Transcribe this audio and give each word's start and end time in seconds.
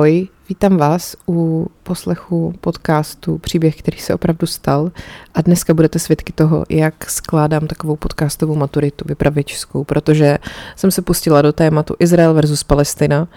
Ahoj, 0.00 0.28
vítám 0.48 0.76
vás 0.76 1.16
u 1.28 1.66
poslechu 1.82 2.54
podcastu 2.60 3.38
Příběh, 3.38 3.76
který 3.76 3.98
se 3.98 4.14
opravdu 4.14 4.46
stal 4.46 4.90
a 5.34 5.42
dneska 5.42 5.74
budete 5.74 5.98
svědky 5.98 6.32
toho, 6.32 6.64
jak 6.68 7.10
skládám 7.10 7.66
takovou 7.66 7.96
podcastovou 7.96 8.54
maturitu 8.54 9.04
vypravěčskou, 9.08 9.84
protože 9.84 10.38
jsem 10.76 10.90
se 10.90 11.02
pustila 11.02 11.42
do 11.42 11.52
tématu 11.52 11.96
Izrael 11.98 12.34
versus 12.34 12.62
Palestina 12.62 13.28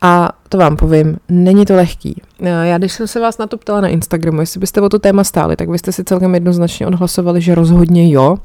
a 0.00 0.32
to 0.48 0.58
vám 0.58 0.76
povím, 0.76 1.16
není 1.28 1.66
to 1.66 1.76
lehký. 1.76 2.22
Já 2.40 2.78
když 2.78 2.92
jsem 2.92 3.06
se 3.06 3.20
vás 3.20 3.38
na 3.38 3.46
to 3.46 3.58
ptala 3.58 3.80
na 3.80 3.88
Instagramu, 3.88 4.40
jestli 4.40 4.60
byste 4.60 4.80
o 4.80 4.88
to 4.88 4.98
téma 4.98 5.24
stáli, 5.24 5.56
tak 5.56 5.68
byste 5.68 5.92
si 5.92 6.04
celkem 6.04 6.34
jednoznačně 6.34 6.86
odhlasovali, 6.86 7.40
že 7.40 7.54
rozhodně 7.54 8.12
jo. 8.12 8.36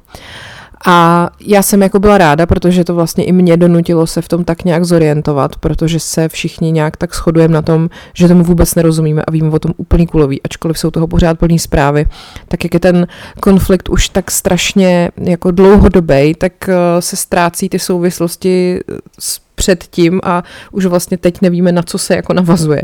A 0.85 1.29
já 1.39 1.61
jsem 1.61 1.81
jako 1.81 1.99
byla 1.99 2.17
ráda, 2.17 2.45
protože 2.45 2.83
to 2.83 2.95
vlastně 2.95 3.23
i 3.23 3.31
mě 3.31 3.57
donutilo 3.57 4.07
se 4.07 4.21
v 4.21 4.27
tom 4.27 4.43
tak 4.43 4.65
nějak 4.65 4.85
zorientovat, 4.85 5.55
protože 5.55 5.99
se 5.99 6.29
všichni 6.29 6.71
nějak 6.71 6.97
tak 6.97 7.15
shodujeme 7.15 7.53
na 7.53 7.61
tom, 7.61 7.89
že 8.13 8.27
tomu 8.27 8.43
vůbec 8.43 8.75
nerozumíme 8.75 9.21
a 9.21 9.31
víme 9.31 9.49
o 9.49 9.59
tom 9.59 9.73
úplný 9.77 10.07
kulový, 10.07 10.41
ačkoliv 10.43 10.79
jsou 10.79 10.91
toho 10.91 11.07
pořád 11.07 11.39
plný 11.39 11.59
zprávy, 11.59 12.05
tak 12.47 12.63
jak 12.63 12.73
je 12.73 12.79
ten 12.79 13.07
konflikt 13.39 13.89
už 13.89 14.09
tak 14.09 14.31
strašně 14.31 15.11
jako 15.17 15.51
dlouhodobý, 15.51 16.35
tak 16.37 16.69
eh, 16.69 17.01
se 17.01 17.15
ztrácí 17.15 17.69
ty 17.69 17.79
souvislosti 17.79 18.79
s 19.19 19.39
předtím 19.61 20.21
a 20.23 20.43
už 20.71 20.85
vlastně 20.85 21.17
teď 21.17 21.41
nevíme, 21.41 21.71
na 21.71 21.83
co 21.83 21.97
se 21.97 22.15
jako 22.15 22.33
navazuje. 22.33 22.81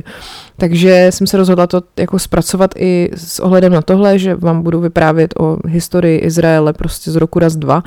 Takže 0.58 1.08
jsem 1.10 1.28
se 1.28 1.38
rozhodla 1.38 1.68
to 1.68 1.82
jako 2.00 2.20
zpracovat 2.20 2.72
i 2.78 3.10
s 3.16 3.40
ohledem 3.40 3.74
na 3.74 3.82
tohle, 3.82 4.20
že 4.20 4.36
vám 4.36 4.62
budu 4.62 4.80
vyprávět 4.80 5.34
o 5.40 5.58
historii 5.68 6.18
Izraele 6.18 6.74
prostě 6.74 7.12
z 7.12 7.16
roku 7.16 7.40
raz 7.40 7.56
dva 7.56 7.84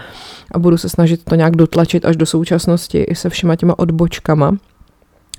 a 0.53 0.59
budu 0.59 0.79
se 0.79 0.89
snažit 0.89 1.25
to 1.25 1.35
nějak 1.35 1.57
dotlačit 1.57 2.05
až 2.05 2.17
do 2.17 2.27
současnosti 2.27 2.99
i 2.99 3.15
se 3.15 3.29
všema 3.29 3.57
těma 3.57 3.79
odbočkama. 3.79 4.57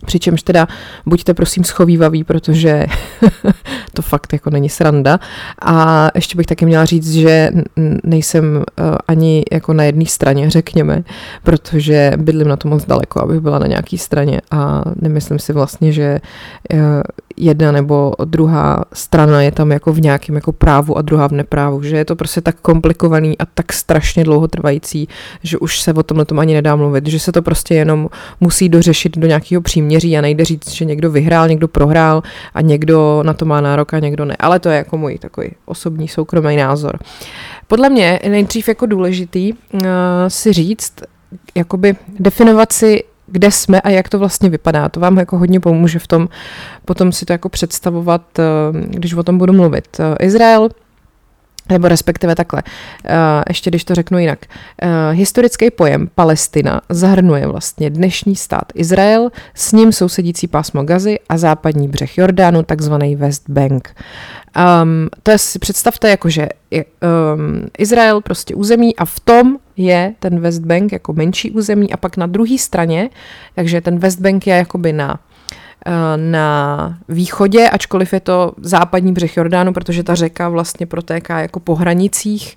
Přičemž 0.06 0.44
teda 0.44 0.68
buďte 1.06 1.34
prosím 1.34 1.64
schovývaví, 1.64 2.24
protože 2.24 2.86
to 3.94 4.02
fakt 4.02 4.34
jako 4.34 4.50
není 4.50 4.70
sranda. 4.70 5.20
A 5.62 6.08
ještě 6.16 6.38
bych 6.38 6.46
taky 6.46 6.66
měla 6.66 6.86
říct, 6.86 7.12
že 7.12 7.50
nejsem 8.04 8.56
uh, 8.56 8.96
ani 9.08 9.44
jako 9.52 9.74
na 9.74 9.84
jedné 9.84 10.06
straně, 10.06 10.50
řekněme, 10.50 11.04
protože 11.44 12.14
bydlím 12.18 12.48
na 12.48 12.58
to 12.58 12.68
moc 12.68 12.86
daleko, 12.86 13.22
abych 13.22 13.40
byla 13.40 13.60
na 13.60 13.68
nějaké 13.68 13.98
straně 13.98 14.42
a 14.52 14.84
nemyslím 15.02 15.40
si 15.40 15.54
vlastně, 15.54 15.92
že 15.92 16.20
uh, 16.74 16.80
jedna 17.38 17.72
nebo 17.72 18.14
druhá 18.26 18.86
strana 18.94 19.42
je 19.42 19.52
tam 19.52 19.72
jako 19.72 19.94
v 19.94 20.02
nějakém 20.02 20.36
jako 20.36 20.52
právu 20.52 20.98
a 20.98 21.02
druhá 21.02 21.28
v 21.28 21.32
neprávu, 21.32 21.84
že 21.84 21.98
je 21.98 22.06
to 22.06 22.16
prostě 22.16 22.42
tak 22.42 22.56
komplikovaný 22.62 23.38
a 23.38 23.46
tak 23.46 23.74
strašně 23.74 24.24
dlouhotrvající, 24.24 25.08
že 25.44 25.58
už 25.58 25.82
se 25.82 25.94
o 25.94 26.04
tomhle 26.04 26.26
tom 26.26 26.40
ani 26.40 26.54
nedá 26.54 26.76
mluvit, 26.76 27.08
že 27.08 27.20
se 27.20 27.32
to 27.32 27.42
prostě 27.42 27.76
jenom 27.76 28.10
musí 28.40 28.70
dořešit 28.70 29.18
do 29.18 29.28
nějakého 29.28 29.62
příměří 29.62 30.18
a 30.18 30.22
nejde 30.22 30.46
říct, 30.46 30.72
že 30.72 30.86
někdo 30.86 31.12
vyhrál, 31.12 31.48
někdo 31.48 31.68
prohrál 31.68 32.24
a 32.54 32.62
někdo 32.62 33.24
na 33.24 33.34
to 33.34 33.46
má 33.46 33.62
nárok 33.62 33.94
a 33.94 34.00
někdo 34.00 34.26
ne. 34.26 34.36
Ale 34.40 34.60
to 34.60 34.70
je 34.70 34.78
jako 34.78 34.98
můj 34.98 35.18
takový 35.18 35.52
osobní 35.66 36.08
soukromý 36.08 36.56
názor. 36.56 37.00
Podle 37.68 37.90
mě 37.90 38.20
nejdřív 38.30 38.68
jako 38.68 38.86
důležitý 38.86 39.54
uh, 39.54 39.80
si 40.28 40.54
říct, 40.54 40.94
jakoby 41.56 41.96
definovat 42.20 42.72
si 42.72 43.04
kde 43.32 43.52
jsme 43.52 43.82
a 43.82 43.90
jak 43.90 44.10
to 44.10 44.20
vlastně 44.20 44.50
vypadá. 44.50 44.90
To 44.90 45.00
vám 45.00 45.18
jako 45.18 45.38
hodně 45.38 45.60
pomůže 45.60 46.00
v 46.00 46.08
tom 46.08 46.30
potom 46.86 47.12
si 47.12 47.26
to 47.26 47.34
jako 47.34 47.50
představovat, 47.50 48.40
eh, 48.40 48.44
když 48.88 49.14
o 49.14 49.24
tom 49.24 49.38
budu 49.38 49.54
mluvit. 49.54 49.98
Eh, 50.00 50.26
Izrael 50.26 50.70
nebo 51.70 51.88
respektive 51.88 52.36
takhle, 52.36 52.64
eh, 53.06 53.44
ještě 53.50 53.70
když 53.70 53.84
to 53.84 53.96
řeknu 53.96 54.20
jinak. 54.20 54.40
Historický 55.12 55.72
pojem 55.72 56.10
Palestina 56.16 56.82
zahrnuje 56.90 57.48
vlastně 57.48 57.90
dnešní 57.90 58.36
stát 58.36 58.64
Izrael, 58.76 59.30
s 59.56 59.72
ním 59.72 59.92
sousedící 59.92 60.48
pásmo 60.48 60.84
Gazy 60.84 61.20
a 61.30 61.38
západní 61.38 61.88
břeh 61.88 62.18
Jordánu, 62.18 62.64
takzvaný 62.64 63.16
West 63.16 63.50
Bank. 63.50 63.96
Um, 64.84 65.10
to 65.24 65.32
je 65.32 65.38
si 65.38 65.60
představte 65.60 66.10
jako, 66.10 66.30
že 66.30 66.50
um, 66.72 67.68
Izrael 67.78 68.22
prostě 68.22 68.56
území 68.56 68.96
a 68.96 69.06
v 69.06 69.20
tom 69.20 69.58
je 69.86 70.14
ten 70.20 70.40
West 70.40 70.62
Bank 70.62 70.92
jako 70.92 71.14
menší 71.14 71.52
území 71.52 71.94
a 71.94 71.98
pak 71.98 72.18
na 72.18 72.28
druhé 72.28 72.58
straně, 72.58 73.10
takže 73.56 73.82
ten 73.82 74.00
West 74.00 74.20
Bank 74.20 74.48
je 74.48 74.56
jakoby 74.56 74.94
na 74.94 75.20
eh, 75.86 76.18
na 76.18 76.98
východě, 77.10 77.70
ačkoliv 77.70 78.14
je 78.14 78.20
to 78.20 78.52
západní 78.58 79.14
břeh 79.14 79.38
Jordánu, 79.38 79.74
protože 79.74 80.04
ta 80.04 80.16
řeka 80.16 80.50
vlastně 80.50 80.86
protéká 80.86 81.40
jako 81.40 81.60
po 81.60 81.76
hranicích, 81.76 82.56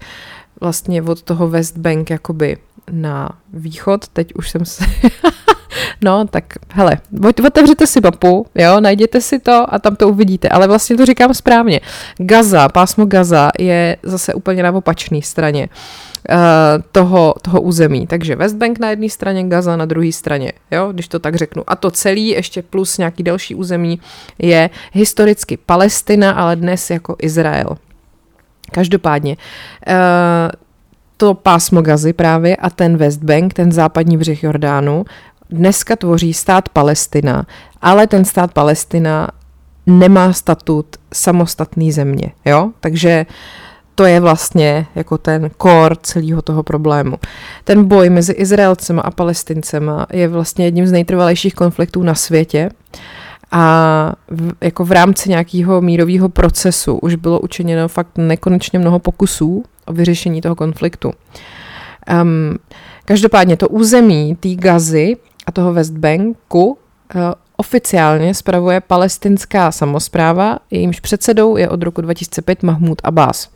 vlastně 0.60 1.02
od 1.02 1.22
toho 1.22 1.48
West 1.48 1.78
Bank 1.78 2.10
jakoby 2.10 2.56
na 2.90 3.28
východ, 3.52 4.08
teď 4.08 4.34
už 4.34 4.50
jsem 4.50 4.64
se... 4.64 4.84
no, 6.04 6.26
tak 6.26 6.44
hele, 6.68 6.98
otevřete 7.46 7.86
si 7.86 8.00
mapu, 8.00 8.46
jo, 8.54 8.80
najděte 8.80 9.20
si 9.20 9.38
to 9.38 9.74
a 9.74 9.78
tam 9.78 9.96
to 9.96 10.08
uvidíte, 10.08 10.48
ale 10.48 10.68
vlastně 10.68 10.96
to 10.96 11.06
říkám 11.06 11.34
správně. 11.34 11.80
Gaza, 12.18 12.68
pásmo 12.68 13.06
Gaza 13.06 13.50
je 13.58 13.96
zase 14.02 14.34
úplně 14.34 14.62
na 14.62 14.72
opačné 14.72 15.22
straně. 15.22 15.68
Uh, 15.68 16.13
toho, 16.92 17.34
toho 17.42 17.60
území. 17.60 18.06
Takže 18.06 18.36
West 18.36 18.56
Bank 18.56 18.78
na 18.78 18.90
jedné 18.90 19.08
straně, 19.08 19.44
Gaza 19.44 19.76
na 19.76 19.84
druhé 19.84 20.12
straně, 20.12 20.52
jo, 20.70 20.92
když 20.92 21.08
to 21.08 21.18
tak 21.18 21.34
řeknu. 21.34 21.62
A 21.66 21.76
to 21.76 21.90
celý, 21.90 22.28
ještě 22.28 22.62
plus 22.62 22.98
nějaký 22.98 23.22
další 23.22 23.54
území, 23.54 24.00
je 24.38 24.70
historicky 24.92 25.56
Palestina, 25.56 26.32
ale 26.32 26.56
dnes 26.56 26.90
jako 26.90 27.16
Izrael. 27.22 27.76
Každopádně, 28.70 29.36
uh, 29.88 29.94
to 31.16 31.34
pásmo 31.34 31.82
Gazy 31.82 32.12
právě 32.12 32.56
a 32.56 32.70
ten 32.70 32.96
West 32.96 33.22
Bank, 33.22 33.54
ten 33.54 33.72
západní 33.72 34.16
břeh 34.16 34.42
Jordánu, 34.42 35.04
dneska 35.50 35.96
tvoří 35.96 36.34
stát 36.34 36.68
Palestina, 36.68 37.46
ale 37.82 38.06
ten 38.06 38.24
stát 38.24 38.52
Palestina 38.52 39.28
nemá 39.86 40.32
statut 40.32 40.86
samostatný 41.12 41.92
země, 41.92 42.32
jo? 42.44 42.70
Takže 42.80 43.26
to 43.94 44.04
je 44.04 44.20
vlastně 44.20 44.86
jako 44.94 45.18
ten 45.18 45.50
kor 45.56 45.96
celého 45.96 46.42
toho 46.42 46.62
problému. 46.62 47.16
Ten 47.64 47.84
boj 47.84 48.10
mezi 48.10 48.32
Izraelcema 48.32 49.02
a 49.02 49.10
Palestincema 49.10 50.06
je 50.12 50.28
vlastně 50.28 50.64
jedním 50.64 50.86
z 50.86 50.92
nejtrvalejších 50.92 51.54
konfliktů 51.54 52.02
na 52.02 52.14
světě 52.14 52.70
a 53.50 54.12
v, 54.30 54.52
jako 54.60 54.84
v 54.84 54.92
rámci 54.92 55.28
nějakého 55.28 55.80
mírového 55.80 56.28
procesu 56.28 56.98
už 56.98 57.14
bylo 57.14 57.40
učiněno 57.40 57.88
fakt 57.88 58.18
nekonečně 58.18 58.78
mnoho 58.78 58.98
pokusů 58.98 59.64
o 59.86 59.92
vyřešení 59.92 60.40
toho 60.40 60.54
konfliktu. 60.54 61.12
Um, 62.22 62.58
každopádně 63.04 63.56
to 63.56 63.68
území 63.68 64.36
té 64.40 64.54
Gazy 64.54 65.16
a 65.46 65.52
toho 65.52 65.72
West 65.72 65.92
Banku 65.92 66.66
uh, 66.66 67.20
oficiálně 67.56 68.34
spravuje 68.34 68.80
palestinská 68.80 69.72
samozpráva, 69.72 70.58
jejímž 70.70 71.00
předsedou 71.00 71.56
je 71.56 71.68
od 71.68 71.82
roku 71.82 72.00
2005 72.00 72.62
Mahmud 72.62 73.00
Abbas. 73.04 73.50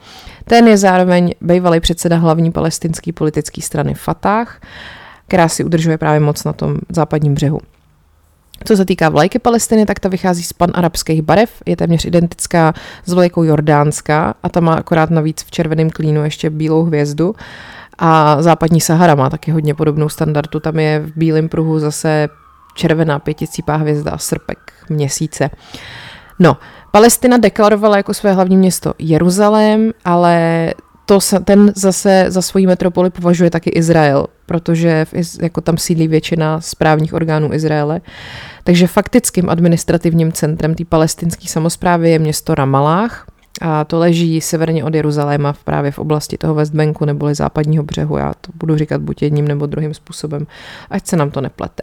Ten 0.45 0.69
je 0.69 0.77
zároveň 0.77 1.35
bývalý 1.41 1.81
předseda 1.81 2.17
hlavní 2.17 2.53
palestinské 2.53 3.13
politické 3.13 3.63
strany 3.63 3.95
Fatah, 3.95 4.61
která 5.27 5.49
si 5.49 5.65
udržuje 5.65 5.99
právě 5.99 6.21
moc 6.21 6.45
na 6.45 6.53
tom 6.53 6.77
západním 6.89 7.35
břehu. 7.35 7.61
Co 8.65 8.77
se 8.77 8.85
týká 8.85 9.09
vlajky 9.09 9.39
Palestiny, 9.39 9.87
tak 9.87 10.01
ta 10.01 10.09
vychází 10.09 10.43
z 10.43 10.53
panarabských 10.53 11.23
barev, 11.23 11.51
je 11.67 11.77
téměř 11.77 12.05
identická 12.05 12.75
s 13.07 13.13
vlajkou 13.13 13.43
jordánská 13.43 14.35
a 14.43 14.49
ta 14.49 14.61
má 14.61 14.75
akorát 14.75 15.11
navíc 15.11 15.43
v 15.43 15.51
červeném 15.51 15.91
klínu 15.91 16.25
ještě 16.25 16.51
bílou 16.51 16.85
hvězdu. 16.85 17.35
A 17.99 18.43
západní 18.43 18.81
Sahara 18.81 19.15
má 19.15 19.31
taky 19.31 19.51
hodně 19.51 19.75
podobnou 19.75 20.09
standardu, 20.09 20.61
tam 20.61 20.79
je 20.79 21.01
v 21.01 21.13
bílém 21.17 21.49
pruhu 21.49 21.79
zase 21.79 22.29
červená 22.79 23.19
pěticípá 23.19 23.77
hvězda 23.77 24.19
srpek 24.19 24.59
měsíce. 24.89 25.51
No, 26.39 26.57
Palestina 26.91 27.39
deklarovala 27.39 27.97
jako 27.97 28.15
své 28.15 28.33
hlavní 28.33 28.57
město 28.57 28.95
Jeruzalém, 28.99 29.93
ale 30.05 30.71
to, 31.07 31.19
ten 31.45 31.73
zase 31.77 32.25
za 32.29 32.43
svoji 32.43 32.67
metropoli 32.67 33.11
považuje 33.11 33.51
taky 33.51 33.71
Izrael, 33.71 34.27
protože 34.47 35.05
v, 35.05 35.43
jako 35.43 35.61
tam 35.61 35.79
sídlí 35.79 36.09
většina 36.09 36.61
správních 36.61 37.15
orgánů 37.15 37.53
Izraele. 37.53 38.01
Takže 38.65 38.87
faktickým 38.87 39.51
administrativním 39.51 40.33
centrem 40.33 40.75
té 40.75 40.85
palestinské 40.85 41.49
samozprávy 41.49 42.11
je 42.11 42.19
město 42.19 42.55
Ramalách, 42.55 43.27
a 43.61 43.85
to 43.85 43.99
leží 43.99 44.41
severně 44.41 44.85
od 44.85 44.95
Jeruzaléma 44.95 45.55
právě 45.65 45.91
v 45.91 45.99
oblasti 45.99 46.39
toho 46.39 46.55
Westbanku 46.55 47.05
neboli 47.05 47.35
západního 47.35 47.85
břehu. 47.85 48.17
Já 48.17 48.35
to 48.41 48.53
budu 48.55 48.77
říkat 48.77 49.01
buď 49.01 49.23
jedním 49.23 49.49
nebo 49.49 49.67
druhým 49.67 49.95
způsobem, 49.95 50.47
ať 50.91 51.07
se 51.07 51.17
nám 51.17 51.31
to 51.31 51.41
neplete. 51.41 51.83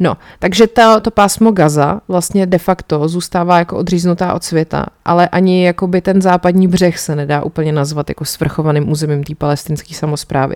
No, 0.00 0.16
takže 0.38 0.66
to, 0.66 1.00
to 1.00 1.10
pásmo 1.10 1.50
Gaza 1.50 2.00
vlastně 2.08 2.46
de 2.46 2.58
facto 2.58 3.08
zůstává 3.08 3.58
jako 3.58 3.76
odříznutá 3.76 4.34
od 4.34 4.44
světa, 4.44 4.86
ale 5.04 5.28
ani 5.28 5.64
jakoby 5.64 6.00
ten 6.00 6.22
západní 6.22 6.68
břeh 6.68 6.98
se 6.98 7.16
nedá 7.16 7.42
úplně 7.42 7.72
nazvat 7.72 8.08
jako 8.08 8.24
svrchovaným 8.24 8.90
územím 8.90 9.24
té 9.24 9.34
palestinské 9.34 9.94
samozprávy. 9.94 10.54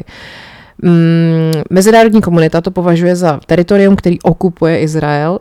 Mm, 0.82 1.62
mezinárodní 1.70 2.20
komunita 2.20 2.60
to 2.60 2.70
považuje 2.70 3.16
za 3.16 3.40
teritorium, 3.46 3.96
který 3.96 4.20
okupuje 4.22 4.80
Izrael 4.80 5.38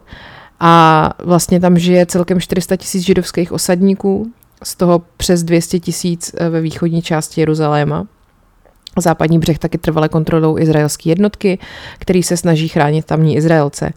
a 0.59 1.13
vlastně 1.23 1.59
tam 1.59 1.77
žije 1.77 2.05
celkem 2.05 2.39
400 2.39 2.75
tisíc 2.75 3.03
židovských 3.03 3.51
osadníků, 3.51 4.31
z 4.63 4.75
toho 4.75 5.01
přes 5.17 5.43
200 5.43 5.79
tisíc 5.79 6.35
eh, 6.37 6.49
ve 6.49 6.61
východní 6.61 7.01
části 7.01 7.41
Jeruzaléma. 7.41 8.07
Západní 9.01 9.39
břeh 9.39 9.59
taky 9.59 9.77
trvale 9.77 10.09
kontrolou 10.09 10.57
izraelské 10.57 11.09
jednotky, 11.09 11.59
který 11.99 12.23
se 12.23 12.37
snaží 12.37 12.67
chránit 12.67 13.05
tamní 13.05 13.35
Izraelce. 13.35 13.93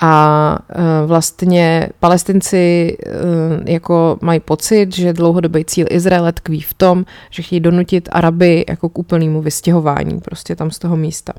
A 0.00 0.58
e, 0.68 1.06
vlastně 1.06 1.88
palestinci 2.00 2.96
e, 3.06 3.72
jako 3.72 4.18
mají 4.20 4.40
pocit, 4.40 4.94
že 4.94 5.12
dlouhodobý 5.12 5.64
cíl 5.64 5.86
Izraele 5.90 6.32
tkví 6.32 6.60
v 6.60 6.74
tom, 6.74 7.04
že 7.30 7.42
chtějí 7.42 7.60
donutit 7.60 8.08
Araby 8.12 8.64
jako 8.68 8.88
k 8.88 8.98
úplnému 8.98 9.42
vystěhování 9.42 10.20
prostě 10.20 10.56
tam 10.56 10.70
z 10.70 10.78
toho 10.78 10.96
místa. 10.96 11.32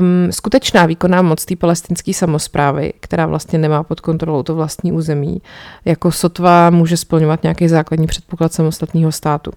Um, 0.00 0.32
skutečná 0.32 0.86
výkonná 0.86 1.22
moc 1.22 1.44
té 1.44 1.56
palestinské 1.56 2.12
samozprávy, 2.14 2.92
která 3.00 3.26
vlastně 3.26 3.58
nemá 3.58 3.82
pod 3.82 4.00
kontrolou 4.00 4.42
to 4.42 4.54
vlastní 4.54 4.92
území, 4.92 5.42
jako 5.84 6.12
sotva 6.12 6.70
může 6.70 6.96
splňovat 6.96 7.42
nějaký 7.42 7.68
základní 7.68 8.06
předpoklad 8.06 8.52
samostatného 8.52 9.12
státu. 9.12 9.50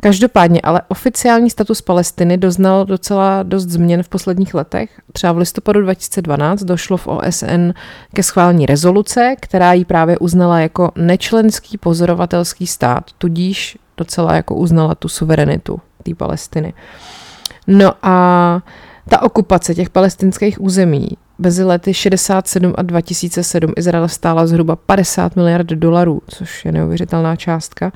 Každopádně 0.00 0.60
ale 0.60 0.82
oficiální 0.88 1.50
status 1.50 1.80
Palestiny 1.80 2.36
doznal 2.36 2.84
docela 2.84 3.42
dost 3.42 3.68
změn 3.68 4.02
v 4.02 4.08
posledních 4.08 4.54
letech. 4.54 4.90
Třeba 5.12 5.32
v 5.32 5.38
listopadu 5.38 5.82
2012 5.82 6.62
došlo 6.62 6.96
v 6.96 7.06
OSN 7.06 7.70
ke 8.12 8.22
schválení 8.22 8.66
rezoluce, 8.66 9.34
která 9.40 9.72
ji 9.72 9.84
právě 9.84 10.18
uznala 10.18 10.60
jako 10.60 10.90
nečlenský 10.96 11.78
pozorovatelský 11.78 12.66
stát, 12.66 13.04
tudíž 13.18 13.78
docela 13.96 14.34
jako 14.34 14.54
uznala 14.54 14.94
tu 14.94 15.08
suverenitu 15.08 15.80
té 16.02 16.14
Palestiny. 16.14 16.74
No 17.66 17.92
a 18.02 18.62
ta 19.08 19.22
okupace 19.22 19.74
těch 19.74 19.90
palestinských 19.90 20.60
území 20.60 21.08
mezi 21.38 21.64
lety 21.64 21.94
67 21.94 22.74
a 22.76 22.82
2007 22.82 23.72
Izrael 23.76 24.08
stála 24.08 24.46
zhruba 24.46 24.76
50 24.76 25.36
miliard 25.36 25.66
dolarů, 25.66 26.22
což 26.28 26.64
je 26.64 26.72
neuvěřitelná 26.72 27.36
částka. 27.36 27.92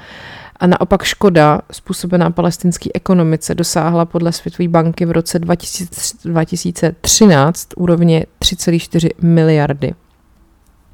A 0.60 0.66
naopak 0.66 1.02
škoda 1.02 1.60
způsobená 1.72 2.30
palestinské 2.30 2.90
ekonomice 2.94 3.54
dosáhla 3.54 4.04
podle 4.04 4.32
Světové 4.32 4.68
banky 4.68 5.06
v 5.06 5.10
roce 5.10 5.38
2013 5.38 7.68
úrovně 7.76 8.26
3,4 8.42 9.10
miliardy. 9.22 9.94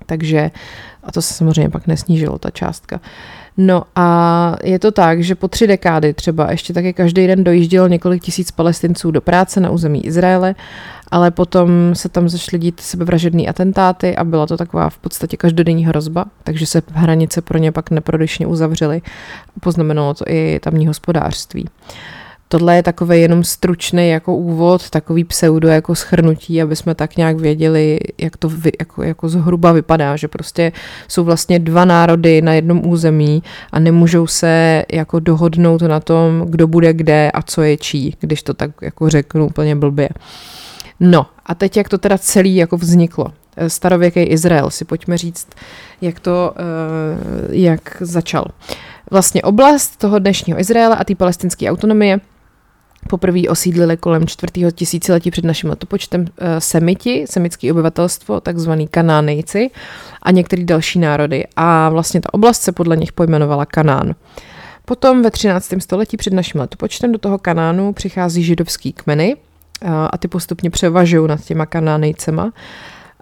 Takže, 0.07 0.51
a 1.05 1.13
to 1.13 1.23
se 1.23 1.35
samozřejmě 1.35 1.71
pak 1.71 1.87
nesnížilo, 1.87 2.39
ta 2.39 2.51
částka. 2.51 3.01
No 3.57 3.83
a 3.97 4.57
je 4.65 4.79
to 4.79 4.93
tak, 4.93 5.23
že 5.23 5.35
po 5.35 5.49
tři 5.49 5.67
dekády 5.67 6.15
třeba 6.15 6.51
ještě 6.51 6.73
taky 6.73 6.93
každý 6.93 7.27
den 7.27 7.45
dojíždělo 7.45 7.89
několik 7.89 8.23
tisíc 8.23 8.51
palestinců 8.51 9.11
do 9.11 9.21
práce 9.21 9.61
na 9.61 9.71
území 9.71 10.07
Izraele, 10.07 10.55
ale 11.11 11.31
potom 11.31 11.69
se 11.93 12.09
tam 12.09 12.29
zašly 12.29 12.59
dít 12.59 12.81
sebevražedný 12.81 13.49
atentáty 13.49 14.17
a 14.17 14.25
byla 14.25 14.47
to 14.47 14.57
taková 14.57 14.91
v 14.91 14.99
podstatě 14.99 15.37
každodenní 15.37 15.87
hrozba, 15.87 16.25
takže 16.45 16.67
se 16.67 16.83
hranice 16.93 17.43
pro 17.43 17.59
ně 17.59 17.73
pak 17.73 17.91
neprodyšně 17.91 18.47
uzavřely. 18.47 19.03
Poznamenalo 19.61 20.15
to 20.15 20.25
i 20.29 20.61
tamní 20.63 20.87
hospodářství. 20.87 21.69
Tohle 22.49 22.77
je 22.77 22.83
takový 22.83 23.21
jenom 23.21 23.45
stručný 23.45 24.09
jako 24.09 24.37
úvod, 24.37 24.91
takový 24.91 25.25
pseudo 25.25 25.69
jako 25.69 25.95
schrnutí, 25.95 26.63
aby 26.63 26.77
jsme 26.77 26.95
tak 26.95 27.17
nějak 27.17 27.41
věděli, 27.41 27.99
jak 28.19 28.37
to 28.37 28.49
vy, 28.49 28.73
jako, 28.81 29.03
jako 29.03 29.29
zhruba 29.29 29.73
vypadá, 29.73 30.17
že 30.17 30.29
prostě 30.29 30.73
jsou 31.09 31.25
vlastně 31.25 31.59
dva 31.59 31.85
národy 31.85 32.43
na 32.43 32.53
jednom 32.53 32.87
území 32.87 33.43
a 33.73 33.79
nemůžou 33.79 34.27
se 34.27 34.85
jako 34.93 35.21
dohodnout 35.21 35.83
na 35.83 36.01
tom, 36.01 36.47
kdo 36.49 36.67
bude 36.67 36.93
kde 36.93 37.31
a 37.31 37.43
co 37.43 37.63
je 37.63 37.77
čí, 37.77 38.17
když 38.21 38.43
to 38.43 38.55
tak 38.55 38.71
jako 38.83 39.11
řeknu 39.11 39.47
úplně 39.47 39.77
blbě. 39.77 40.09
No 41.01 41.27
a 41.47 41.55
teď 41.55 41.77
jak 41.77 41.89
to 41.89 41.99
teda 41.99 42.19
celý 42.19 42.57
jako 42.57 42.77
vzniklo. 42.77 43.33
Starověký 43.69 44.21
Izrael 44.21 44.71
si 44.71 44.85
pojďme 44.85 45.19
říct, 45.19 45.49
jak 46.01 46.21
to, 46.21 46.55
eh, 46.57 46.63
jak 47.51 47.97
začal. 48.01 48.45
Vlastně 49.11 49.43
oblast 49.43 49.97
toho 49.97 50.19
dnešního 50.19 50.61
Izraela 50.61 50.97
a 50.97 51.05
té 51.05 51.15
palestinské 51.15 51.71
autonomie 51.71 52.21
Poprvé 53.09 53.41
osídlili 53.49 53.97
kolem 53.97 54.27
čtvrtého 54.27 54.71
tisíciletí 54.71 55.31
před 55.31 55.45
naším 55.45 55.71
letopočtem 55.71 56.25
eh, 56.39 56.61
Semiti, 56.61 57.27
semické 57.31 57.73
obyvatelstvo, 57.73 58.41
takzvaný 58.41 58.89
Kanánejci 58.89 59.71
a 60.23 60.31
některé 60.31 60.65
další 60.65 60.99
národy. 60.99 61.45
A 61.57 61.89
vlastně 61.89 62.21
ta 62.21 62.35
oblast 62.35 62.63
se 62.63 62.73
podle 62.73 62.97
nich 62.97 63.13
pojmenovala 63.13 63.67
Kanán. 63.67 64.15
Potom 64.85 65.23
ve 65.23 65.31
13. 65.31 65.73
století 65.79 66.17
před 66.17 66.33
naším 66.33 66.61
letopočtem 66.61 67.13
do 67.13 67.19
toho 67.19 67.39
Kanánu 67.39 67.93
přichází 67.93 68.43
židovský 68.43 68.93
kmeny 68.93 69.37
eh, 69.83 69.89
a 70.11 70.19
ty 70.19 70.29
postupně 70.29 70.71
převažují 70.71 71.29
nad 71.29 71.45
těma 71.45 71.67
Kanánejcema. 71.67 72.53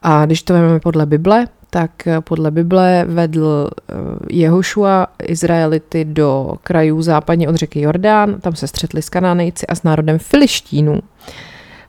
A 0.02 0.26
když 0.26 0.42
to 0.42 0.52
vezmeme 0.52 0.80
podle 0.80 1.06
Bible, 1.06 1.46
tak 1.74 2.06
eh, 2.06 2.20
podle 2.20 2.50
Bible 2.50 3.04
vedl 3.08 3.70
eh, 3.70 3.94
Jehošua 4.30 5.06
Izraelity 5.22 6.04
do 6.04 6.54
krajů 6.62 7.02
západně 7.02 7.48
od 7.48 7.56
řeky 7.56 7.80
Jordán, 7.80 8.40
tam 8.40 8.56
se 8.56 8.66
střetli 8.66 9.02
s 9.02 9.08
Kanánejci 9.08 9.66
a 9.66 9.74
s 9.74 9.82
národem 9.82 10.18
Filištínů. 10.18 11.00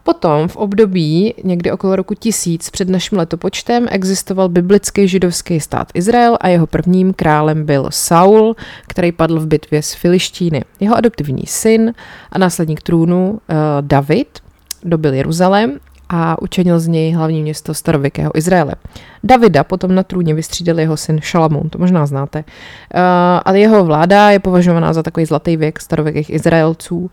Potom 0.04 0.48
v 0.48 0.56
období 0.56 1.34
někdy 1.44 1.72
okolo 1.72 1.96
roku 1.96 2.14
1000 2.14 2.70
před 2.70 2.90
naším 2.90 3.18
letopočtem 3.18 3.88
existoval 3.92 4.50
biblický 4.50 5.08
židovský 5.08 5.60
stát 5.60 5.88
Izrael 5.94 6.38
a 6.42 6.48
jeho 6.48 6.68
prvním 6.68 7.14
králem 7.14 7.66
byl 7.66 7.88
Saul, 7.90 8.56
který 8.88 9.12
padl 9.12 9.40
v 9.40 9.48
bitvě 9.48 9.82
s 9.82 9.94
Filištíny. 9.94 10.64
Jeho 10.80 10.96
adoptivní 10.96 11.44
syn 11.46 11.94
a 12.32 12.38
následník 12.38 12.82
trůnu 12.82 13.40
eh, 13.50 13.56
David 13.82 14.40
dobil 14.84 15.14
Jeruzalém 15.14 15.80
a 16.10 16.42
učinil 16.42 16.80
z 16.80 16.88
něj 16.88 17.12
hlavní 17.12 17.42
město 17.42 17.74
starověkého 17.74 18.38
Izraele. 18.38 18.76
Davida 19.24 19.64
potom 19.64 19.96
na 19.96 20.04
trůně 20.04 20.34
vystřídal 20.34 20.80
jeho 20.80 20.98
syn 20.98 21.22
Šalamun, 21.22 21.70
to 21.70 21.80
možná 21.80 22.06
znáte. 22.06 22.40
Uh, 22.40 23.02
ale 23.46 23.60
jeho 23.60 23.84
vláda 23.84 24.30
je 24.30 24.40
považovaná 24.40 24.94
za 24.94 25.04
takový 25.04 25.26
zlatý 25.26 25.58
věk 25.58 25.80
starověkých 25.80 26.30
Izraelců 26.30 26.98
uh, 26.98 27.10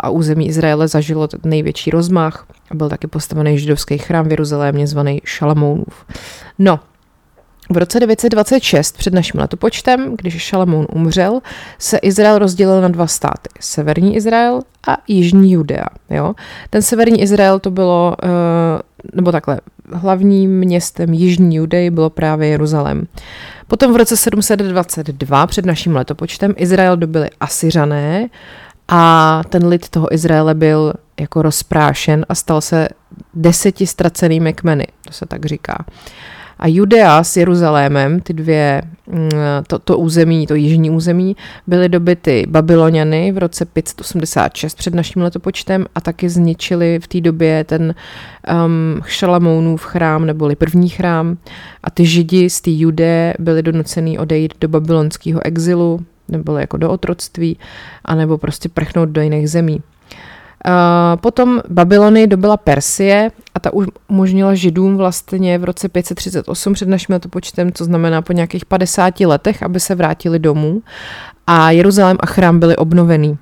a 0.00 0.10
území 0.10 0.48
Izraele 0.48 0.88
zažilo 0.88 1.28
největší 1.44 1.90
rozmach. 1.90 2.46
Byl 2.74 2.88
taky 2.88 3.06
postavený 3.06 3.58
židovský 3.58 3.98
chrám 3.98 4.28
v 4.28 4.30
Jeruzalémě 4.30 4.86
zvaný 4.86 5.20
Šalamounův. 5.24 6.04
No, 6.58 6.80
v 7.70 7.76
roce 7.76 8.00
926 8.00 8.96
před 8.98 9.14
naším 9.14 9.40
letopočtem, 9.40 10.16
když 10.16 10.42
Šalamoun 10.42 10.86
umřel, 10.92 11.40
se 11.78 11.98
Izrael 11.98 12.38
rozdělil 12.38 12.80
na 12.80 12.88
dva 12.88 13.06
státy. 13.06 13.48
Severní 13.60 14.16
Izrael 14.16 14.62
a 14.88 14.96
Jižní 15.08 15.52
Judea. 15.52 15.86
Jo? 16.10 16.34
Ten 16.70 16.82
severní 16.82 17.22
Izrael 17.22 17.58
to 17.58 17.70
bylo, 17.70 18.16
eh, 18.22 18.28
nebo 19.14 19.32
takhle, 19.32 19.60
hlavním 19.92 20.58
městem 20.58 21.12
Jižní 21.12 21.56
Judei 21.56 21.90
bylo 21.90 22.10
právě 22.10 22.48
Jeruzalém. 22.48 23.06
Potom 23.66 23.92
v 23.92 23.96
roce 23.96 24.16
722 24.16 25.46
před 25.46 25.66
naším 25.66 25.96
letopočtem 25.96 26.54
Izrael 26.56 26.96
dobili 26.96 27.30
Asyřané 27.40 28.28
a 28.88 29.42
ten 29.48 29.66
lid 29.66 29.88
toho 29.88 30.14
Izraele 30.14 30.54
byl 30.54 30.92
jako 31.20 31.42
rozprášen 31.42 32.26
a 32.28 32.34
stal 32.34 32.60
se 32.60 32.88
deseti 33.34 33.86
ztracenými 33.86 34.52
kmeny, 34.52 34.86
to 35.04 35.12
se 35.12 35.26
tak 35.26 35.46
říká. 35.46 35.84
A 36.58 36.66
Judea 36.66 37.24
s 37.24 37.36
Jeruzalémem, 37.36 38.20
ty 38.20 38.32
dvě, 38.32 38.82
mm, 39.06 39.28
to, 39.66 39.78
to 39.78 39.98
území, 39.98 40.46
to 40.46 40.54
jižní 40.54 40.90
území, 40.90 41.36
byly 41.66 41.88
dobyty 41.88 42.46
Babyloniany 42.48 43.32
v 43.32 43.38
roce 43.38 43.64
586 43.64 44.74
před 44.74 44.94
naším 44.94 45.22
letopočtem 45.22 45.86
a 45.94 46.00
taky 46.00 46.28
zničili 46.28 46.98
v 47.02 47.08
té 47.08 47.20
době 47.20 47.64
ten 47.64 47.94
um, 48.64 49.02
Šalamounův 49.06 49.84
chrám, 49.84 50.26
neboli 50.26 50.56
první 50.56 50.88
chrám. 50.88 51.36
A 51.84 51.90
ty 51.90 52.06
židi 52.06 52.50
z 52.50 52.60
té 52.60 52.70
Jude 52.70 53.34
byli 53.38 53.62
donucený 53.62 54.18
odejít 54.18 54.54
do 54.60 54.68
babylonského 54.68 55.46
exilu, 55.46 56.00
nebo 56.28 56.58
jako 56.58 56.76
do 56.76 56.90
otroctví, 56.90 57.58
anebo 58.04 58.38
prostě 58.38 58.68
prchnout 58.68 59.08
do 59.08 59.20
jiných 59.20 59.50
zemí. 59.50 59.82
Potom 61.20 61.60
Babylony 61.68 62.26
dobila 62.26 62.56
Persie 62.56 63.30
a 63.54 63.60
ta 63.60 63.70
umožnila 64.08 64.54
židům 64.54 64.96
vlastně 64.96 65.58
v 65.58 65.64
roce 65.64 65.88
538 65.88 66.72
před 66.72 66.88
naším 66.88 67.12
letopočtem, 67.12 67.72
co 67.72 67.84
znamená 67.84 68.22
po 68.22 68.32
nějakých 68.32 68.64
50 68.64 69.20
letech, 69.20 69.62
aby 69.62 69.80
se 69.80 69.94
vrátili 69.94 70.38
domů 70.38 70.82
a 71.46 71.70
Jeruzalém 71.70 72.16
a 72.20 72.26
chrám 72.26 72.60
byly 72.60 72.76
obnovený. 72.76 73.38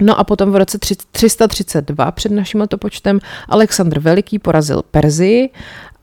No 0.00 0.18
a 0.18 0.24
potom 0.24 0.50
v 0.50 0.56
roce 0.56 0.78
332 1.12 2.12
před 2.12 2.32
naším 2.32 2.60
letopočtem 2.60 3.20
Alexandr 3.48 4.00
Veliký 4.00 4.38
porazil 4.38 4.82
Perzii 4.90 5.50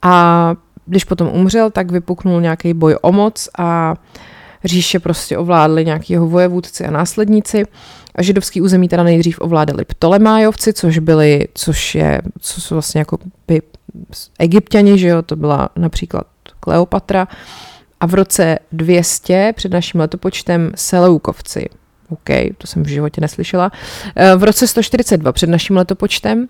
a 0.02 0.54
když 0.86 1.04
potom 1.04 1.28
umřel, 1.28 1.70
tak 1.70 1.90
vypuknul 1.90 2.40
nějaký 2.40 2.74
boj 2.74 2.96
o 3.02 3.12
moc 3.12 3.48
a 3.58 3.94
říše 4.64 5.00
prostě 5.00 5.38
ovládli 5.38 5.84
nějaký 5.84 6.16
vojevůdci 6.16 6.84
a 6.84 6.90
následníci. 6.90 7.64
Židovský 8.22 8.60
území 8.60 8.88
teda 8.88 9.02
nejdřív 9.02 9.40
ovládali 9.40 9.84
Ptolemájovci, 9.84 10.72
což 10.72 10.98
byli, 10.98 11.48
což 11.54 11.94
je, 11.94 12.22
co 12.40 12.60
jsou 12.60 12.74
vlastně 12.74 12.98
jako 12.98 13.18
by 13.48 13.62
egyptiani, 14.38 14.98
že 14.98 15.08
jo, 15.08 15.22
to 15.22 15.36
byla 15.36 15.68
například 15.76 16.26
Kleopatra. 16.60 17.28
A 18.00 18.06
v 18.06 18.14
roce 18.14 18.58
200 18.72 19.52
před 19.56 19.72
naším 19.72 20.00
letopočtem 20.00 20.72
Seleukovci. 20.74 21.68
OK, 22.08 22.28
to 22.58 22.66
jsem 22.66 22.82
v 22.82 22.86
životě 22.86 23.20
neslyšela. 23.20 23.72
E, 24.16 24.36
v 24.36 24.44
roce 24.44 24.66
142 24.66 25.32
před 25.32 25.50
naším 25.50 25.76
letopočtem 25.76 26.48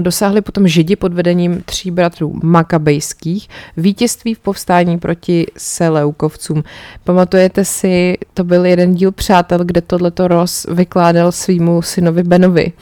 dosáhli 0.00 0.40
potom 0.40 0.68
židi 0.68 0.96
pod 0.96 1.12
vedením 1.12 1.62
tří 1.64 1.90
bratrů 1.90 2.40
Makabejských 2.42 3.48
vítězství 3.76 4.34
v 4.34 4.38
povstání 4.38 4.98
proti 4.98 5.46
Seleukovcům. 5.56 6.64
Pamatujete 7.04 7.64
si, 7.64 8.18
to 8.34 8.44
byl 8.44 8.66
jeden 8.66 8.94
díl 8.94 9.12
Přátel, 9.12 9.58
kde 9.64 9.80
tohleto 9.80 10.28
Ross 10.28 10.66
vykládal 10.70 11.32
svýmu 11.32 11.82
synovi 11.82 12.22
Benovi, 12.22 12.72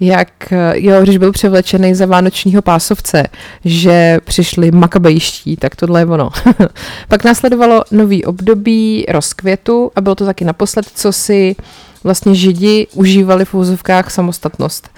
jak, 0.00 0.52
jo, 0.74 1.02
když 1.02 1.18
byl 1.18 1.32
převlečený 1.32 1.94
za 1.94 2.06
vánočního 2.06 2.62
pásovce, 2.62 3.22
že 3.64 4.18
přišli 4.24 4.70
Makabejští, 4.70 5.56
tak 5.56 5.76
tohle 5.76 6.00
je 6.00 6.06
ono. 6.06 6.30
Pak 7.08 7.24
následovalo 7.24 7.82
nový 7.90 8.24
období 8.24 9.06
rozkvětu 9.08 9.90
a 9.96 10.00
bylo 10.00 10.14
to 10.14 10.26
taky 10.26 10.44
naposled, 10.44 10.86
co 10.94 11.12
si 11.12 11.56
vlastně 12.04 12.34
židi 12.34 12.86
užívali 12.94 13.44
v 13.44 13.54
úzovkách 13.54 14.10
samostatnost 14.10 14.88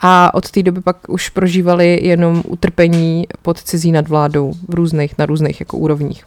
a 0.00 0.34
od 0.34 0.50
té 0.50 0.62
doby 0.62 0.80
pak 0.80 0.96
už 1.08 1.28
prožívali 1.28 1.98
jenom 2.02 2.42
utrpení 2.46 3.26
pod 3.42 3.62
cizí 3.62 3.92
nadvládou 3.92 4.52
v 4.68 4.74
různých, 4.74 5.18
na 5.18 5.26
různých 5.26 5.60
jako 5.60 5.76
úrovních. 5.76 6.24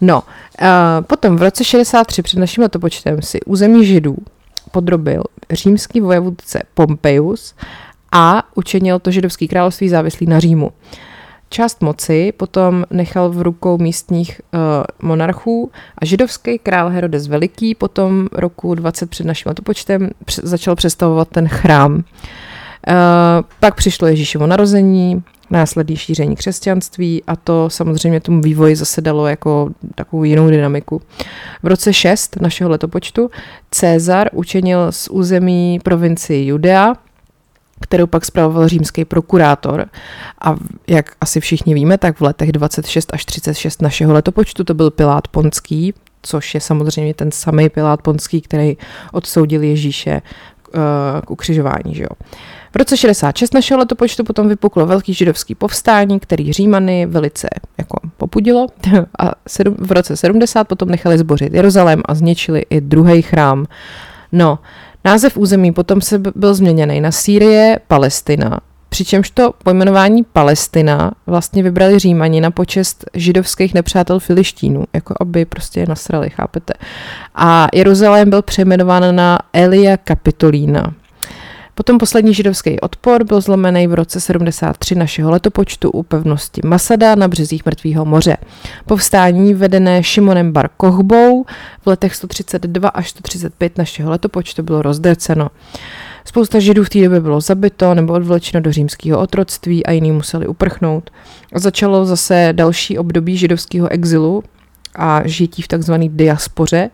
No, 0.00 0.22
a 0.58 1.02
potom 1.02 1.36
v 1.36 1.42
roce 1.42 1.64
63 1.64 2.22
před 2.22 2.38
naším 2.38 2.62
letopočtem 2.62 3.22
si 3.22 3.40
území 3.42 3.86
židů 3.86 4.16
podrobil 4.70 5.22
římský 5.50 6.00
vojevůdce 6.00 6.62
Pompeius 6.74 7.54
a 8.12 8.42
učinil 8.54 8.98
to 8.98 9.10
židovský 9.10 9.48
království 9.48 9.88
závislý 9.88 10.26
na 10.26 10.40
Římu. 10.40 10.72
Část 11.50 11.82
moci 11.82 12.32
potom 12.32 12.84
nechal 12.90 13.30
v 13.30 13.42
rukou 13.42 13.78
místních 13.78 14.40
uh, 14.54 14.60
monarchů 15.02 15.70
a 15.98 16.04
židovský 16.04 16.58
král 16.58 16.88
Herodes 16.88 17.26
Veliký 17.26 17.74
potom 17.74 18.28
roku 18.32 18.74
20 18.74 19.10
před 19.10 19.26
naším 19.26 19.48
letopočtem 19.48 20.10
začal 20.42 20.76
představovat 20.76 21.28
ten 21.28 21.48
chrám. 21.48 22.04
Eh, 22.04 22.53
pak 23.60 23.74
přišlo 23.74 24.08
Ježíšovo 24.08 24.46
narození, 24.46 25.22
následný 25.50 25.96
šíření 25.96 26.36
křesťanství 26.36 27.22
a 27.26 27.36
to 27.36 27.70
samozřejmě 27.70 28.20
tomu 28.20 28.40
vývoji 28.40 28.76
zase 28.76 29.00
dalo 29.00 29.26
jako 29.26 29.70
takovou 29.94 30.24
jinou 30.24 30.50
dynamiku. 30.50 31.02
V 31.62 31.66
roce 31.66 31.92
6 31.92 32.40
našeho 32.40 32.70
letopočtu 32.70 33.30
Cezar 33.70 34.28
učinil 34.32 34.92
z 34.92 35.08
území 35.08 35.80
provincii 35.82 36.46
Judea, 36.46 36.94
kterou 37.80 38.06
pak 38.06 38.24
zpravoval 38.24 38.68
římský 38.68 39.04
prokurátor. 39.04 39.86
A 40.40 40.56
jak 40.86 41.12
asi 41.20 41.40
všichni 41.40 41.74
víme, 41.74 41.98
tak 41.98 42.20
v 42.20 42.22
letech 42.22 42.52
26 42.52 43.14
až 43.14 43.24
36 43.24 43.82
našeho 43.82 44.12
letopočtu 44.12 44.64
to 44.64 44.74
byl 44.74 44.90
Pilát 44.90 45.28
Ponský, 45.28 45.94
což 46.22 46.54
je 46.54 46.60
samozřejmě 46.60 47.14
ten 47.14 47.30
samý 47.30 47.68
Pilát 47.68 48.02
Ponský, 48.02 48.40
který 48.40 48.76
odsoudil 49.12 49.62
Ježíše 49.62 50.22
uh, 50.74 50.80
k 51.26 51.30
ukřižování. 51.30 51.94
Že 51.94 52.02
jo. 52.02 52.08
V 52.74 52.76
roce 52.76 52.96
66 52.96 53.54
našeho 53.54 53.78
letopočtu 53.78 54.24
potom 54.24 54.48
vypuklo 54.48 54.86
velký 54.86 55.14
židovský 55.14 55.54
povstání, 55.54 56.20
který 56.20 56.52
Římany 56.52 57.06
velice 57.06 57.48
jako 57.78 58.00
popudilo 58.16 58.66
a 59.18 59.32
sedm, 59.48 59.76
v 59.78 59.92
roce 59.92 60.16
70 60.16 60.68
potom 60.68 60.88
nechali 60.88 61.18
zbořit 61.18 61.54
Jeruzalém 61.54 62.02
a 62.04 62.14
zničili 62.14 62.66
i 62.70 62.80
druhý 62.80 63.22
chrám. 63.22 63.66
No, 64.32 64.58
název 65.04 65.36
území 65.36 65.72
potom 65.72 66.00
se 66.00 66.18
byl 66.18 66.54
změněný 66.54 67.00
na 67.00 67.12
Sýrie, 67.12 67.78
Palestina, 67.88 68.60
Přičemž 68.88 69.30
to 69.30 69.54
pojmenování 69.64 70.24
Palestina 70.24 71.12
vlastně 71.26 71.62
vybrali 71.62 71.98
Římani 71.98 72.40
na 72.40 72.50
počest 72.50 73.04
židovských 73.14 73.74
nepřátel 73.74 74.20
Filištínů, 74.20 74.84
jako 74.92 75.14
aby 75.20 75.44
prostě 75.44 75.80
je 75.80 75.86
nasrali, 75.88 76.30
chápete. 76.30 76.74
A 77.34 77.68
Jeruzalém 77.74 78.30
byl 78.30 78.42
přejmenován 78.42 79.16
na 79.16 79.38
Elia 79.52 79.96
Kapitolína, 79.96 80.94
Potom 81.74 81.98
poslední 81.98 82.34
židovský 82.34 82.80
odpor 82.80 83.24
byl 83.24 83.40
zlomený 83.40 83.86
v 83.86 83.94
roce 83.94 84.20
73 84.20 84.94
našeho 84.94 85.30
letopočtu 85.30 85.90
u 85.90 86.02
pevnosti 86.02 86.60
Masada 86.64 87.14
na 87.14 87.28
březích 87.28 87.66
Mrtvého 87.66 88.04
moře. 88.04 88.36
Povstání 88.86 89.54
vedené 89.54 90.02
Šimonem 90.02 90.52
Bar 90.52 90.70
Kochbou 90.76 91.44
v 91.82 91.86
letech 91.86 92.14
132 92.14 92.88
až 92.88 93.10
135 93.10 93.78
našeho 93.78 94.10
letopočtu 94.10 94.62
bylo 94.62 94.82
rozdrceno. 94.82 95.50
Spousta 96.24 96.58
židů 96.58 96.84
v 96.84 96.88
té 96.88 97.02
době 97.02 97.20
bylo 97.20 97.40
zabito 97.40 97.94
nebo 97.94 98.12
odvlečeno 98.12 98.60
do 98.60 98.72
římského 98.72 99.20
otroctví 99.20 99.86
a 99.86 99.90
jiní 99.90 100.12
museli 100.12 100.46
uprchnout. 100.46 101.10
Začalo 101.54 102.04
zase 102.04 102.48
další 102.52 102.98
období 102.98 103.36
židovského 103.36 103.88
exilu 103.88 104.44
a 104.96 105.22
žití 105.24 105.62
v 105.62 105.68
takzvané 105.68 106.08
diaspoře, 106.08 106.90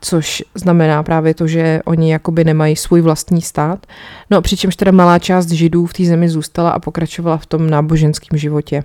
což 0.00 0.42
znamená 0.54 1.02
právě 1.02 1.34
to, 1.34 1.46
že 1.46 1.80
oni 1.84 2.12
jakoby 2.12 2.44
nemají 2.44 2.76
svůj 2.76 3.00
vlastní 3.00 3.42
stát. 3.42 3.86
No 4.30 4.42
přičemž 4.42 4.76
teda 4.76 4.92
malá 4.92 5.18
část 5.18 5.50
židů 5.50 5.86
v 5.86 5.92
té 5.92 6.04
zemi 6.04 6.28
zůstala 6.28 6.70
a 6.70 6.78
pokračovala 6.78 7.36
v 7.36 7.46
tom 7.46 7.70
náboženském 7.70 8.38
životě. 8.38 8.84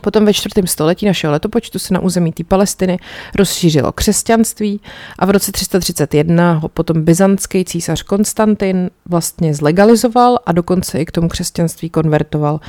Potom 0.00 0.24
ve 0.24 0.34
čtvrtém 0.34 0.66
století 0.66 1.06
našeho 1.06 1.32
letopočtu 1.32 1.78
se 1.78 1.94
na 1.94 2.00
území 2.00 2.32
té 2.32 2.44
Palestiny 2.44 2.98
rozšířilo 3.34 3.92
křesťanství 3.92 4.80
a 5.18 5.26
v 5.26 5.30
roce 5.30 5.52
331 5.52 6.52
ho 6.52 6.68
potom 6.68 7.04
byzantský 7.04 7.64
císař 7.64 8.02
Konstantin 8.02 8.90
vlastně 9.06 9.54
zlegalizoval 9.54 10.38
a 10.46 10.52
dokonce 10.52 10.98
i 10.98 11.04
k 11.04 11.12
tomu 11.12 11.28
křesťanství 11.28 11.90
konvertoval. 11.90 12.60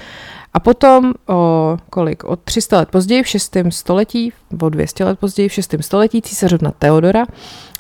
A 0.53 0.60
potom 0.60 1.13
o 1.27 1.77
kolik? 1.89 2.24
O 2.24 2.36
300 2.36 2.77
let 2.77 2.89
později, 2.89 3.24
v 3.24 3.27
6. 3.27 3.58
století, 3.70 4.34
o 4.62 4.70
200 4.70 5.06
let 5.06 5.20
později, 5.20 5.50
v 5.50 5.53
6. 5.53 5.75
století 5.82 6.22
císařovna 6.22 6.72
Teodora 6.79 7.25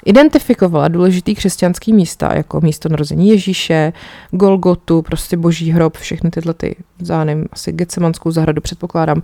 identifikovala 0.05 0.87
důležitý 0.87 1.35
křesťanský 1.35 1.93
místa, 1.93 2.33
jako 2.33 2.61
místo 2.61 2.89
narození 2.89 3.29
Ježíše, 3.29 3.93
Golgotu, 4.31 5.01
prostě 5.01 5.37
boží 5.37 5.71
hrob, 5.71 5.97
všechny 5.97 6.29
tyhle 6.29 6.53
ty, 6.53 6.75
zánem, 6.99 7.45
asi 7.51 7.71
Getsemanskou 7.71 8.31
zahradu 8.31 8.61
předpokládám, 8.61 9.21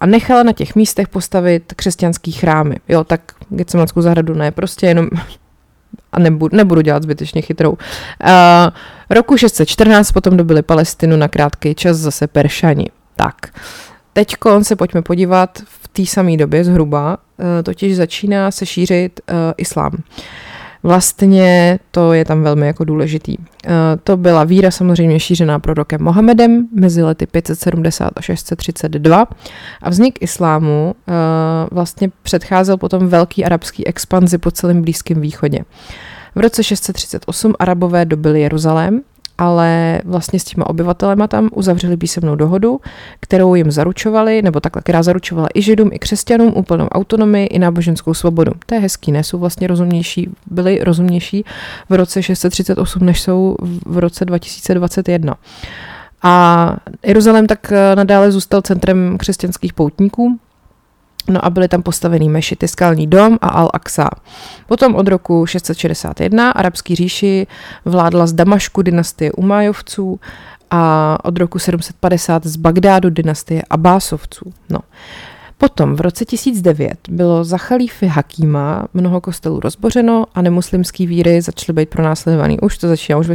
a 0.00 0.06
nechala 0.06 0.42
na 0.42 0.52
těch 0.52 0.74
místech 0.74 1.08
postavit 1.08 1.72
křesťanský 1.76 2.32
chrámy. 2.32 2.76
Jo, 2.88 3.04
tak 3.04 3.20
Getsemanskou 3.48 4.00
zahradu 4.00 4.34
ne, 4.34 4.50
prostě 4.50 4.86
jenom 4.86 5.08
a 6.12 6.18
nebudu, 6.18 6.56
nebudu 6.56 6.80
dělat 6.80 7.02
zbytečně 7.02 7.42
chytrou. 7.42 7.70
Uh, 7.70 7.78
roku 9.10 9.36
614 9.36 10.12
potom 10.12 10.36
dobili 10.36 10.62
Palestinu 10.62 11.16
na 11.16 11.28
krátký 11.28 11.74
čas 11.74 11.96
zase 11.96 12.26
Peršani. 12.26 12.86
Tak, 13.16 13.34
teď 14.12 14.34
se 14.62 14.76
pojďme 14.76 15.02
podívat 15.02 15.58
v 15.64 15.88
té 15.88 16.06
samé 16.06 16.36
době 16.36 16.64
zhruba, 16.64 17.18
uh, 17.36 17.46
totiž 17.62 17.96
začíná 17.96 18.50
se 18.50 18.66
šířit 18.66 19.20
uh, 19.30 19.36
islám. 19.56 19.92
Vlastně 20.82 21.78
to 21.90 22.12
je 22.12 22.24
tam 22.24 22.42
velmi 22.42 22.66
jako 22.66 22.84
důležitý. 22.84 23.36
Eh, 23.38 23.70
to 24.04 24.16
byla 24.16 24.44
víra 24.44 24.70
samozřejmě 24.70 25.20
šířená 25.20 25.58
prorokem 25.58 26.02
Mohamedem 26.02 26.68
mezi 26.74 27.02
lety 27.02 27.26
570 27.26 28.10
a 28.16 28.20
632 28.22 29.26
a 29.82 29.90
vznik 29.90 30.18
islámu 30.22 30.94
eh, 31.08 31.12
vlastně 31.70 32.10
předcházel 32.22 32.76
potom 32.76 33.08
velký 33.08 33.44
arabský 33.44 33.86
expanzi 33.86 34.38
po 34.38 34.50
celém 34.50 34.82
Blízkém 34.82 35.20
východě. 35.20 35.64
V 36.34 36.40
roce 36.40 36.64
638 36.64 37.54
arabové 37.58 38.04
dobili 38.04 38.40
Jeruzalém 38.40 39.00
ale 39.38 40.00
vlastně 40.04 40.40
s 40.40 40.44
těma 40.44 40.66
obyvatelema 40.70 41.26
tam 41.26 41.48
uzavřeli 41.52 41.96
písemnou 41.96 42.36
dohodu, 42.36 42.80
kterou 43.20 43.54
jim 43.54 43.70
zaručovali, 43.70 44.42
nebo 44.42 44.60
takhle, 44.60 44.82
která 44.82 45.02
zaručovala 45.02 45.48
i 45.54 45.62
židům, 45.62 45.90
i 45.92 45.98
křesťanům 45.98 46.52
úplnou 46.56 46.88
autonomii, 46.88 47.46
i 47.46 47.58
náboženskou 47.58 48.14
svobodu. 48.14 48.52
To 48.66 48.74
je 48.74 48.80
hezký, 48.80 49.12
ne? 49.12 49.24
Jsou 49.24 49.38
vlastně 49.38 49.66
rozumnější, 49.66 50.30
byli 50.50 50.78
rozumnější 50.82 51.44
v 51.88 51.94
roce 51.94 52.22
638, 52.22 53.06
než 53.06 53.20
jsou 53.20 53.56
v 53.86 53.98
roce 53.98 54.24
2021. 54.24 55.34
A 56.22 56.76
Jeruzalém 57.06 57.46
tak 57.46 57.72
eh, 57.72 57.96
nadále 57.96 58.32
zůstal 58.32 58.62
centrem 58.62 59.18
křesťanských 59.18 59.72
poutníků, 59.72 60.38
No 61.28 61.44
a 61.44 61.50
byly 61.50 61.68
tam 61.68 61.82
postavený 61.82 62.28
mešity 62.28 62.68
Skalní 62.68 63.06
dom 63.06 63.38
a 63.40 63.64
Al-Aqsa. 63.64 64.08
Potom 64.66 64.94
od 64.94 65.08
roku 65.08 65.46
661 65.46 66.50
arabský 66.50 66.94
říši 66.94 67.46
vládla 67.84 68.26
z 68.26 68.32
Damašku 68.32 68.82
dynastie 68.82 69.32
Umájovců 69.32 70.20
a 70.70 71.18
od 71.24 71.38
roku 71.38 71.58
750 71.58 72.46
z 72.46 72.56
Bagdádu 72.56 73.10
dynastie 73.10 73.62
Abásovců. 73.70 74.52
No. 74.70 74.78
Potom 75.58 75.96
v 75.96 76.00
roce 76.00 76.24
1009 76.24 76.98
bylo 77.08 77.44
za 77.44 77.58
chalífy 77.58 78.06
Hakíma 78.06 78.86
mnoho 78.94 79.20
kostelů 79.20 79.60
rozbořeno 79.60 80.24
a 80.34 80.42
nemuslimský 80.42 81.06
víry 81.06 81.40
začaly 81.40 81.76
být 81.76 81.88
pronásledovaný. 81.88 82.60
Už 82.60 82.78
to 82.78 82.88
začíná, 82.88 83.18
už 83.18 83.26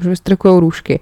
vystrkují 0.00 0.60
růžky. 0.60 1.00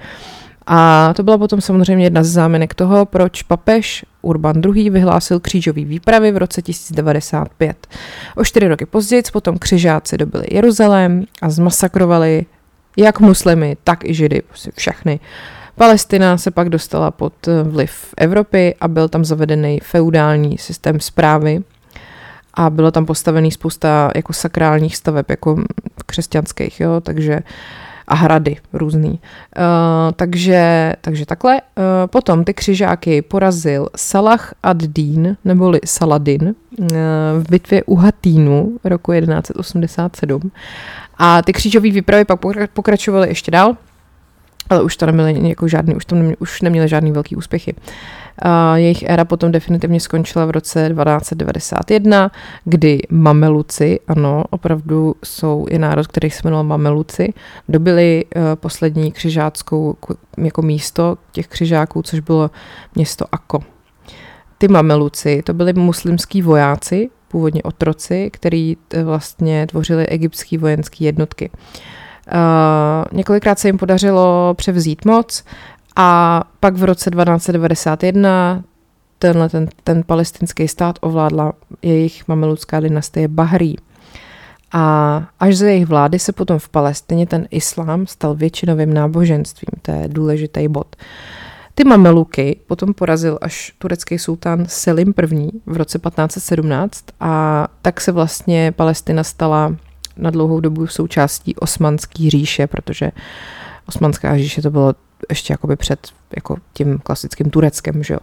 A 0.66 1.12
to 1.16 1.22
byla 1.22 1.38
potom 1.38 1.60
samozřejmě 1.60 2.04
jedna 2.04 2.22
z 2.22 2.26
záminek 2.26 2.74
toho, 2.74 3.06
proč 3.06 3.42
papež 3.42 4.04
Urban 4.26 4.56
II. 4.64 4.90
vyhlásil 4.90 5.40
křížový 5.40 5.84
výpravy 5.84 6.32
v 6.32 6.36
roce 6.36 6.62
1095. 6.62 7.86
O 8.36 8.44
čtyři 8.44 8.68
roky 8.68 8.86
později 8.86 9.22
potom 9.32 9.58
křižáci 9.58 10.18
dobili 10.18 10.44
Jeruzalém 10.50 11.24
a 11.42 11.50
zmasakrovali 11.50 12.46
jak 12.96 13.20
muslimy, 13.20 13.76
tak 13.84 14.04
i 14.04 14.14
židy, 14.14 14.42
prostě 14.48 14.70
všechny. 14.76 15.20
Palestina 15.74 16.38
se 16.38 16.50
pak 16.50 16.68
dostala 16.68 17.10
pod 17.10 17.32
vliv 17.62 18.14
Evropy 18.16 18.74
a 18.80 18.88
byl 18.88 19.08
tam 19.08 19.24
zavedený 19.24 19.80
feudální 19.82 20.58
systém 20.58 21.00
zprávy 21.00 21.62
a 22.54 22.70
bylo 22.70 22.90
tam 22.90 23.06
postavený 23.06 23.52
spousta 23.52 24.10
jako 24.14 24.32
sakrálních 24.32 24.96
staveb, 24.96 25.30
jako 25.30 25.62
křesťanských, 26.06 26.80
jo, 26.80 27.00
takže 27.00 27.40
a 28.08 28.14
hrady 28.14 28.56
různý. 28.72 29.10
Uh, 29.10 29.18
takže, 30.16 30.92
takže 31.00 31.26
takhle. 31.26 31.54
Uh, 31.54 31.60
potom 32.06 32.44
ty 32.44 32.54
křižáky 32.54 33.22
porazil 33.22 33.88
Salah 33.96 34.54
ad-Din, 34.62 35.36
neboli 35.44 35.80
Saladin, 35.84 36.42
uh, 36.44 36.86
v 37.38 37.50
bitvě 37.50 37.84
u 37.84 37.94
Hatínu 37.94 38.78
roku 38.84 39.12
1187. 39.12 40.50
A 41.18 41.42
ty 41.42 41.52
křížové 41.52 41.90
výpravy 41.90 42.24
pak 42.24 42.40
pokračovaly 42.72 43.28
ještě 43.28 43.50
dál, 43.50 43.76
ale 44.70 44.82
už 44.82 44.96
to 44.96 45.06
neměly 45.06 45.48
jako 45.48 45.68
žádný, 45.68 45.94
už, 45.94 46.04
to 46.04 46.14
neměly, 46.14 46.36
už 46.36 46.62
neměly 46.62 46.88
žádný 46.88 47.12
velký 47.12 47.36
úspěchy. 47.36 47.74
A 47.74 48.25
jejich 48.74 49.02
éra 49.02 49.24
potom 49.24 49.52
definitivně 49.52 50.00
skončila 50.00 50.44
v 50.44 50.50
roce 50.50 50.88
1291, 50.88 52.30
kdy 52.64 52.98
Mameluci, 53.10 54.00
ano, 54.08 54.44
opravdu 54.50 55.14
jsou 55.24 55.66
i 55.70 55.78
národ, 55.78 56.06
který 56.06 56.30
se 56.30 56.40
jmenoval 56.44 56.64
Mameluci, 56.64 57.32
dobili 57.68 58.24
uh, 58.24 58.42
poslední 58.54 59.12
křižáckou 59.12 59.96
jako 60.38 60.62
místo 60.62 61.16
těch 61.32 61.48
křižáků, 61.48 62.02
což 62.02 62.20
bylo 62.20 62.50
město 62.94 63.24
Ako. 63.32 63.60
Ty 64.58 64.68
Mameluci, 64.68 65.42
to 65.42 65.54
byli 65.54 65.72
muslimský 65.72 66.42
vojáci, 66.42 67.10
původně 67.28 67.62
otroci, 67.62 68.30
který 68.32 68.76
vlastně 69.04 69.66
tvořili 69.66 70.06
egyptský 70.06 70.58
vojenský 70.58 71.04
jednotky. 71.04 71.50
Uh, 72.32 73.18
několikrát 73.18 73.58
se 73.58 73.68
jim 73.68 73.78
podařilo 73.78 74.54
převzít 74.54 75.04
moc 75.04 75.44
a 75.96 76.42
pak 76.60 76.76
v 76.76 76.84
roce 76.84 77.10
1291 77.10 78.64
tenhle, 79.18 79.48
ten, 79.48 79.68
ten 79.84 80.02
palestinský 80.02 80.68
stát 80.68 80.98
ovládla 81.00 81.52
jejich 81.82 82.28
mameludská 82.28 82.80
dynastie 82.80 83.28
Bahrí. 83.28 83.76
A 84.72 85.22
až 85.40 85.56
za 85.56 85.66
jejich 85.66 85.86
vlády 85.86 86.18
se 86.18 86.32
potom 86.32 86.58
v 86.58 86.68
Palestině 86.68 87.26
ten 87.26 87.48
islám 87.50 88.06
stal 88.06 88.34
většinovým 88.34 88.94
náboženstvím. 88.94 89.80
To 89.82 89.92
je 89.92 90.08
důležitý 90.08 90.68
bod. 90.68 90.96
Ty 91.74 91.84
mameluky 91.84 92.60
potom 92.66 92.94
porazil 92.94 93.38
až 93.40 93.72
turecký 93.78 94.18
sultán 94.18 94.64
Selim 94.68 95.14
I. 95.32 95.50
v 95.66 95.76
roce 95.76 95.98
1517 95.98 97.04
a 97.20 97.68
tak 97.82 98.00
se 98.00 98.12
vlastně 98.12 98.72
Palestina 98.72 99.24
stala 99.24 99.76
na 100.16 100.30
dlouhou 100.30 100.60
dobu 100.60 100.86
součástí 100.86 101.56
osmanské 101.56 102.30
říše, 102.30 102.66
protože 102.66 103.12
osmanská 103.88 104.36
říše 104.36 104.62
to 104.62 104.70
bylo 104.70 104.94
ještě 105.30 105.52
jakoby 105.52 105.76
před 105.76 106.08
jako 106.36 106.56
tím 106.72 106.98
klasickým 106.98 107.50
Tureckem. 107.50 108.02
Že 108.02 108.14
jo. 108.14 108.20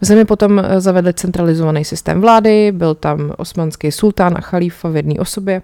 V 0.00 0.04
zemi 0.04 0.24
potom 0.24 0.58
eh, 0.58 0.80
zavedli 0.80 1.14
centralizovaný 1.14 1.84
systém 1.84 2.20
vlády, 2.20 2.72
byl 2.72 2.94
tam 2.94 3.32
osmanský 3.36 3.92
sultán 3.92 4.34
a 4.36 4.40
chalífa 4.40 4.88
v 4.88 4.96
jedné 4.96 5.14
osobě. 5.14 5.62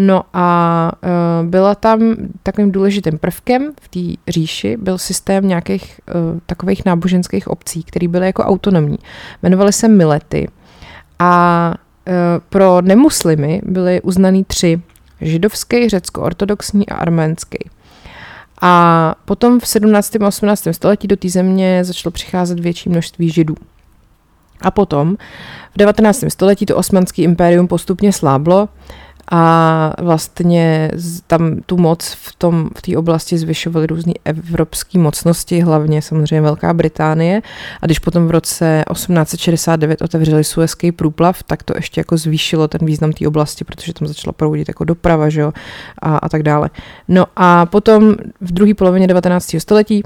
No 0.00 0.22
a 0.32 0.92
uh, 1.02 1.48
byla 1.48 1.74
tam 1.74 2.16
takovým 2.42 2.72
důležitým 2.72 3.18
prvkem 3.18 3.72
v 3.80 3.88
té 3.88 4.32
říši, 4.32 4.76
byl 4.76 4.98
systém 4.98 5.48
nějakých 5.48 6.00
uh, 6.14 6.38
takových 6.46 6.84
náboženských 6.84 7.48
obcí, 7.48 7.82
které 7.82 8.08
byly 8.08 8.26
jako 8.26 8.42
autonomní. 8.42 8.98
Jmenovaly 9.42 9.72
se 9.72 9.88
milety 9.88 10.48
a 11.18 11.74
pro 12.48 12.80
nemuslimy 12.80 13.62
byly 13.64 14.00
uznaný 14.00 14.44
tři, 14.44 14.80
židovský, 15.20 15.88
řecko-ortodoxní 15.88 16.88
a 16.88 16.94
arménský. 16.94 17.58
A 18.60 19.14
potom 19.24 19.60
v 19.60 19.66
17. 19.66 20.16
a 20.16 20.26
18. 20.26 20.68
století 20.72 21.08
do 21.08 21.16
té 21.16 21.28
země 21.28 21.84
začalo 21.84 22.12
přicházet 22.12 22.60
větší 22.60 22.88
množství 22.88 23.30
židů. 23.30 23.54
A 24.60 24.70
potom 24.70 25.16
v 25.74 25.78
19. 25.78 26.24
století 26.28 26.66
to 26.66 26.76
osmanské 26.76 27.22
impérium 27.22 27.68
postupně 27.68 28.12
sláblo 28.12 28.68
a 29.30 29.92
vlastně 30.02 30.90
tam 31.26 31.60
tu 31.66 31.76
moc 31.76 32.16
v 32.22 32.34
tom 32.38 32.70
v 32.78 32.82
té 32.82 32.96
oblasti 32.96 33.38
zvyšovaly 33.38 33.86
různé 33.86 34.12
evropské 34.24 34.98
mocnosti, 34.98 35.60
hlavně 35.60 36.02
samozřejmě 36.02 36.40
Velká 36.40 36.74
Británie. 36.74 37.42
A 37.82 37.86
když 37.86 37.98
potom 37.98 38.26
v 38.26 38.30
roce 38.30 38.84
1869 38.92 40.02
otevřeli 40.02 40.44
Suezký 40.44 40.92
průplav, 40.92 41.42
tak 41.42 41.62
to 41.62 41.72
ještě 41.76 42.00
jako 42.00 42.16
zvýšilo 42.16 42.68
ten 42.68 42.86
význam 42.86 43.12
té 43.12 43.28
oblasti, 43.28 43.64
protože 43.64 43.92
tam 43.92 44.08
začala 44.08 44.32
proudit 44.32 44.68
jako 44.68 44.84
doprava, 44.84 45.28
že 45.28 45.40
jo, 45.40 45.52
a, 46.02 46.16
a 46.16 46.28
tak 46.28 46.42
dále. 46.42 46.70
No 47.08 47.24
a 47.36 47.66
potom 47.66 48.14
v 48.40 48.52
druhé 48.52 48.74
polovině 48.74 49.06
19. 49.06 49.56
století 49.58 50.02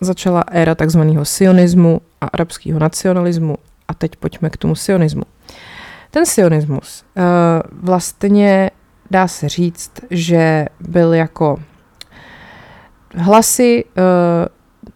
začala 0.00 0.44
éra 0.50 0.74
takzvaného 0.74 1.24
sionismu 1.24 2.00
a 2.20 2.26
arabského 2.26 2.78
nacionalismu. 2.78 3.56
A 3.88 3.94
teď 3.94 4.16
pojďme 4.16 4.50
k 4.50 4.56
tomu 4.56 4.74
sionismu. 4.74 5.22
Ten 6.16 6.26
sionismus 6.26 7.04
uh, 7.16 7.22
vlastně 7.72 8.70
dá 9.10 9.28
se 9.28 9.48
říct, 9.48 9.92
že 10.10 10.66
byl 10.80 11.14
jako 11.14 11.56
hlasy 13.14 13.84
uh, 13.84 14.02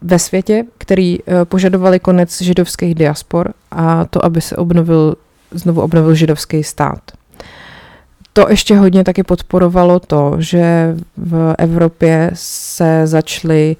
ve 0.01 0.19
světě, 0.19 0.63
který 0.77 1.19
uh, 1.19 1.45
požadovali 1.45 1.99
konec 1.99 2.41
židovských 2.41 2.95
diaspor 2.95 3.53
a 3.71 4.05
to, 4.05 4.25
aby 4.25 4.41
se 4.41 4.55
obnovil, 4.55 5.15
znovu 5.51 5.81
obnovil 5.81 6.15
židovský 6.15 6.63
stát. 6.63 7.01
To 8.33 8.49
ještě 8.49 8.77
hodně 8.77 9.03
taky 9.03 9.23
podporovalo 9.23 9.99
to, 9.99 10.35
že 10.39 10.95
v 11.17 11.55
Evropě 11.57 12.31
se 12.33 13.07
začaly 13.07 13.75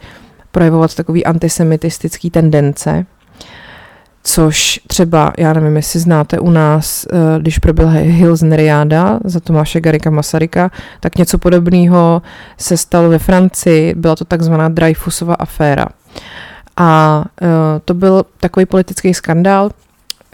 projevovat 0.52 0.96
takové 0.96 1.24
antisemitistické 1.24 2.30
tendence, 2.30 3.06
Což 4.24 4.80
třeba, 4.88 5.34
já 5.38 5.54
nevím, 5.54 5.76
jestli 5.76 6.00
znáte 6.00 6.40
u 6.40 6.50
nás, 6.50 7.06
eh, 7.06 7.40
když 7.40 7.60
proběhla 7.60 7.94
Hills 7.94 8.42
Neriáda 8.42 9.20
za 9.24 9.40
Tomáše 9.40 9.82
Garika 9.82 10.10
Masaryka, 10.10 10.72
tak 11.00 11.18
něco 11.18 11.38
podobného 11.38 12.22
se 12.58 12.78
stalo 12.78 13.10
ve 13.10 13.20
Francii, 13.20 13.96
byla 13.96 14.16
to 14.16 14.26
takzvaná 14.26 14.70
Dreyfusova 14.70 15.34
aféra. 15.34 15.86
A 16.78 17.24
eh, 17.42 17.48
to 17.86 17.94
byl 17.94 18.26
takový 18.40 18.66
politický 18.66 19.14
skandál, 19.14 19.70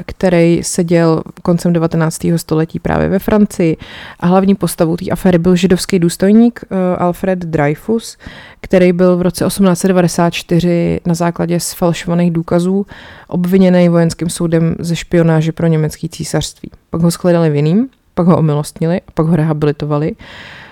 který 0.06 0.64
se 0.64 0.84
děl 0.84 1.24
koncem 1.42 1.74
19. 1.74 2.26
století 2.36 2.80
právě 2.80 3.08
ve 3.10 3.20
Francii. 3.20 3.78
A 4.20 4.28
hlavní 4.28 4.56
postavou 4.56 4.98
té 4.98 5.06
aféry 5.12 5.38
byl 5.38 5.56
židovský 5.56 6.00
důstojník 6.00 6.62
uh, 6.70 6.78
Alfred 6.98 7.40
Dreyfus, 7.40 8.18
který 8.62 8.94
byl 8.94 9.18
v 9.18 9.22
roce 9.22 9.46
1894 9.46 11.00
na 11.06 11.14
základě 11.14 11.60
sfalšovaných 11.60 12.32
důkazů 12.32 12.86
obviněný 13.28 13.90
vojenským 13.90 14.30
soudem 14.30 14.76
ze 14.80 14.96
špionáže 14.96 15.52
pro 15.52 15.68
německé 15.68 16.08
císařství. 16.10 16.72
Pak 16.90 17.02
ho 17.02 17.12
shledali 17.12 17.50
vinným, 17.50 17.90
pak 18.14 18.28
ho 18.28 18.38
omilostnili 18.38 19.02
a 19.08 19.12
pak 19.14 19.26
ho 19.26 19.36
rehabilitovali 19.36 20.16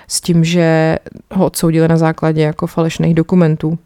s 0.08 0.20
tím, 0.20 0.44
že 0.44 0.96
ho 1.34 1.46
odsoudili 1.46 1.88
na 1.88 1.96
základě 1.96 2.42
jako 2.42 2.66
falešných 2.66 3.14
dokumentů. 3.14 3.78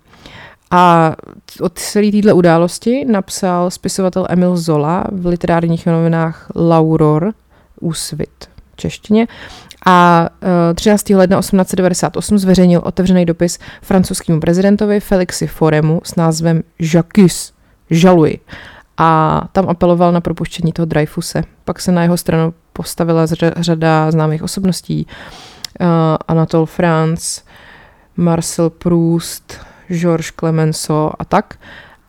A 0.70 1.16
od 1.60 1.78
celé 1.78 2.10
této 2.10 2.36
události 2.36 3.04
napsal 3.04 3.70
spisovatel 3.70 4.26
Emil 4.28 4.56
Zola 4.56 5.04
v 5.12 5.26
literárních 5.26 5.86
novinách 5.86 6.50
Lauror, 6.54 7.32
Úsvit 7.80 8.50
v 8.72 8.76
češtině. 8.76 9.26
A 9.86 10.28
13. 10.74 11.10
Eh, 11.10 11.16
ledna 11.16 11.40
1898 11.40 12.38
zveřejnil 12.38 12.80
otevřený 12.84 13.26
dopis 13.26 13.58
francouzskému 13.82 14.40
prezidentovi 14.40 15.00
Felixi 15.00 15.46
Foremu 15.46 16.00
s 16.04 16.16
názvem 16.16 16.62
Jacques, 16.78 17.52
žaluji. 17.90 18.38
A 18.96 19.40
tam 19.52 19.68
apeloval 19.68 20.12
na 20.12 20.20
propuštění 20.20 20.72
toho 20.72 20.86
Dreyfuse. 20.86 21.42
Pak 21.64 21.80
se 21.80 21.92
na 21.92 22.02
jeho 22.02 22.16
stranu 22.16 22.54
postavila 22.72 23.26
řada 23.56 24.10
známých 24.10 24.42
osobností. 24.42 25.06
Uh, 25.80 25.86
Anatole 26.28 26.66
France, 26.66 27.40
Marcel 28.16 28.70
Proust, 28.70 29.69
Georges 29.90 30.30
Clemenceau 30.30 31.10
a 31.18 31.24
tak. 31.24 31.54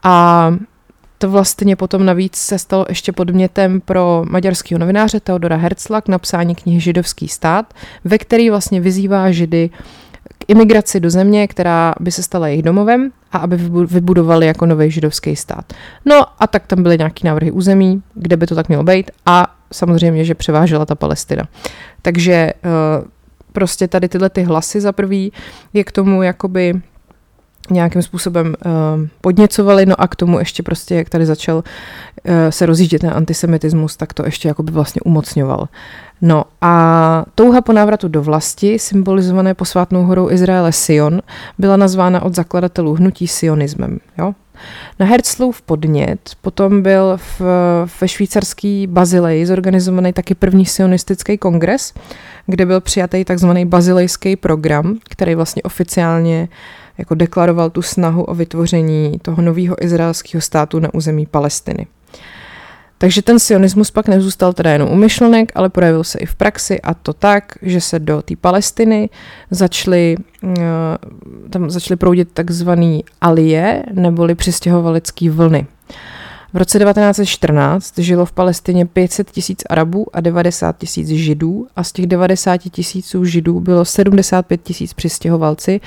A 0.04 0.56
to 1.18 1.30
vlastně 1.30 1.76
potom 1.76 2.06
navíc 2.06 2.36
se 2.36 2.60
stalo 2.60 2.86
ještě 2.90 3.12
podmětem 3.12 3.82
pro 3.82 4.24
maďarského 4.30 4.80
novináře 4.80 5.20
Teodora 5.20 5.56
Herzla 5.56 6.02
k 6.02 6.08
napsání 6.08 6.56
knihy 6.56 6.80
Židovský 6.80 7.28
stát, 7.28 7.74
ve 8.04 8.18
který 8.18 8.50
vlastně 8.50 8.82
vyzývá 8.82 9.32
Židy 9.32 9.70
k 10.38 10.46
imigraci 10.48 11.00
do 11.00 11.10
země, 11.10 11.48
která 11.48 11.94
by 12.00 12.12
se 12.12 12.24
stala 12.24 12.48
jejich 12.48 12.64
domovem 12.64 13.12
a 13.32 13.38
aby 13.38 13.58
vybudovali 13.86 14.46
jako 14.46 14.66
nový 14.66 14.92
židovský 14.92 15.36
stát. 15.36 15.74
No 16.06 16.26
a 16.40 16.48
tak 16.48 16.68
tam 16.68 16.84
byly 16.84 16.98
nějaké 16.98 17.28
návrhy 17.28 17.52
území, 17.52 18.04
kde 18.14 18.38
by 18.38 18.48
to 18.48 18.56
tak 18.56 18.68
mělo 18.68 18.84
být 18.84 19.12
a 19.26 19.56
samozřejmě, 19.74 20.26
že 20.26 20.36
převážela 20.36 20.86
ta 20.86 20.96
Palestina. 20.96 21.48
Takže 22.02 22.34
eh, 22.34 22.54
prostě 23.52 23.88
tady 23.88 24.10
tyhle 24.10 24.30
ty 24.30 24.44
hlasy 24.44 24.82
za 24.82 24.92
prvý 24.92 25.32
je 25.74 25.84
k 25.84 25.92
tomu 25.92 26.24
jakoby 26.24 26.82
nějakým 27.72 28.02
způsobem 28.02 28.56
uh, 28.66 28.72
podněcovali, 29.22 29.86
no 29.86 30.02
a 30.02 30.08
k 30.08 30.16
tomu 30.16 30.40
ještě 30.40 30.64
prostě, 30.64 30.96
jak 30.96 31.10
tady 31.10 31.26
začal 31.26 31.56
uh, 31.56 31.64
se 32.50 32.66
rozjíždět 32.66 33.02
ten 33.02 33.14
antisemitismus, 33.16 33.98
tak 33.98 34.14
to 34.14 34.26
ještě 34.26 34.48
jakoby 34.48 34.72
vlastně 34.72 35.02
umocňoval. 35.02 35.68
No 36.22 36.44
a 36.62 37.26
touha 37.36 37.62
po 37.62 37.74
návratu 37.74 38.08
do 38.08 38.22
vlasti, 38.22 38.80
symbolizované 38.80 39.54
posvátnou 39.54 40.04
horou 40.04 40.30
Izraele 40.30 40.72
Sion, 40.72 41.22
byla 41.58 41.78
nazvána 41.78 42.22
od 42.22 42.36
zakladatelů 42.36 42.94
hnutí 42.94 43.28
sionismem. 43.28 44.00
Jo? 44.18 44.34
Na 45.00 45.06
Herzlův 45.06 45.62
podnět 45.62 46.20
potom 46.42 46.82
byl 46.82 47.18
v, 47.18 47.42
ve 48.02 48.08
švýcarský 48.08 48.88
Bazileji 48.88 49.46
zorganizovaný 49.46 50.14
taky 50.14 50.36
první 50.36 50.66
sionistický 50.66 51.38
kongres, 51.38 51.94
kde 52.46 52.66
byl 52.66 52.82
přijatý 52.82 53.26
takzvaný 53.26 53.66
bazilejský 53.66 54.36
program, 54.36 54.98
který 55.10 55.36
vlastně 55.36 55.64
oficiálně 55.64 56.50
jako 57.02 57.16
deklaroval 57.16 57.70
tu 57.70 57.82
snahu 57.82 58.24
o 58.24 58.36
vytvoření 58.36 59.20
toho 59.22 59.42
nového 59.42 59.84
izraelského 59.84 60.42
státu 60.42 60.80
na 60.80 60.94
území 60.94 61.26
Palestiny. 61.26 61.88
Takže 62.98 63.22
ten 63.22 63.40
sionismus 63.40 63.92
pak 63.92 64.08
nezůstal 64.08 64.54
teda 64.54 64.72
jenom 64.72 64.90
umyšlenek, 64.90 65.52
ale 65.56 65.70
projevil 65.70 66.04
se 66.04 66.20
i 66.20 66.26
v 66.26 66.36
praxi 66.36 66.82
a 66.82 66.94
to 66.94 67.14
tak, 67.14 67.58
že 67.62 67.82
se 67.82 68.00
do 68.00 68.22
té 68.22 68.36
Palestiny 68.36 69.10
začaly, 69.52 70.16
eh, 70.44 70.62
tam 71.50 71.70
začaly 71.70 71.96
proudit 71.96 72.30
takzvaný 72.34 73.04
alie, 73.22 73.84
neboli 73.94 74.36
přistěhovalecký 74.36 75.30
vlny. 75.30 75.68
V 76.54 76.58
roce 76.58 76.80
1914 76.80 77.98
žilo 77.98 78.26
v 78.26 78.32
Palestině 78.32 78.86
500 78.86 79.32
tisíc 79.32 79.64
Arabů 79.70 80.06
a 80.14 80.22
90 80.22 80.78
tisíc 80.78 81.08
Židů 81.08 81.68
a 81.76 81.84
z 81.84 81.92
těch 81.92 82.08
90 82.08 82.58
tisíců 82.58 83.26
Židů 83.26 83.60
bylo 83.60 83.86
75 83.86 84.62
tisíc 84.64 84.94
přistěhovalci, 84.94 85.82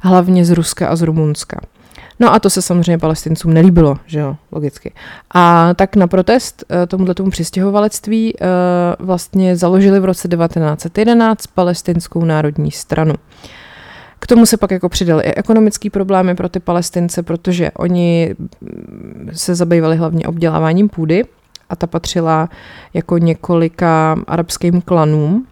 hlavně 0.00 0.44
z 0.44 0.50
Ruska 0.50 0.88
a 0.88 0.96
z 0.96 1.02
Rumunska. 1.02 1.60
No 2.20 2.34
a 2.34 2.38
to 2.38 2.50
se 2.50 2.62
samozřejmě 2.62 2.98
palestincům 2.98 3.54
nelíbilo, 3.54 3.96
že 4.06 4.18
jo, 4.18 4.36
logicky. 4.52 4.92
A 5.34 5.74
tak 5.74 5.96
na 5.96 6.06
protest 6.06 6.64
eh, 6.70 6.86
tomuto 6.86 7.14
tomu 7.14 7.30
přistěhovalectví 7.30 8.34
eh, 8.36 8.46
vlastně 8.98 9.56
založili 9.56 10.00
v 10.00 10.04
roce 10.04 10.28
1911 10.28 11.46
palestinskou 11.46 12.24
národní 12.24 12.70
stranu. 12.70 13.14
K 14.24 14.26
tomu 14.26 14.46
se 14.46 14.56
pak 14.56 14.70
jako 14.70 14.88
přidaly 14.88 15.22
i 15.22 15.34
ekonomické 15.34 15.90
problémy 15.90 16.34
pro 16.34 16.48
ty 16.48 16.60
palestince, 16.60 17.22
protože 17.22 17.70
oni 17.70 18.34
mm, 18.38 19.30
se 19.32 19.54
zabývali 19.54 19.96
hlavně 19.96 20.26
obděláváním 20.26 20.88
půdy 20.88 21.24
a 21.70 21.76
ta 21.76 21.86
patřila 21.86 22.48
jako 22.94 23.18
několika 23.18 24.16
arabským 24.26 24.80
klanům, 24.80 25.46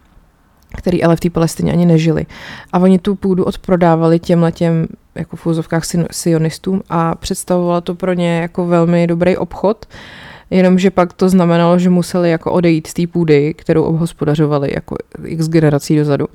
který 0.76 1.04
ale 1.04 1.16
v 1.16 1.20
té 1.20 1.30
Palestině 1.30 1.72
ani 1.72 1.86
nežili. 1.86 2.26
A 2.72 2.78
oni 2.78 2.98
tu 2.98 3.14
půdu 3.14 3.44
odprodávali 3.44 4.18
těm 4.18 4.42
letěm 4.42 4.86
jako 5.14 5.36
v 5.36 5.46
úzovkách 5.46 5.82
sionistům 6.10 6.82
a 6.88 7.14
představovalo 7.14 7.80
to 7.80 7.94
pro 7.94 8.12
ně 8.12 8.40
jako 8.40 8.66
velmi 8.66 9.06
dobrý 9.06 9.36
obchod, 9.36 9.86
jenomže 10.52 10.90
pak 10.90 11.12
to 11.12 11.28
znamenalo, 11.28 11.78
že 11.78 11.90
museli 11.90 12.30
jako 12.30 12.52
odejít 12.52 12.86
z 12.86 12.94
té 12.94 13.06
půdy, 13.06 13.54
kterou 13.54 13.82
obhospodařovali 13.82 14.70
jako 14.74 14.96
x 15.24 15.48
generací 15.48 15.96
dozadu. 15.96 16.26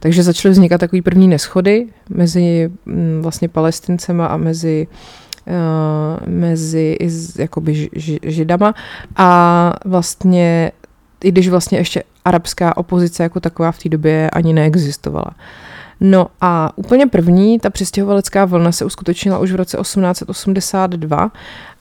Takže 0.00 0.22
začaly 0.22 0.52
vznikat 0.52 0.78
takový 0.78 1.02
první 1.02 1.28
neschody 1.28 1.86
mezi 2.08 2.70
mm, 2.86 3.18
vlastně 3.22 3.48
palestincema 3.48 4.26
a 4.26 4.36
mezi 4.36 4.86
uh, 5.46 6.32
mezi 6.32 6.98
jakoby 7.38 7.88
židama 8.22 8.74
a 9.16 9.72
vlastně 9.84 10.72
i 11.24 11.30
když 11.30 11.48
vlastně 11.48 11.78
ještě 11.78 12.02
arabská 12.24 12.76
opozice 12.76 13.22
jako 13.22 13.40
taková 13.40 13.72
v 13.72 13.78
té 13.78 13.88
době 13.88 14.30
ani 14.30 14.52
neexistovala. 14.52 15.30
No 16.00 16.26
a 16.40 16.72
úplně 16.76 17.06
první, 17.06 17.58
ta 17.58 17.70
přistěhovalecká 17.70 18.44
vlna 18.44 18.72
se 18.72 18.84
uskutečnila 18.84 19.38
už 19.38 19.52
v 19.52 19.56
roce 19.56 19.78
1882 19.80 21.32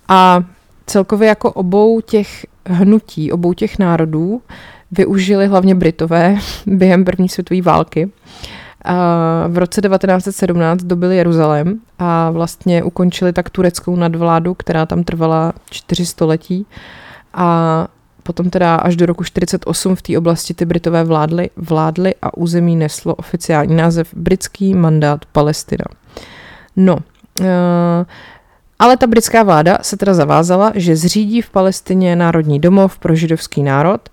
a 0.08 0.44
celkově 0.86 1.28
jako 1.28 1.52
obou 1.52 2.02
těch 2.02 2.46
hnutí, 2.66 3.32
obou 3.32 3.54
těch 3.54 3.80
národů 3.80 4.42
využili 4.92 5.48
hlavně 5.48 5.76
Britové 5.76 6.38
během 6.66 7.06
první 7.06 7.30
světové 7.30 7.62
války. 7.62 8.12
A 8.86 8.96
v 9.48 9.58
roce 9.58 9.82
1917 9.82 10.84
dobili 10.84 11.18
Jeruzalém 11.18 11.80
a 12.00 12.32
vlastně 12.32 12.84
ukončili 12.84 13.34
tak 13.34 13.50
tureckou 13.50 13.96
nadvládu, 13.96 14.54
která 14.54 14.86
tam 14.86 15.04
trvala 15.04 15.54
čtyři 15.70 16.06
století. 16.06 16.66
A 17.34 17.88
Potom 18.26 18.50
teda 18.50 18.76
až 18.76 18.96
do 18.96 19.06
roku 19.06 19.24
48 19.24 19.96
v 19.96 20.02
té 20.02 20.18
oblasti 20.18 20.54
ty 20.54 20.66
Britové 20.66 21.04
vládly, 21.04 21.50
vládly 21.56 22.16
a 22.22 22.38
území 22.38 22.76
neslo 22.76 23.16
oficiální 23.16 23.76
název 23.76 24.14
Britský 24.14 24.74
mandát 24.74 25.26
Palestina. 25.26 25.86
No, 26.76 26.98
uh, 27.40 27.46
ale 28.80 28.98
ta 28.98 29.08
britská 29.08 29.44
vláda 29.44 29.78
se 29.82 29.98
teda 29.98 30.14
zavázala, 30.14 30.72
že 30.76 30.96
zřídí 30.96 31.42
v 31.42 31.50
Palestině 31.50 32.16
národní 32.16 32.60
domov 32.60 33.00
pro 33.00 33.16
židovský 33.16 33.64
národ 33.64 34.10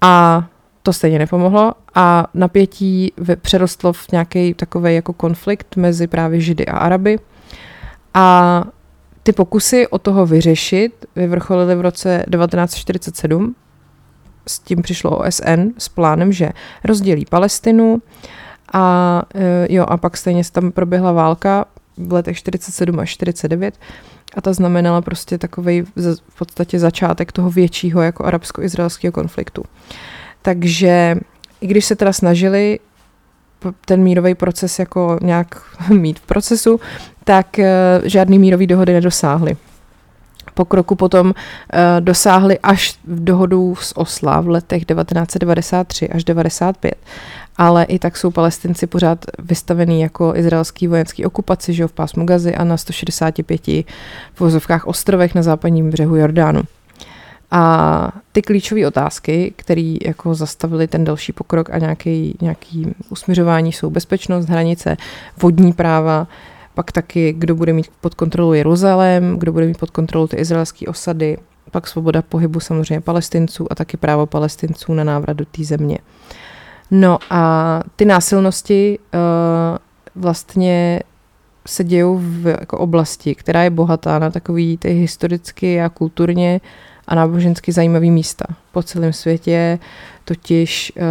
a 0.00 0.46
to 0.82 0.92
stejně 0.92 1.18
nepomohlo 1.18 1.72
a 1.94 2.26
napětí 2.34 3.12
přerostlo 3.40 3.92
v 3.92 4.12
nějaký 4.12 4.54
takový 4.54 4.94
jako 4.94 5.12
konflikt 5.12 5.76
mezi 5.76 6.06
právě 6.06 6.40
Židy 6.40 6.66
a 6.66 6.78
Araby 6.78 7.18
a 8.14 8.64
ty 9.22 9.32
pokusy 9.32 9.86
o 9.86 9.98
toho 9.98 10.26
vyřešit 10.26 11.06
vyvrcholily 11.16 11.74
v 11.74 11.80
roce 11.80 12.24
1947. 12.32 13.54
S 14.46 14.58
tím 14.58 14.82
přišlo 14.82 15.18
OSN 15.18 15.68
s 15.78 15.88
plánem, 15.88 16.32
že 16.32 16.50
rozdělí 16.84 17.24
Palestinu 17.30 18.02
a 18.72 19.22
e, 19.34 19.74
jo, 19.74 19.84
a 19.88 19.96
pak 19.96 20.16
stejně 20.16 20.42
tam 20.52 20.72
proběhla 20.72 21.12
válka 21.12 21.64
v 21.98 22.12
letech 22.12 22.38
47 22.38 23.00
až 23.00 23.10
49 23.10 23.74
a 24.36 24.40
ta 24.40 24.52
znamenala 24.52 25.02
prostě 25.02 25.38
takový 25.38 25.82
v 26.28 26.38
podstatě 26.38 26.78
začátek 26.78 27.32
toho 27.32 27.50
většího 27.50 28.02
jako 28.02 28.24
arabsko-izraelského 28.24 29.12
konfliktu. 29.12 29.64
Takže 30.42 31.16
i 31.60 31.66
když 31.66 31.84
se 31.84 31.96
teda 31.96 32.12
snažili 32.12 32.78
ten 33.84 34.02
mírový 34.02 34.34
proces 34.34 34.78
jako 34.78 35.18
nějak 35.22 35.62
mít 35.90 36.18
v 36.18 36.26
procesu, 36.26 36.80
tak 37.24 37.58
eh, 37.58 38.00
žádný 38.04 38.38
mírový 38.38 38.66
dohody 38.66 38.92
nedosáhly. 38.92 39.56
Pokroku 40.58 40.94
potom 40.94 41.26
uh, 41.26 41.34
dosáhli 42.00 42.58
až 42.58 42.98
v 43.04 43.24
dohodu 43.24 43.74
z 43.74 43.92
Osla 43.96 44.40
v 44.40 44.48
letech 44.48 44.84
1993 44.84 46.08
až 46.08 46.24
95. 46.24 46.94
Ale 47.58 47.84
i 47.84 47.98
tak 47.98 48.16
jsou 48.16 48.30
palestinci 48.30 48.86
pořád 48.86 49.24
vystavený 49.38 50.00
jako 50.00 50.32
izraelský 50.36 50.86
vojenský 50.86 51.26
okupaci 51.26 51.72
že 51.72 51.86
v 51.86 51.92
pásmu 51.92 52.26
Gazy 52.26 52.54
a 52.54 52.64
na 52.64 52.76
165 52.76 53.66
v 53.66 54.40
vozovkách 54.40 54.86
ostrovech 54.86 55.34
na 55.34 55.42
západním 55.42 55.90
břehu 55.90 56.16
Jordánu. 56.16 56.62
A 57.50 58.12
ty 58.32 58.42
klíčové 58.42 58.86
otázky, 58.86 59.52
které 59.56 59.96
jako 60.02 60.34
zastavily 60.34 60.86
ten 60.86 61.04
další 61.04 61.32
pokrok 61.32 61.70
a 61.70 61.78
nějaký, 61.78 62.38
nějaký 62.40 62.94
usměřování 63.08 63.72
jsou 63.72 63.90
bezpečnost, 63.90 64.46
hranice, 64.46 64.96
vodní 65.42 65.72
práva, 65.72 66.26
pak 66.74 66.92
taky, 66.92 67.32
kdo 67.32 67.54
bude 67.54 67.72
mít 67.72 67.86
pod 68.00 68.14
kontrolou 68.14 68.52
Jeruzalém, 68.52 69.38
kdo 69.38 69.52
bude 69.52 69.66
mít 69.66 69.78
pod 69.78 69.90
kontrolou 69.90 70.26
ty 70.26 70.36
izraelské 70.36 70.86
osady, 70.86 71.38
pak 71.70 71.86
svoboda 71.86 72.22
pohybu 72.22 72.60
samozřejmě 72.60 73.00
palestinců 73.00 73.66
a 73.70 73.74
taky 73.74 73.96
právo 73.96 74.26
palestinců 74.26 74.94
na 74.94 75.04
návrat 75.04 75.36
do 75.36 75.44
té 75.44 75.64
země. 75.64 75.98
No 76.90 77.18
a 77.30 77.82
ty 77.96 78.04
násilnosti 78.04 78.98
uh, 78.98 80.20
vlastně 80.22 81.00
se 81.66 81.84
dějou 81.84 82.18
v 82.18 82.46
jako 82.46 82.78
oblasti, 82.78 83.34
která 83.34 83.62
je 83.62 83.70
bohatá 83.70 84.18
na 84.18 84.30
takový 84.30 84.76
ty 84.76 84.90
historicky 84.90 85.80
a 85.80 85.88
kulturně 85.88 86.60
a 87.06 87.14
nábožensky 87.14 87.72
zajímavý 87.72 88.10
místa 88.10 88.44
po 88.72 88.82
celém 88.82 89.12
světě, 89.12 89.78
totiž 90.24 90.92
uh, 90.96 91.02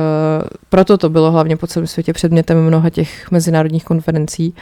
proto 0.69 0.97
to 0.97 1.09
bylo 1.09 1.31
hlavně 1.31 1.57
po 1.57 1.67
celém 1.67 1.87
světě 1.87 2.13
předmětem 2.13 2.63
mnoha 2.63 2.89
těch 2.89 3.31
mezinárodních 3.31 3.85
konferencí, 3.85 4.53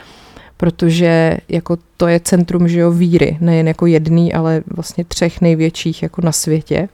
protože 0.57 1.37
jako 1.49 1.77
to 1.97 2.07
je 2.07 2.19
centrum 2.19 2.67
že 2.67 2.79
jo, 2.79 2.91
víry, 2.91 3.37
nejen 3.41 3.67
jako 3.67 3.85
jedný, 3.85 4.33
ale 4.33 4.63
vlastně 4.75 5.03
třech 5.03 5.41
největších 5.41 6.03
jako 6.03 6.21
na 6.21 6.31
světě, 6.31 6.89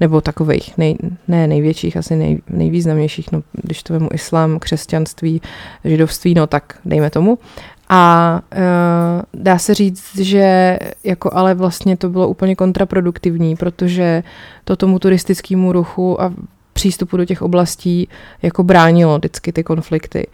nebo 0.00 0.20
takových, 0.20 0.78
nej, 0.78 0.96
ne 1.28 1.46
největších, 1.46 1.96
asi 1.96 2.16
nej, 2.16 2.42
nejvýznamnějších, 2.48 3.32
no, 3.32 3.42
když 3.52 3.82
to 3.82 3.92
vemu 3.92 4.08
islám, 4.12 4.58
křesťanství, 4.58 5.42
židovství, 5.84 6.34
no 6.34 6.46
tak 6.46 6.78
dejme 6.84 7.10
tomu. 7.10 7.38
A 7.88 8.40
uh, 8.52 8.62
dá 9.42 9.58
se 9.58 9.74
říct, 9.74 10.18
že 10.18 10.78
jako 11.04 11.30
ale 11.32 11.54
vlastně 11.54 11.96
to 11.96 12.08
bylo 12.08 12.28
úplně 12.28 12.56
kontraproduktivní, 12.56 13.56
protože 13.56 14.22
to 14.64 14.76
tomu 14.76 14.98
turistickému 14.98 15.72
ruchu 15.72 16.22
a 16.22 16.32
přístupu 16.72 17.16
do 17.16 17.24
těch 17.24 17.42
oblastí 17.42 18.08
jako 18.42 18.62
bránilo 18.62 19.18
vždycky 19.18 19.52
ty 19.52 19.64
konflikty. 19.64 20.26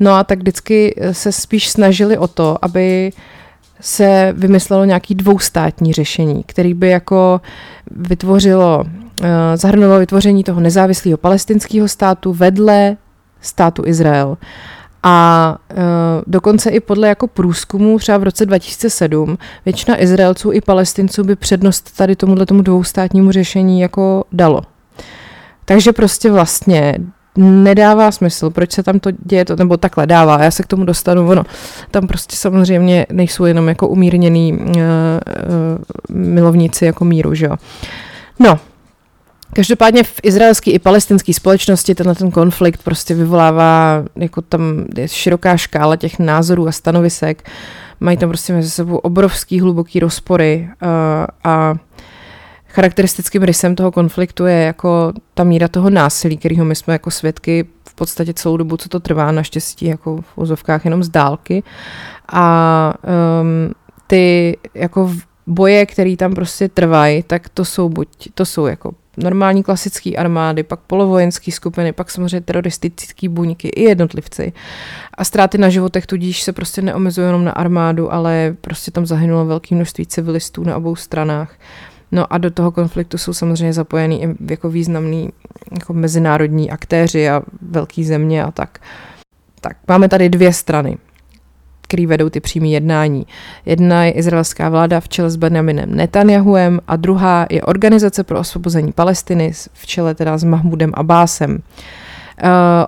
No 0.00 0.12
a 0.12 0.24
tak 0.24 0.38
vždycky 0.38 0.94
se 1.12 1.32
spíš 1.32 1.68
snažili 1.68 2.18
o 2.18 2.28
to, 2.28 2.64
aby 2.64 3.12
se 3.80 4.34
vymyslelo 4.36 4.84
nějaký 4.84 5.14
dvoustátní 5.14 5.92
řešení, 5.92 6.44
který 6.46 6.74
by 6.74 6.88
jako 6.88 7.40
vytvořilo, 7.90 8.84
eh, 9.22 9.56
zahrnulo 9.56 9.98
vytvoření 9.98 10.44
toho 10.44 10.60
nezávislého 10.60 11.18
palestinského 11.18 11.88
státu 11.88 12.32
vedle 12.32 12.96
státu 13.40 13.82
Izrael. 13.86 14.36
A 15.02 15.56
uh, 15.70 15.76
dokonce 16.26 16.70
i 16.70 16.80
podle 16.80 17.08
jako 17.08 17.26
průzkumu 17.26 17.98
třeba 17.98 18.18
v 18.18 18.22
roce 18.22 18.46
2007 18.46 19.38
většina 19.64 20.02
Izraelců 20.02 20.52
i 20.52 20.60
Palestinců 20.60 21.24
by 21.24 21.36
přednost 21.36 21.96
tady 21.96 22.16
tomuhle 22.16 22.46
tomu 22.46 22.62
dvoustátnímu 22.62 23.32
řešení 23.32 23.80
jako 23.80 24.24
dalo. 24.32 24.62
Takže 25.64 25.92
prostě 25.92 26.30
vlastně 26.30 26.94
nedává 27.36 28.10
smysl, 28.10 28.50
proč 28.50 28.72
se 28.72 28.82
tam 28.82 29.00
to 29.00 29.10
děje, 29.24 29.44
to, 29.44 29.56
nebo 29.56 29.76
takhle 29.76 30.06
dává, 30.06 30.42
já 30.42 30.50
se 30.50 30.62
k 30.62 30.66
tomu 30.66 30.84
dostanu, 30.84 31.28
ono, 31.28 31.42
tam 31.90 32.06
prostě 32.06 32.36
samozřejmě 32.36 33.06
nejsou 33.12 33.44
jenom 33.44 33.68
jako 33.68 33.88
umírněný 33.88 34.52
uh, 34.52 34.68
uh, 34.68 34.80
milovníci 36.16 36.84
jako 36.84 37.04
míru, 37.04 37.34
že 37.34 37.46
jo. 37.46 37.56
No, 38.38 38.58
Každopádně 39.52 40.02
v 40.02 40.20
izraelské 40.22 40.70
i 40.70 40.78
palestinské 40.78 41.34
společnosti 41.34 41.94
tenhle 41.94 42.14
ten 42.14 42.30
konflikt 42.30 42.82
prostě 42.82 43.14
vyvolává, 43.14 44.04
jako 44.16 44.42
tam 44.42 44.84
je 44.96 45.08
široká 45.08 45.56
škála 45.56 45.96
těch 45.96 46.18
názorů 46.18 46.68
a 46.68 46.72
stanovisek, 46.72 47.50
mají 48.00 48.16
tam 48.16 48.28
prostě 48.28 48.52
mezi 48.52 48.70
sebou 48.70 48.96
obrovský 48.96 49.60
hluboký 49.60 50.00
rozpory 50.00 50.68
uh, 50.82 50.88
a 51.44 51.74
charakteristickým 52.70 53.42
rysem 53.42 53.74
toho 53.74 53.92
konfliktu 53.92 54.46
je 54.46 54.62
jako 54.62 55.12
ta 55.34 55.44
míra 55.44 55.68
toho 55.68 55.90
násilí, 55.90 56.36
kterého 56.36 56.64
my 56.64 56.74
jsme 56.74 56.92
jako 56.92 57.10
svědky 57.10 57.64
v 57.88 57.94
podstatě 57.94 58.34
celou 58.34 58.56
dobu, 58.56 58.76
co 58.76 58.88
to 58.88 59.00
trvá, 59.00 59.32
naštěstí 59.32 59.86
jako 59.86 60.16
v 60.16 60.38
úzovkách 60.38 60.84
jenom 60.84 61.02
z 61.02 61.08
dálky. 61.08 61.62
A 62.32 62.94
um, 63.40 63.74
ty 64.06 64.56
jako 64.74 65.12
boje, 65.46 65.86
které 65.86 66.16
tam 66.16 66.34
prostě 66.34 66.68
trvají, 66.68 67.22
tak 67.22 67.48
to 67.48 67.64
jsou 67.64 67.88
buď, 67.88 68.08
to 68.34 68.46
jsou 68.46 68.66
jako 68.66 68.94
normální 69.16 69.62
klasické 69.62 70.10
armády, 70.10 70.62
pak 70.62 70.80
polovojenské 70.80 71.52
skupiny, 71.52 71.92
pak 71.92 72.10
samozřejmě 72.10 72.40
teroristické 72.40 73.28
buňky 73.28 73.68
i 73.68 73.82
jednotlivci. 73.82 74.52
A 75.14 75.24
ztráty 75.24 75.58
na 75.58 75.68
životech 75.68 76.06
tudíž 76.06 76.42
se 76.42 76.52
prostě 76.52 76.82
neomezují 76.82 77.26
jenom 77.26 77.44
na 77.44 77.52
armádu, 77.52 78.12
ale 78.12 78.56
prostě 78.60 78.90
tam 78.90 79.06
zahynulo 79.06 79.46
velké 79.46 79.74
množství 79.74 80.06
civilistů 80.06 80.64
na 80.64 80.76
obou 80.76 80.96
stranách. 80.96 81.54
No 82.12 82.32
a 82.32 82.38
do 82.38 82.50
toho 82.50 82.70
konfliktu 82.70 83.18
jsou 83.18 83.32
samozřejmě 83.32 83.72
zapojený 83.72 84.22
i 84.22 84.28
jako 84.50 84.70
významní 84.70 85.30
jako 85.78 85.92
mezinárodní 85.92 86.70
aktéři 86.70 87.28
a 87.28 87.42
velké 87.62 88.04
země 88.04 88.44
a 88.44 88.50
tak. 88.50 88.78
Tak 89.60 89.76
máme 89.88 90.08
tady 90.08 90.28
dvě 90.28 90.52
strany 90.52 90.98
který 91.90 92.06
vedou 92.06 92.28
ty 92.28 92.40
přímé 92.40 92.68
jednání. 92.68 93.26
Jedna 93.66 94.04
je 94.04 94.12
izraelská 94.12 94.68
vláda 94.68 95.00
v 95.00 95.08
čele 95.08 95.30
s 95.30 95.36
Benjaminem 95.36 95.94
Netanyahuem 95.94 96.80
a 96.88 96.96
druhá 96.96 97.46
je 97.50 97.62
Organizace 97.62 98.24
pro 98.24 98.38
osvobození 98.38 98.92
Palestiny 98.92 99.52
v 99.72 99.86
čele 99.86 100.14
teda 100.14 100.38
s 100.38 100.44
Mahmudem 100.44 100.92
Abbásem. 100.94 101.50
Uh, 101.50 101.58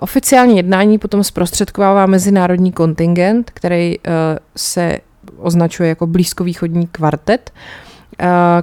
oficiální 0.00 0.56
jednání 0.56 0.98
potom 0.98 1.24
zprostředkovává 1.24 2.06
mezinárodní 2.06 2.72
kontingent, 2.72 3.50
který 3.54 3.98
uh, 3.98 4.12
se 4.56 4.98
označuje 5.36 5.88
jako 5.88 6.06
blízkovýchodní 6.06 6.86
kvartet, 6.86 7.52
uh, 7.54 7.91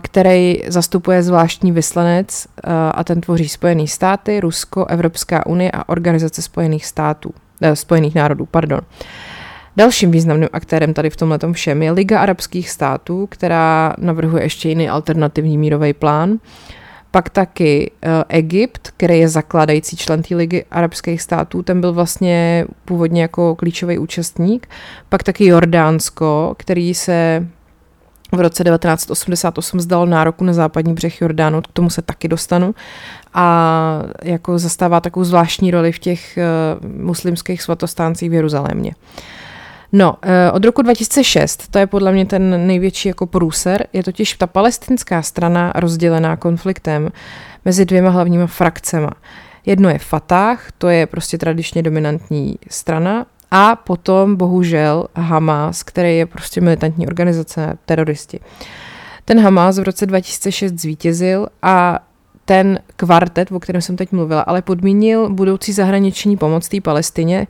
který 0.02 0.62
zastupuje 0.68 1.24
zvláštní 1.24 1.72
vyslanec 1.72 2.48
uh, 2.48 2.74
a 2.94 3.04
ten 3.04 3.22
tvoří 3.22 3.50
Spojené 3.50 3.88
státy, 3.88 4.40
Rusko, 4.40 4.86
Evropská 4.86 5.46
unie 5.46 5.72
a 5.72 5.90
Organizace 5.90 6.42
spojených 6.42 6.86
států, 6.86 7.30
uh, 7.62 7.72
spojených 7.74 8.16
národů. 8.16 8.46
Pardon. 8.46 8.80
Dalším 9.78 10.12
významným 10.12 10.50
aktérem 10.54 10.94
tady 10.94 11.10
v 11.10 11.16
tomhle 11.16 11.40
všem 11.52 11.84
je 11.84 11.92
Liga 11.92 12.20
arabských 12.20 12.70
států, 12.70 13.28
která 13.32 13.94
navrhuje 13.98 14.44
ještě 14.44 14.70
jiný 14.70 14.90
alternativní 14.90 15.58
mírový 15.58 15.94
plán. 15.94 16.40
Pak 17.12 17.30
taky 17.30 17.92
Egypt, 18.30 18.94
který 18.98 19.20
je 19.20 19.28
zakládající 19.28 19.98
člen 19.98 20.22
té 20.22 20.36
ligy 20.36 20.66
arabských 20.72 21.22
států, 21.22 21.64
ten 21.64 21.82
byl 21.82 21.94
vlastně 21.94 22.66
původně 22.86 23.22
jako 23.22 23.56
klíčový 23.56 23.98
účastník. 23.98 24.68
Pak 25.10 25.24
taky 25.24 25.46
Jordánsko, 25.46 26.56
který 26.58 26.94
se 26.94 27.48
v 28.32 28.40
roce 28.40 28.64
1988 28.64 29.80
zdal 29.80 30.06
nároku 30.06 30.44
na 30.44 30.54
západní 30.54 30.94
břeh 30.94 31.22
Jordánu, 31.22 31.62
k 31.62 31.68
tomu 31.68 31.90
se 31.90 32.02
taky 32.02 32.28
dostanu, 32.28 32.76
a 33.34 34.04
jako 34.24 34.60
zastává 34.60 35.00
takovou 35.00 35.24
zvláštní 35.24 35.72
roli 35.72 35.92
v 35.92 36.00
těch 36.00 36.38
uh, 36.82 36.90
muslimských 36.90 37.62
svatostáncích 37.62 38.30
v 38.30 38.34
Jeruzalémě. 38.34 38.96
No, 39.92 40.16
eh, 40.22 40.52
od 40.52 40.66
roku 40.66 40.82
2006, 40.82 41.68
to 41.68 41.80
je 41.80 41.88
podle 41.88 42.12
mě 42.12 42.26
ten 42.26 42.68
největší 42.68 43.08
jako 43.08 43.26
průser, 43.26 43.88
je 43.94 44.04
totiž 44.04 44.34
ta 44.34 44.48
palestinská 44.48 45.22
strana 45.22 45.74
rozdělená 45.76 46.38
konfliktem 46.38 47.10
mezi 47.66 47.86
dvěma 47.86 48.10
hlavníma 48.10 48.48
frakcema. 48.48 49.10
Jedno 49.66 49.90
je 49.90 50.00
Fatah, 50.00 50.72
to 50.78 50.90
je 50.90 51.08
prostě 51.08 51.38
tradičně 51.38 51.84
dominantní 51.84 52.56
strana, 52.70 53.26
a 53.52 53.76
potom 53.76 54.36
bohužel 54.36 55.08
Hamas, 55.16 55.84
který 55.84 56.18
je 56.18 56.26
prostě 56.26 56.62
militantní 56.62 57.08
organizace, 57.08 57.78
teroristi. 57.86 58.40
Ten 59.26 59.40
Hamas 59.40 59.80
v 59.80 59.84
roce 59.84 60.06
2006 60.06 60.74
zvítězil 60.74 61.48
a 61.62 62.00
ten 62.46 62.80
kvartet, 62.96 63.52
o 63.52 63.60
kterém 63.60 63.82
jsem 63.82 63.96
teď 63.96 64.12
mluvila, 64.12 64.42
ale 64.42 64.62
podmínil 64.62 65.30
budoucí 65.30 65.74
zahraniční 65.74 66.38
pomoc 66.38 66.70
té 66.70 66.82
Palestině 66.82 67.48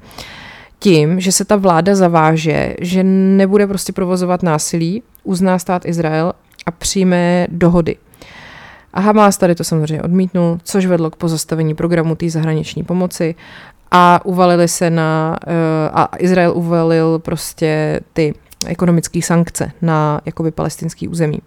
tím, 0.80 1.20
že 1.20 1.32
se 1.32 1.46
ta 1.46 1.56
vláda 1.56 1.96
zaváže, 1.96 2.76
že 2.82 3.04
nebude 3.04 3.68
prostě 3.68 3.94
provozovat 3.94 4.44
násilí, 4.44 5.04
uzná 5.24 5.60
stát 5.60 5.86
Izrael 5.86 6.34
a 6.66 6.72
přijme 6.72 7.48
dohody. 7.50 7.96
A 8.94 9.00
Hamas 9.00 9.38
tady 9.38 9.56
to 9.56 9.64
samozřejmě 9.64 10.04
odmítnul, 10.04 10.60
což 10.64 10.86
vedlo 10.86 11.12
k 11.12 11.16
pozastavení 11.16 11.76
programu 11.76 12.16
té 12.16 12.30
zahraniční 12.30 12.84
pomoci 12.84 13.36
a 13.92 14.22
uvalili 14.26 14.68
se 14.68 14.90
na, 14.90 15.38
eh, 15.48 15.90
a 15.94 16.10
Izrael 16.18 16.54
uvalil 16.56 17.20
prostě 17.20 18.00
ty 18.14 18.34
ekonomické 18.68 19.22
sankce 19.22 19.72
na 19.82 20.22
jakoby 20.26 20.52
palestinský 20.52 21.08
území. 21.08 21.40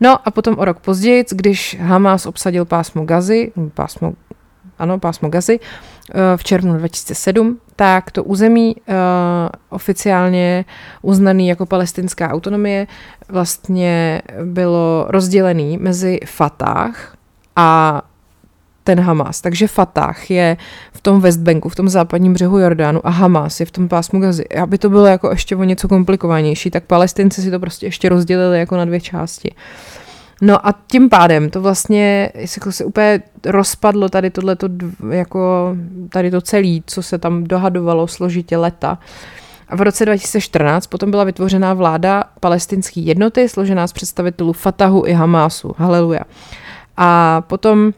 No 0.00 0.28
a 0.28 0.30
potom 0.30 0.58
o 0.58 0.64
rok 0.64 0.80
později, 0.80 1.24
když 1.32 1.76
Hamas 1.80 2.26
obsadil 2.26 2.64
pásmo 2.64 3.04
Gazy, 3.04 3.52
pásmo 3.74 4.12
ano, 4.78 4.98
pásmo 4.98 5.28
Gazy, 5.28 5.60
eh, 5.60 6.36
v 6.36 6.44
červnu 6.44 6.78
2007, 6.78 7.58
tak 7.76 8.10
to 8.10 8.24
území 8.24 8.76
uh, 8.76 8.94
oficiálně 9.70 10.64
uznaný 11.02 11.48
jako 11.48 11.66
palestinská 11.66 12.30
autonomie 12.30 12.86
vlastně 13.28 14.22
bylo 14.44 15.06
rozdělený 15.08 15.78
mezi 15.78 16.20
Fatah 16.26 17.16
a 17.56 18.02
ten 18.84 19.00
Hamas. 19.00 19.40
Takže 19.40 19.68
Fatah 19.68 20.30
je 20.30 20.56
v 20.92 21.00
tom 21.00 21.20
Westbanku, 21.20 21.68
v 21.68 21.74
tom 21.74 21.88
západním 21.88 22.32
břehu 22.32 22.58
Jordánu 22.58 23.06
a 23.06 23.10
Hamas 23.10 23.60
je 23.60 23.66
v 23.66 23.70
tom 23.70 23.88
pásmu 23.88 24.20
Gazy. 24.20 24.48
Aby 24.48 24.78
to 24.78 24.90
bylo 24.90 25.06
jako 25.06 25.30
ještě 25.30 25.56
o 25.56 25.64
něco 25.64 25.88
komplikovanější, 25.88 26.70
tak 26.70 26.84
palestinci 26.84 27.42
si 27.42 27.50
to 27.50 27.60
prostě 27.60 27.86
ještě 27.86 28.08
rozdělili 28.08 28.58
jako 28.58 28.76
na 28.76 28.84
dvě 28.84 29.00
části. 29.00 29.54
No 30.42 30.66
a 30.66 30.74
tím 30.86 31.08
pádem 31.08 31.50
to 31.50 31.60
vlastně 31.60 32.32
jako 32.56 32.72
se 32.72 32.84
úplně 32.84 33.22
rozpadlo 33.46 34.08
tady 34.08 34.30
tohleto, 34.30 34.68
jako 35.10 35.76
tady 36.08 36.30
to 36.30 36.40
celé, 36.40 36.78
co 36.86 37.02
se 37.02 37.18
tam 37.18 37.44
dohadovalo 37.44 38.08
složitě 38.08 38.56
leta. 38.56 38.98
A 39.68 39.76
v 39.76 39.80
roce 39.80 40.04
2014 40.04 40.86
potom 40.86 41.10
byla 41.10 41.24
vytvořená 41.24 41.74
vláda 41.74 42.24
palestinské 42.40 43.00
jednoty, 43.00 43.48
složená 43.48 43.86
z 43.86 43.92
představitelů 43.92 44.52
Fatahu 44.52 45.06
i 45.06 45.12
Hamásu. 45.12 45.74
Haleluja. 45.78 46.20
A 46.96 47.40
potom 47.46 47.92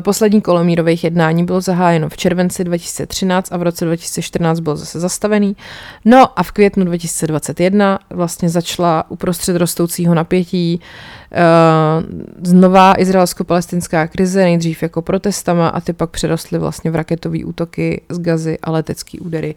poslední 0.00 0.40
kolo 0.40 0.64
mírových 0.64 1.04
jednání 1.04 1.44
bylo 1.44 1.60
zahájeno 1.60 2.08
v 2.08 2.16
červenci 2.16 2.64
2013 2.64 3.52
a 3.52 3.56
v 3.56 3.62
roce 3.62 3.84
2014 3.84 4.60
byl 4.60 4.76
zase 4.76 5.00
zastavený. 5.00 5.56
No 6.04 6.38
a 6.38 6.42
v 6.42 6.52
květnu 6.52 6.84
2021 6.84 7.98
vlastně 8.10 8.48
začala 8.48 9.10
uprostřed 9.10 9.56
rostoucího 9.56 10.14
napětí 10.14 10.80
uh, 10.80 12.04
znova 12.42 12.94
izraelsko-palestinská 12.98 14.06
krize, 14.06 14.42
nejdřív 14.42 14.82
jako 14.82 15.02
protestama 15.02 15.68
a 15.68 15.80
ty 15.80 15.92
pak 15.92 16.10
přerostly 16.10 16.58
vlastně 16.58 16.90
v 16.90 16.94
raketové 16.94 17.44
útoky 17.44 18.02
z 18.08 18.18
Gazy 18.18 18.58
a 18.62 18.70
letecké 18.70 19.18
údery 19.20 19.54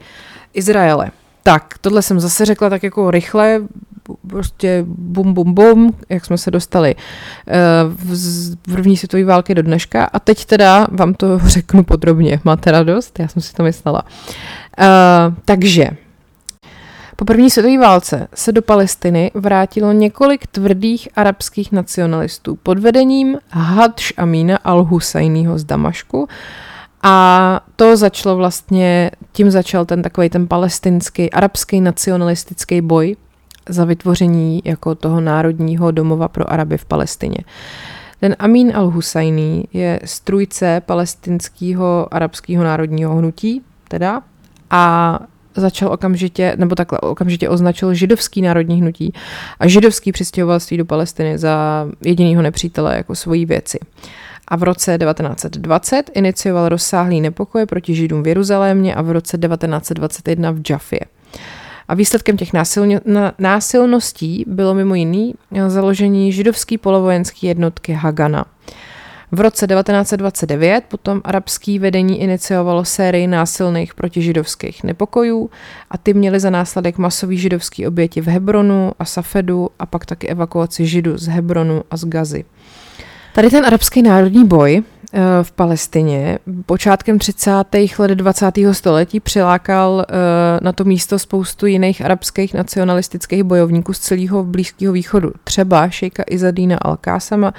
Izraele. 0.53 1.11
Tak, 1.43 1.77
tohle 1.81 2.01
jsem 2.01 2.19
zase 2.19 2.45
řekla 2.45 2.69
tak 2.69 2.83
jako 2.83 3.11
rychle, 3.11 3.61
prostě 4.27 4.83
bum, 4.87 5.33
bum, 5.33 5.53
bum, 5.53 5.93
jak 6.09 6.25
jsme 6.25 6.37
se 6.37 6.51
dostali 6.51 6.95
uh, 6.95 8.03
z 8.11 8.55
první 8.55 8.97
světové 8.97 9.23
války 9.23 9.55
do 9.55 9.61
dneška. 9.61 10.05
A 10.05 10.19
teď 10.19 10.45
teda 10.45 10.87
vám 10.91 11.13
to 11.13 11.39
řeknu 11.45 11.83
podrobně. 11.83 12.39
Máte 12.43 12.71
radost? 12.71 13.19
Já 13.19 13.27
jsem 13.27 13.41
si 13.41 13.53
to 13.53 13.63
myslela. 13.63 14.03
Uh, 14.79 15.35
takže 15.45 15.89
po 17.15 17.25
první 17.25 17.49
světové 17.49 17.77
válce 17.77 18.27
se 18.33 18.51
do 18.51 18.61
Palestiny 18.61 19.31
vrátilo 19.33 19.91
několik 19.91 20.47
tvrdých 20.47 21.09
arabských 21.15 21.71
nacionalistů 21.71 22.55
pod 22.63 22.79
vedením 22.79 23.37
Hadž 23.49 24.13
Amína 24.17 24.59
al-Husajního 24.65 25.57
z 25.57 25.63
Damašku 25.63 26.27
a 27.03 27.59
to 27.75 27.97
začalo 27.97 28.35
vlastně, 28.35 29.11
tím 29.31 29.51
začal 29.51 29.85
ten 29.85 30.01
takový 30.01 30.29
ten 30.29 30.47
palestinský, 30.47 31.31
arabský 31.31 31.81
nacionalistický 31.81 32.81
boj 32.81 33.15
za 33.69 33.85
vytvoření 33.85 34.61
jako 34.65 34.95
toho 34.95 35.21
národního 35.21 35.91
domova 35.91 36.27
pro 36.27 36.53
Araby 36.53 36.77
v 36.77 36.85
Palestině. 36.85 37.37
Ten 38.19 38.35
Amin 38.39 38.71
al-Husajný 38.71 39.63
je 39.73 39.99
strujce 40.05 40.81
palestinského 40.85 42.13
arabského 42.13 42.63
národního 42.63 43.15
hnutí, 43.15 43.61
teda, 43.87 44.21
a 44.69 45.19
začal 45.55 45.93
okamžitě, 45.93 46.53
nebo 46.57 46.75
takhle 46.75 46.99
okamžitě 46.99 47.49
označil 47.49 47.93
židovský 47.93 48.41
národní 48.41 48.81
hnutí 48.81 49.13
a 49.59 49.67
židovský 49.67 50.11
přistěhovalství 50.11 50.77
do 50.77 50.85
Palestiny 50.85 51.37
za 51.37 51.85
jedinýho 52.01 52.41
nepřítele 52.41 52.97
jako 52.97 53.15
svojí 53.15 53.45
věci. 53.45 53.79
A 54.53 54.55
v 54.55 54.63
roce 54.63 54.97
1920 54.97 56.11
inicioval 56.13 56.69
rozsáhlý 56.69 57.21
nepokoje 57.21 57.65
proti 57.65 57.95
židům 57.95 58.23
v 58.23 58.27
Jeruzalémě 58.27 58.95
a 58.95 59.01
v 59.01 59.11
roce 59.11 59.37
1921 59.37 60.51
v 60.51 60.61
Jaffě. 60.69 60.99
A 61.87 61.93
výsledkem 61.93 62.37
těch 62.37 62.53
násilně, 62.53 63.01
násilností 63.39 64.45
bylo 64.47 64.73
mimo 64.73 64.95
jiný 64.95 65.33
založení 65.67 66.31
židovské 66.31 66.77
polovojenské 66.77 67.47
jednotky 67.47 67.93
Hagana. 67.93 68.45
V 69.31 69.39
roce 69.39 69.67
1929 69.67 70.83
potom 70.87 71.21
arabský 71.23 71.79
vedení 71.79 72.21
iniciovalo 72.21 72.85
sérii 72.85 73.27
násilných 73.27 73.93
protižidovských 73.93 74.83
nepokojů 74.83 75.49
a 75.91 75.97
ty 75.97 76.13
měly 76.13 76.39
za 76.39 76.49
následek 76.49 76.97
masový 76.97 77.37
židovský 77.37 77.87
oběti 77.87 78.21
v 78.21 78.27
Hebronu 78.27 78.91
a 78.99 79.05
Safedu 79.05 79.69
a 79.79 79.85
pak 79.85 80.05
taky 80.05 80.27
evakuaci 80.27 80.85
židů 80.85 81.17
z 81.17 81.27
Hebronu 81.27 81.83
a 81.91 81.97
z 81.97 82.05
Gazy. 82.05 82.45
Tady 83.33 83.49
ten 83.49 83.65
arabský 83.65 84.01
národní 84.01 84.45
boj 84.45 84.83
eh, 85.13 85.19
v 85.43 85.51
Palestině 85.51 86.39
počátkem 86.65 87.19
30. 87.19 87.51
let 87.99 88.11
20. 88.11 88.51
století 88.71 89.19
přilákal 89.19 90.05
eh, 90.07 90.13
na 90.61 90.71
to 90.71 90.83
místo 90.83 91.19
spoustu 91.19 91.65
jiných 91.65 92.05
arabských 92.05 92.53
nacionalistických 92.53 93.43
bojovníků 93.43 93.93
z 93.93 93.99
celého 93.99 94.43
Blízkého 94.43 94.93
východu. 94.93 95.31
Třeba 95.43 95.89
šejka 95.89 96.23
Izadína 96.27 96.77
Al-Kásama 96.77 97.53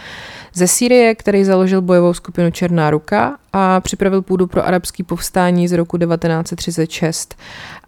ze 0.55 0.67
Sýrie, 0.67 1.15
který 1.15 1.45
založil 1.45 1.83
bojovou 1.83 2.15
skupinu 2.15 2.51
Černá 2.51 2.91
ruka 2.91 3.37
a 3.53 3.81
připravil 3.81 4.23
půdu 4.23 4.47
pro 4.47 4.67
arabský 4.67 5.03
povstání 5.03 5.69
z 5.69 5.73
roku 5.73 5.99
1936. 5.99 7.35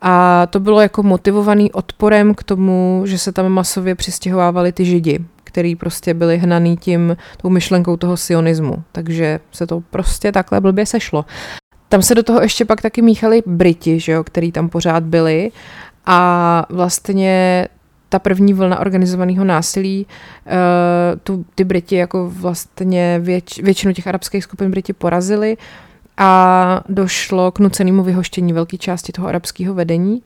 A 0.03 0.47
to 0.51 0.61
bylo 0.61 0.81
jako 0.81 1.03
motivovaný 1.03 1.73
odporem 1.73 2.35
k 2.35 2.43
tomu, 2.43 3.03
že 3.07 3.19
se 3.19 3.33
tam 3.33 3.49
masově 3.49 3.95
přistěhovávali 3.95 4.73
ty 4.73 4.85
židi, 4.85 5.25
který 5.57 5.77
prostě 5.77 6.15
byli 6.15 6.39
hnaný 6.39 6.77
tím, 6.77 7.17
tou 7.37 7.49
myšlenkou 7.49 7.97
toho 7.97 8.17
sionismu. 8.17 8.83
Takže 8.93 9.41
se 9.53 9.67
to 9.67 9.83
prostě 9.91 10.33
takhle 10.33 10.61
blbě 10.61 10.87
sešlo. 10.87 11.25
Tam 11.89 12.03
se 12.03 12.15
do 12.15 12.23
toho 12.23 12.43
ještě 12.43 12.65
pak 12.65 12.83
taky 12.83 13.03
míchali 13.03 13.43
Briti, 13.47 14.01
že 14.01 14.13
jo, 14.13 14.25
který 14.25 14.53
tam 14.53 14.69
pořád 14.69 15.03
byli 15.03 15.51
a 16.07 16.67
vlastně 16.71 17.69
ta 18.09 18.19
první 18.19 18.55
vlna 18.55 18.79
organizovaného 18.79 19.45
násilí, 19.45 20.07
uh, 20.07 20.53
tu, 21.25 21.45
ty 21.55 21.65
Briti 21.65 21.97
jako 21.97 22.31
vlastně 22.31 23.19
věč, 23.23 23.59
většinu 23.59 23.93
těch 23.93 24.07
arabských 24.07 24.45
skupin 24.45 24.71
Briti 24.71 24.93
porazili 24.93 25.57
a 26.17 26.81
došlo 26.89 27.53
k 27.53 27.59
nucenému 27.59 28.03
vyhoštění 28.03 28.53
velké 28.53 28.79
části 28.79 29.13
toho 29.13 29.29
arabského 29.29 29.75
vedení. 29.75 30.23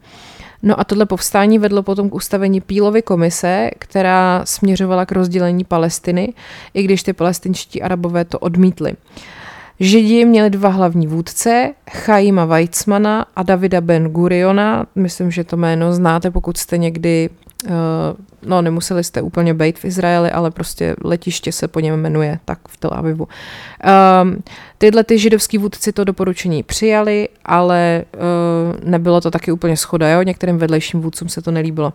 No 0.63 0.79
a 0.79 0.83
tohle 0.83 1.05
povstání 1.05 1.59
vedlo 1.59 1.83
potom 1.83 2.09
k 2.09 2.15
ustavení 2.15 2.61
Pílovy 2.61 3.01
komise, 3.01 3.71
která 3.79 4.41
směřovala 4.45 5.05
k 5.05 5.11
rozdělení 5.11 5.63
Palestiny, 5.63 6.33
i 6.73 6.83
když 6.83 7.03
ty 7.03 7.13
palestinští 7.13 7.81
arabové 7.81 8.25
to 8.25 8.39
odmítli. 8.39 8.93
Židi 9.79 10.25
měli 10.25 10.49
dva 10.49 10.69
hlavní 10.69 11.07
vůdce, 11.07 11.73
Chaima 11.91 12.45
Weizmana 12.45 13.25
a 13.35 13.43
Davida 13.43 13.81
Ben 13.81 14.07
Guriona. 14.07 14.85
Myslím, 14.95 15.31
že 15.31 15.43
to 15.43 15.57
jméno 15.57 15.93
znáte, 15.93 16.31
pokud 16.31 16.57
jste 16.57 16.77
někdy 16.77 17.29
no 18.45 18.61
nemuseli 18.61 19.03
jste 19.03 19.21
úplně 19.21 19.53
být 19.53 19.79
v 19.79 19.85
Izraeli, 19.85 20.31
ale 20.31 20.51
prostě 20.51 20.95
letiště 21.03 21.51
se 21.51 21.67
po 21.67 21.79
něm 21.79 22.01
jmenuje, 22.01 22.39
tak 22.45 22.59
v 22.67 22.77
Tel 22.77 22.91
Avivu. 22.93 23.27
Um, 24.23 24.43
tyhle 24.77 25.03
ty 25.03 25.19
židovský 25.19 25.57
vůdci 25.57 25.91
to 25.91 26.03
doporučení 26.03 26.63
přijali, 26.63 27.29
ale 27.45 28.03
uh, 28.13 28.89
nebylo 28.89 29.21
to 29.21 29.31
taky 29.31 29.51
úplně 29.51 29.77
schoda, 29.77 30.09
jo? 30.09 30.21
některým 30.21 30.57
vedlejším 30.57 31.01
vůdcům 31.01 31.29
se 31.29 31.41
to 31.41 31.51
nelíbilo. 31.51 31.93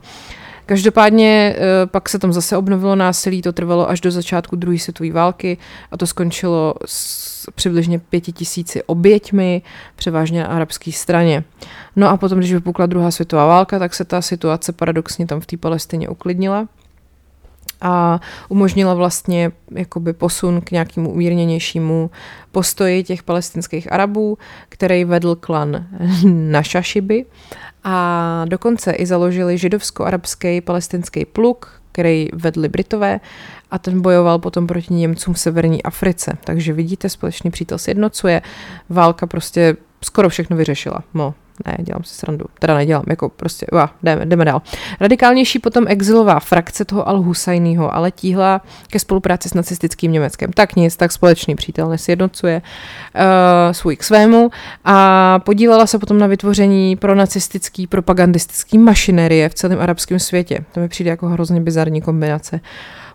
Každopádně 0.67 1.57
uh, 1.57 1.91
pak 1.91 2.09
se 2.09 2.19
tam 2.19 2.33
zase 2.33 2.57
obnovilo 2.57 2.97
násilí, 2.97 3.43
to 3.43 3.53
trvalo 3.53 3.91
až 3.91 4.01
do 4.01 4.11
začátku 4.11 4.57
druhé 4.57 4.79
světové 4.79 5.13
války 5.13 5.59
a 5.91 5.97
to 5.97 6.07
skončilo 6.07 6.75
s 6.87 7.51
přibližně 7.55 7.99
pěti 7.99 8.33
tisíci 8.33 8.83
oběťmi, 8.83 9.63
převážně 9.97 10.41
na 10.43 10.47
arabské 10.47 10.93
straně. 10.93 11.45
No 11.97 12.09
a 12.09 12.17
potom, 12.17 12.39
když 12.39 12.53
vypukla 12.53 12.87
druhá 12.87 13.11
světová 13.11 13.47
válka, 13.47 13.79
tak 13.79 13.95
se 13.95 14.05
ta 14.05 14.23
situace 14.23 14.73
paradoxně 14.73 15.27
tam 15.27 15.41
v 15.41 15.47
té 15.47 15.57
Palestině 15.57 16.09
uklidnila 16.09 16.69
a 17.81 18.21
umožnila 18.49 18.95
vlastně 18.95 19.53
jakoby 19.71 20.13
posun 20.13 20.61
k 20.61 20.71
nějakému 20.71 21.11
umírněnějšímu 21.11 22.11
postoji 22.53 23.05
těch 23.05 23.23
palestinských 23.23 23.93
Arabů, 23.93 24.39
který 24.69 25.05
vedl 25.05 25.35
klan 25.35 25.87
Našašiby 26.25 27.25
a 27.85 28.45
dokonce 28.49 28.93
i 28.93 29.07
založili 29.07 29.59
židovsko-arabský 29.59 30.61
palestinský 30.61 31.25
pluk, 31.25 31.71
který 31.93 32.29
vedli 32.33 32.69
Britové 32.69 33.21
a 33.71 33.79
ten 33.79 34.01
bojoval 34.01 34.39
potom 34.39 34.67
proti 34.67 34.95
Němcům 34.95 35.35
v 35.35 35.39
severní 35.39 35.83
Africe. 35.83 36.39
Takže 36.45 36.73
vidíte, 36.73 37.09
společný 37.09 37.51
přítel 37.51 37.79
se 37.79 37.91
jednocuje, 37.91 38.43
válka 38.89 39.27
prostě 39.27 39.77
skoro 40.05 40.29
všechno 40.29 40.57
vyřešila. 40.57 41.03
No, 41.15 41.35
ne, 41.67 41.77
dělám 41.79 42.05
si 42.05 42.15
srandu. 42.15 42.45
Teda 42.59 42.75
nedělám, 42.75 43.05
jako 43.09 43.29
prostě, 43.29 43.67
uá, 43.73 43.91
jdeme, 44.03 44.27
jdeme 44.27 44.45
dál. 44.45 44.63
Radikálnější 45.01 45.59
potom 45.59 45.85
exilová 45.89 46.41
frakce 46.41 46.85
toho 46.85 47.09
al 47.09 47.23
husajnýho 47.23 47.95
ale 47.95 48.11
tíhla 48.11 48.61
ke 48.91 48.99
spolupráci 48.99 49.49
s 49.49 49.55
nacistickým 49.55 50.13
Německem. 50.13 50.53
Tak 50.53 50.77
nic, 50.77 50.97
tak 50.97 51.13
společný 51.13 51.55
přítel 51.55 51.89
nesjednocuje 51.89 52.63
uh, 53.15 53.23
svůj 53.73 53.97
k 53.97 54.03
svému 54.03 54.51
a 54.85 55.39
podílela 55.39 55.87
se 55.87 55.99
potom 55.99 56.19
na 56.19 56.27
vytvoření 56.27 56.97
pro 56.97 57.15
nacistický 57.15 57.87
propagandistický 57.87 58.79
mašinerie 58.79 59.49
v 59.49 59.55
celém 59.55 59.81
arabském 59.81 60.19
světě. 60.19 60.65
To 60.73 60.81
mi 60.81 60.89
přijde 60.89 61.11
jako 61.11 61.27
hrozně 61.27 61.61
bizarní 61.61 62.03
kombinace. 62.03 62.61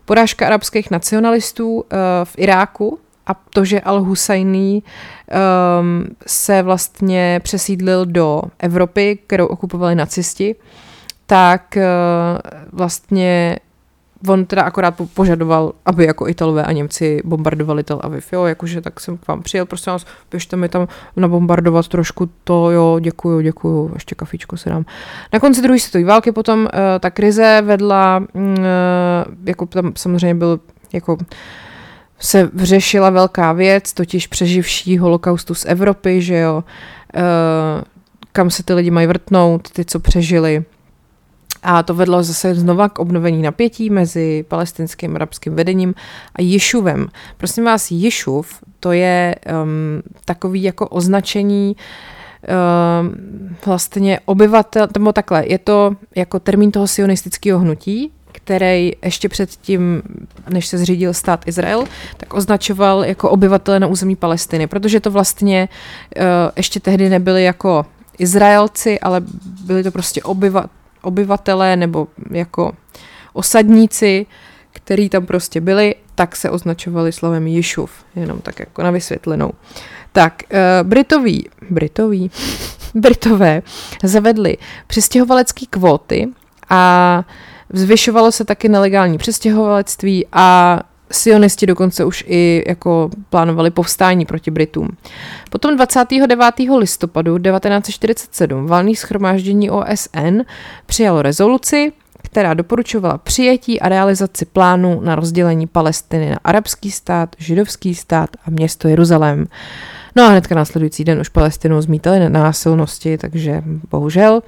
Porážka 0.04 0.46
arabských 0.46 0.90
nacionalistů 0.90 1.74
uh, 1.74 1.82
v 2.24 2.34
Iráku 2.36 2.98
a 3.26 3.34
to, 3.34 3.64
že 3.64 3.80
Al-Husajný 3.80 4.82
um, 4.82 6.06
se 6.26 6.62
vlastně 6.62 7.40
přesídlil 7.42 8.06
do 8.06 8.42
Evropy, 8.58 9.18
kterou 9.26 9.46
okupovali 9.46 9.94
nacisti, 9.94 10.54
tak 11.26 11.76
uh, 11.76 11.82
vlastně 12.72 13.56
on 14.28 14.44
teda 14.44 14.62
akorát 14.62 14.94
požadoval, 15.14 15.72
aby 15.86 16.04
jako 16.04 16.28
Italové 16.28 16.64
a 16.64 16.72
Němci 16.72 17.20
bombardovali 17.24 17.82
Tel 17.82 18.00
Aviv, 18.02 18.32
jo, 18.32 18.44
jakože 18.44 18.80
tak 18.80 19.00
jsem 19.00 19.18
k 19.18 19.28
vám 19.28 19.42
přijel, 19.42 19.66
prostě 19.66 19.90
vás, 19.90 20.06
běžte 20.30 20.56
mi 20.56 20.68
tam 20.68 20.88
nabombardovat 21.16 21.88
trošku 21.88 22.30
to, 22.44 22.70
jo, 22.70 22.98
děkuju, 23.00 23.40
děkuju, 23.40 23.90
ještě 23.94 24.14
kafičko 24.14 24.56
se 24.56 24.70
dám. 24.70 24.84
Na 25.32 25.40
konci 25.40 25.62
druhé 25.62 25.78
světové 25.78 26.04
války 26.04 26.32
potom 26.32 26.60
uh, 26.60 26.68
ta 27.00 27.10
krize 27.10 27.62
vedla, 27.64 28.24
uh, 28.34 28.44
jako 29.44 29.66
tam 29.66 29.92
samozřejmě 29.96 30.34
byl 30.34 30.60
jako 30.92 31.16
se 32.22 32.50
řešila 32.56 33.10
velká 33.10 33.52
věc, 33.52 33.92
totiž 33.92 34.26
přeživší 34.26 34.98
holokaustu 34.98 35.54
z 35.54 35.64
Evropy, 35.64 36.22
že 36.22 36.38
jo, 36.38 36.64
uh, 37.16 37.22
kam 38.32 38.50
se 38.50 38.62
ty 38.62 38.74
lidi 38.74 38.90
mají 38.90 39.06
vrtnout, 39.06 39.70
ty, 39.70 39.84
co 39.84 40.00
přežili. 40.00 40.64
A 41.62 41.82
to 41.82 41.94
vedlo 41.94 42.22
zase 42.22 42.54
znova 42.54 42.88
k 42.88 42.98
obnovení 42.98 43.42
napětí 43.42 43.90
mezi 43.90 44.44
palestinským 44.48 45.16
arabským 45.16 45.54
vedením 45.54 45.94
a 46.36 46.42
Ješuvem. 46.42 47.08
Prosím 47.36 47.64
vás, 47.64 47.90
Ješuv 47.90 48.58
to 48.80 48.92
je 48.92 49.34
um, 49.62 50.02
takový 50.24 50.62
jako 50.62 50.88
označení 50.88 51.76
um, 51.76 53.56
vlastně 53.66 54.20
obyvatel, 54.24 54.88
nebo 54.94 55.12
takhle, 55.12 55.44
je 55.46 55.58
to 55.58 55.96
jako 56.16 56.40
termín 56.40 56.70
toho 56.70 56.86
sionistického 56.86 57.58
hnutí, 57.58 58.12
který 58.32 58.92
ještě 59.02 59.28
předtím, 59.28 60.02
než 60.50 60.66
se 60.66 60.78
zřídil 60.78 61.14
stát 61.14 61.48
Izrael, 61.48 61.84
tak 62.16 62.34
označoval 62.34 63.04
jako 63.04 63.30
obyvatele 63.30 63.80
na 63.80 63.86
území 63.86 64.16
Palestiny, 64.16 64.66
protože 64.66 65.00
to 65.00 65.10
vlastně 65.10 65.68
uh, 66.16 66.22
ještě 66.56 66.80
tehdy 66.80 67.08
nebyli 67.08 67.44
jako 67.44 67.86
Izraelci, 68.18 69.00
ale 69.00 69.20
byli 69.64 69.82
to 69.82 69.90
prostě 69.90 70.22
obyva, 70.22 70.64
obyvatelé 71.02 71.76
nebo 71.76 72.08
jako 72.30 72.72
osadníci, 73.32 74.26
který 74.72 75.08
tam 75.08 75.26
prostě 75.26 75.60
byli, 75.60 75.94
tak 76.14 76.36
se 76.36 76.50
označovali 76.50 77.12
slovem 77.12 77.46
Ješuv, 77.46 77.90
jenom 78.16 78.40
tak 78.40 78.60
jako 78.60 78.82
na 78.82 78.90
vysvětlenou. 78.90 79.52
Tak, 80.12 80.42
uh, 80.52 80.88
Britoví, 80.88 81.48
Britoví, 81.70 82.30
Britové 82.94 83.62
zavedli 84.02 84.56
přistěhovalecké 84.86 85.66
kvóty 85.70 86.28
a 86.70 87.24
Zvyšovalo 87.72 88.32
se 88.32 88.44
taky 88.44 88.68
nelegální 88.68 89.18
přestěhovalectví 89.18 90.26
a 90.32 90.80
sionisti 91.10 91.66
dokonce 91.66 92.04
už 92.04 92.24
i 92.28 92.64
jako 92.68 93.10
plánovali 93.30 93.70
povstání 93.70 94.26
proti 94.26 94.50
Britům. 94.50 94.88
Potom 95.50 95.76
29. 95.76 96.54
listopadu 96.78 97.38
1947 97.38 98.66
valný 98.66 98.96
schromáždění 98.96 99.70
OSN 99.70 100.40
přijalo 100.86 101.22
rezoluci, 101.22 101.92
která 102.22 102.54
doporučovala 102.54 103.18
přijetí 103.18 103.80
a 103.80 103.88
realizaci 103.88 104.44
plánu 104.44 105.00
na 105.00 105.14
rozdělení 105.14 105.66
Palestiny 105.66 106.30
na 106.30 106.38
arabský 106.44 106.90
stát, 106.90 107.36
židovský 107.38 107.94
stát 107.94 108.30
a 108.46 108.50
město 108.50 108.88
Jeruzalém. 108.88 109.46
No 110.16 110.22
a 110.22 110.28
hnedka 110.28 110.54
následující 110.54 111.04
den 111.04 111.20
už 111.20 111.28
Palestinu 111.28 111.82
zmítali 111.82 112.20
na 112.20 112.28
násilnosti, 112.28 113.18
takže 113.18 113.62
bohužel. 113.90 114.42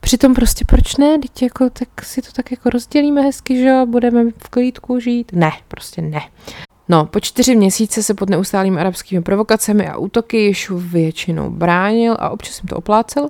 Přitom 0.00 0.34
prostě 0.34 0.64
proč 0.64 0.96
ne? 0.96 1.18
Teď 1.18 1.42
jako, 1.42 1.70
tak 1.70 1.88
si 2.04 2.22
to 2.22 2.28
tak 2.32 2.50
jako 2.50 2.70
rozdělíme 2.70 3.22
hezky, 3.22 3.56
že 3.56 3.68
jo, 3.68 3.86
budeme 3.86 4.24
v 4.38 4.48
klídku 4.48 5.00
žít. 5.00 5.32
Ne, 5.32 5.50
prostě 5.68 6.02
ne. 6.02 6.20
No, 6.88 7.06
po 7.06 7.20
čtyři 7.20 7.56
měsíce 7.56 8.02
se 8.02 8.14
pod 8.14 8.30
neustálými 8.30 8.80
arabskými 8.80 9.22
provokacemi 9.22 9.88
a 9.88 9.96
útoky 9.96 10.44
Ješu 10.44 10.78
většinou 10.78 11.50
bránil 11.50 12.16
a 12.18 12.30
občas 12.30 12.62
jim 12.62 12.68
to 12.68 12.76
oplácel 12.76 13.28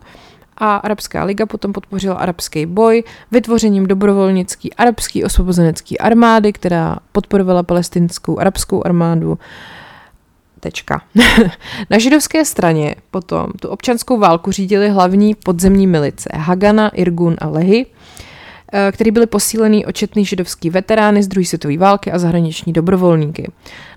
a 0.61 0.76
Arabská 0.76 1.24
liga 1.24 1.47
potom 1.47 1.72
podpořila 1.72 2.14
arabský 2.14 2.66
boj 2.66 3.05
vytvořením 3.30 3.86
dobrovolnický 3.86 4.74
arabský 4.74 5.24
osvobozenecký 5.24 5.99
armády, 5.99 6.53
která 6.53 6.97
podporovala 7.12 7.62
palestinskou 7.62 8.38
arabskou 8.38 8.86
armádu. 8.86 9.38
Tečka. 10.61 11.02
Na 11.90 11.98
židovské 11.98 12.44
straně 12.44 12.94
potom 13.11 13.46
tu 13.61 13.68
občanskou 13.68 14.18
válku 14.18 14.52
řídili 14.52 14.88
hlavní 14.88 15.34
podzemní 15.34 15.86
milice 15.86 16.30
Hagana, 16.34 16.88
Irgun 16.88 17.36
a 17.38 17.48
Lehy, 17.48 17.86
eh, 18.72 18.92
který 18.92 19.11
byly 19.11 19.26
posílený 19.26 19.86
očetný 19.86 20.24
židovský 20.24 20.70
veterány 20.70 21.22
z 21.22 21.28
druhé 21.28 21.44
světové 21.44 21.78
války 21.78 22.12
a 22.12 22.18
zahraniční 22.18 22.72
dobrovolníky. 22.72 23.50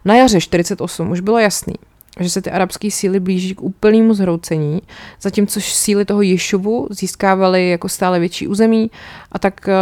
Na 0.06 0.16
jaře 0.16 0.42
48 0.42 1.12
už 1.12 1.20
bylo 1.20 1.40
jasný, 1.40 1.76
že 2.20 2.30
se 2.30 2.42
ty 2.42 2.52
arabské 2.52 2.92
síly 2.92 3.20
blíží 3.20 3.56
k 3.56 3.62
úplnému 3.62 4.14
zhroucení, 4.14 4.82
zatímco 5.22 5.62
síly 5.62 6.06
toho 6.06 6.22
Ješuvu 6.22 6.88
získávaly 6.92 7.70
jako 7.70 7.90
stále 7.90 8.20
větší 8.20 8.48
území 8.48 8.92
a 9.32 9.40
tak 9.40 9.62
uh, 9.68 9.74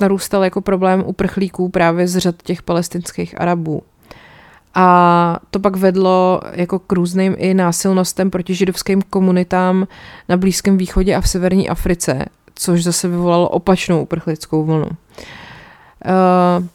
narůstal 0.00 0.44
jako 0.44 0.60
problém 0.60 1.02
uprchlíků 1.06 1.68
právě 1.68 2.08
z 2.08 2.18
řad 2.18 2.42
těch 2.42 2.62
palestinských 2.62 3.40
Arabů. 3.40 3.82
A 4.78 5.38
to 5.50 5.58
pak 5.58 5.76
vedlo 5.76 6.40
jako 6.52 6.78
k 6.78 6.92
různým 6.92 7.34
i 7.38 7.54
násilnostem 7.54 8.30
proti 8.30 8.54
židovským 8.54 9.02
komunitám 9.02 9.86
na 10.28 10.36
Blízkém 10.36 10.76
východě 10.76 11.14
a 11.14 11.20
v 11.20 11.28
severní 11.28 11.68
Africe, 11.68 12.24
což 12.54 12.84
zase 12.84 13.08
vyvolalo 13.08 13.48
opačnou 13.48 14.02
uprchlickou 14.02 14.64
vlnu. 14.64 14.86
Uh, 14.86 14.90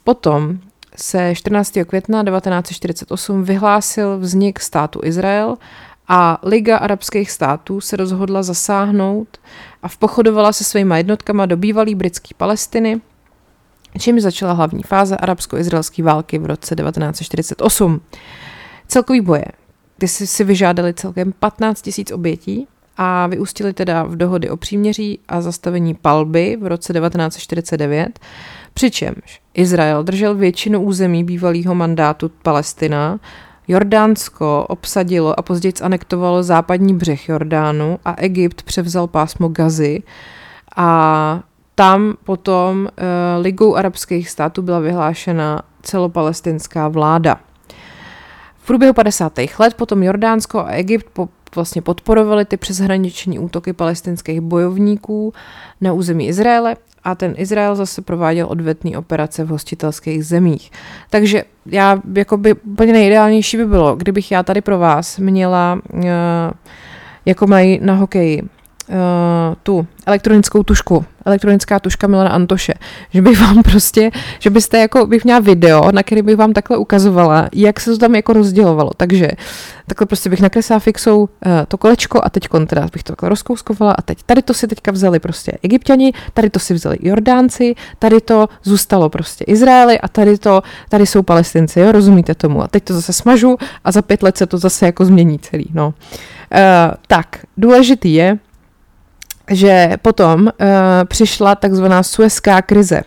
potom 0.03 0.57
se 0.95 1.35
14. 1.35 1.77
května 1.87 2.23
1948 2.23 3.43
vyhlásil 3.43 4.17
vznik 4.19 4.59
státu 4.59 4.99
Izrael 5.03 5.57
a 6.07 6.39
Liga 6.43 6.77
arabských 6.77 7.31
států 7.31 7.81
se 7.81 7.95
rozhodla 7.95 8.43
zasáhnout 8.43 9.37
a 9.83 9.87
vpochodovala 9.87 10.53
se 10.53 10.63
svými 10.63 10.97
jednotkama 10.97 11.45
do 11.45 11.57
bývalé 11.57 11.95
britské 11.95 12.29
Palestiny, 12.37 13.01
čím 13.99 14.19
začala 14.19 14.53
hlavní 14.53 14.83
fáze 14.83 15.17
arabsko-izraelské 15.17 16.03
války 16.03 16.39
v 16.39 16.45
roce 16.45 16.75
1948. 16.75 18.01
Celkový 18.87 19.21
boje, 19.21 19.45
ty 19.97 20.07
si, 20.07 20.27
si 20.27 20.43
vyžádali 20.43 20.93
celkem 20.93 21.33
15 21.39 21.89
000 21.97 22.05
obětí 22.13 22.67
a 22.97 23.27
vyústili 23.27 23.73
teda 23.73 24.03
v 24.03 24.15
dohody 24.15 24.49
o 24.49 24.57
příměří 24.57 25.19
a 25.27 25.41
zastavení 25.41 25.93
palby 25.93 26.57
v 26.61 26.67
roce 26.67 26.93
1949, 26.93 28.19
přičemž 28.73 29.41
Izrael 29.53 30.03
držel 30.03 30.35
většinu 30.35 30.81
území 30.81 31.23
bývalého 31.23 31.75
mandátu 31.75 32.31
Palestina, 32.41 33.19
Jordánsko 33.67 34.65
obsadilo 34.69 35.39
a 35.39 35.41
později 35.41 35.73
anektovalo 35.81 36.43
západní 36.43 36.93
břeh 36.93 37.29
Jordánu 37.29 37.99
a 38.05 38.15
Egypt 38.17 38.61
převzal 38.61 39.07
pásmo 39.07 39.47
Gazy 39.47 40.03
a 40.75 41.43
tam 41.81 42.13
potom 42.23 42.85
uh, 42.85 42.87
Ligou 43.43 43.75
arabských 43.75 44.29
států 44.29 44.61
byla 44.61 44.79
vyhlášena 44.79 45.61
celopalestinská 45.81 46.87
vláda. 46.87 47.39
V 48.57 48.67
průběhu 48.67 48.93
50. 48.93 49.33
let 49.59 49.73
potom 49.73 50.03
Jordánsko 50.03 50.59
a 50.59 50.69
Egypt 50.69 51.05
po, 51.13 51.29
vlastně 51.55 51.81
podporovali 51.81 52.45
ty 52.45 52.57
přeshraniční 52.57 53.39
útoky 53.39 53.73
palestinských 53.73 54.41
bojovníků 54.41 55.33
na 55.81 55.93
území 55.93 56.27
Izraele 56.27 56.75
a 57.03 57.15
ten 57.15 57.33
Izrael 57.37 57.75
zase 57.75 58.01
prováděl 58.01 58.47
odvetné 58.49 58.97
operace 58.97 59.43
v 59.43 59.47
hostitelských 59.47 60.25
zemích. 60.25 60.71
Takže 61.09 61.43
já, 61.65 62.01
jako 62.15 62.37
by 62.37 62.53
úplně 62.53 62.93
nejideálnější 62.93 63.57
by 63.57 63.65
bylo, 63.65 63.95
kdybych 63.95 64.31
já 64.31 64.43
tady 64.43 64.61
pro 64.61 64.79
vás 64.79 65.17
měla, 65.17 65.79
uh, 65.93 66.01
jako 67.25 67.47
mají 67.47 67.79
na 67.83 67.93
hokeji, 67.93 68.43
tu 69.63 69.87
elektronickou 70.05 70.63
tušku, 70.63 71.05
elektronická 71.25 71.79
tuška 71.79 72.07
Milana 72.07 72.29
Antoše, 72.29 72.73
že 73.09 73.21
bych 73.21 73.41
vám 73.41 73.63
prostě, 73.63 74.11
že 74.39 74.49
byste 74.49 74.77
jako, 74.77 75.05
bych 75.05 75.23
měla 75.23 75.39
video, 75.39 75.91
na 75.91 76.03
který 76.03 76.21
bych 76.21 76.35
vám 76.35 76.53
takhle 76.53 76.77
ukazovala, 76.77 77.49
jak 77.53 77.79
se 77.79 77.91
to 77.91 77.97
tam 77.97 78.15
jako 78.15 78.33
rozdělovalo, 78.33 78.91
takže 78.97 79.31
takhle 79.87 80.07
prostě 80.07 80.29
bych 80.29 80.41
nakreslila 80.41 80.79
fixou 80.79 81.19
uh, 81.19 81.27
to 81.67 81.77
kolečko 81.77 82.19
a 82.23 82.29
teď 82.29 82.47
teda 82.67 82.87
bych 82.93 83.03
to 83.03 83.13
takhle 83.13 83.29
rozkouskovala 83.29 83.93
a 83.93 84.01
teď. 84.01 84.17
Tady 84.25 84.41
to 84.41 84.53
si 84.53 84.67
teďka 84.67 84.91
vzali 84.91 85.19
prostě 85.19 85.51
egyptiani, 85.63 86.13
tady 86.33 86.49
to 86.49 86.59
si 86.59 86.73
vzali 86.73 86.97
Jordánci, 87.01 87.75
tady 87.99 88.21
to 88.21 88.49
zůstalo 88.63 89.09
prostě 89.09 89.43
Izraeli 89.43 89.99
a 89.99 90.07
tady 90.07 90.37
to, 90.37 90.61
tady 90.89 91.05
jsou 91.05 91.21
palestinci, 91.21 91.79
jo, 91.79 91.91
rozumíte 91.91 92.35
tomu? 92.35 92.63
A 92.63 92.67
teď 92.67 92.83
to 92.83 92.93
zase 92.93 93.13
smažu 93.13 93.57
a 93.83 93.91
za 93.91 94.01
pět 94.01 94.23
let 94.23 94.37
se 94.37 94.45
to 94.45 94.57
zase 94.57 94.85
jako 94.85 95.05
změní 95.05 95.39
celý, 95.39 95.65
no. 95.73 95.87
Uh, 95.87 96.95
tak, 97.07 97.39
důležitý 97.57 98.13
je, 98.13 98.37
že 99.51 99.97
potom 100.01 100.41
uh, 100.41 100.49
přišla 101.05 101.55
takzvaná 101.55 102.03
Suezká 102.03 102.61
krize 102.61 103.01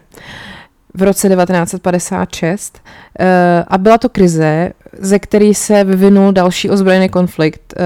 v 0.95 1.03
roce 1.03 1.29
1956 1.29 2.81
uh, 2.85 2.91
eh, 3.19 3.65
a 3.69 3.79
byla 3.79 3.99
to 3.99 4.09
krize, 4.09 4.73
ze 4.99 5.19
který 5.19 5.55
se 5.55 5.85
vyvinul 5.85 6.33
další 6.33 6.71
ozbrojený 6.71 7.09
konflikt 7.09 7.75
uh, 7.77 7.85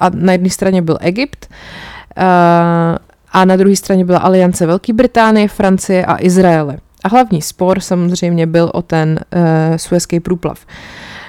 a 0.00 0.10
na 0.14 0.32
jedné 0.32 0.50
straně 0.50 0.82
byl 0.82 0.98
Egypt 1.00 1.48
uh, 1.50 2.24
a 3.32 3.44
na 3.44 3.56
druhé 3.56 3.76
straně 3.76 4.04
byla 4.04 4.18
aliance 4.18 4.66
Velké 4.66 4.92
Británie, 4.92 5.48
Francie 5.48 6.06
a 6.06 6.16
Izraele. 6.20 6.78
A 7.04 7.08
hlavní 7.08 7.42
spor 7.42 7.80
samozřejmě 7.80 8.46
byl 8.46 8.70
o 8.74 8.82
ten 8.82 9.20
uh, 9.36 9.76
Suezký 9.76 10.20
průplav. 10.20 10.66
Uh, 10.66 10.74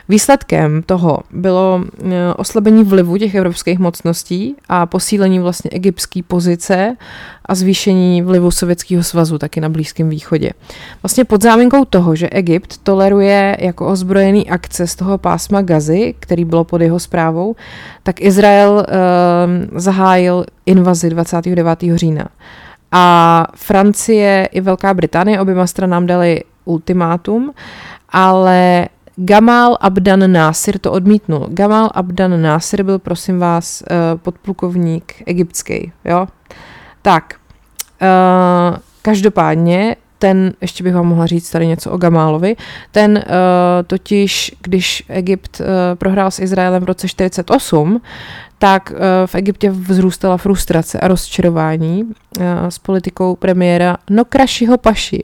Výsledkem 0.09 0.83
toho 0.83 1.19
bylo 1.31 1.83
eh, 1.83 2.33
oslabení 2.37 2.83
vlivu 2.83 3.17
těch 3.17 3.35
evropských 3.35 3.79
mocností 3.79 4.55
a 4.69 4.85
posílení 4.85 5.39
vlastně 5.39 5.69
egyptské 5.73 6.23
pozice 6.27 6.95
a 7.45 7.55
zvýšení 7.55 8.21
vlivu 8.21 8.51
Sovětského 8.51 9.03
svazu 9.03 9.37
taky 9.37 9.61
na 9.61 9.69
Blízkém 9.69 10.09
východě. 10.09 10.51
Vlastně 11.03 11.25
pod 11.25 11.41
záminkou 11.41 11.85
toho, 11.85 12.15
že 12.15 12.29
Egypt 12.29 12.77
toleruje 12.83 13.57
jako 13.59 13.87
ozbrojený 13.87 14.49
akce 14.49 14.87
z 14.87 14.95
toho 14.95 15.17
pásma 15.17 15.61
Gazy, 15.61 16.15
který 16.19 16.45
bylo 16.45 16.63
pod 16.63 16.81
jeho 16.81 16.99
zprávou, 16.99 17.55
tak 18.03 18.21
Izrael 18.21 18.71
uh, 18.73 19.79
zahájil 19.79 20.45
invazi 20.65 21.09
29. 21.09 21.79
října. 21.95 22.27
A 22.91 23.47
Francie 23.55 24.49
i 24.51 24.61
Velká 24.61 24.93
Británie 24.93 25.41
oběma 25.41 25.67
stranám 25.67 26.05
dali 26.05 26.41
ultimátum, 26.65 27.53
ale 28.09 28.87
Gamal 29.17 29.77
Abdan 29.81 30.31
Nasir 30.31 30.79
to 30.79 30.91
odmítnul. 30.91 31.47
Gamal 31.49 31.89
Abdan 31.93 32.41
Nasir 32.41 32.83
byl, 32.83 32.99
prosím 32.99 33.39
vás, 33.39 33.81
eh, 33.81 33.95
podplukovník 34.15 35.13
egyptský, 35.25 35.91
jo? 36.05 36.27
Tak, 37.01 37.35
uh, 38.01 38.77
každopádně 39.01 39.95
ten, 40.19 40.53
ještě 40.61 40.83
bych 40.83 40.93
vám 40.95 41.07
mohla 41.07 41.25
říct 41.25 41.51
tady 41.51 41.67
něco 41.67 41.91
o 41.91 41.97
Gamálovi, 41.97 42.55
ten 42.91 43.11
uh, 43.17 43.23
totiž, 43.87 44.51
když 44.61 45.03
Egypt 45.09 45.61
prohrál 45.95 46.31
s 46.31 46.39
Izraelem 46.39 46.83
v 46.83 46.85
roce 46.85 47.07
48, 47.07 48.01
tak 48.57 48.93
v 49.25 49.35
Egyptě 49.35 49.71
vzrůstala 49.71 50.37
frustrace 50.37 50.99
a 50.99 51.07
rozčarování 51.07 52.03
s 52.69 52.77
politikou 52.79 53.35
premiéra 53.35 53.97
Nokrašiho 54.09 54.77
Paši. 54.77 55.23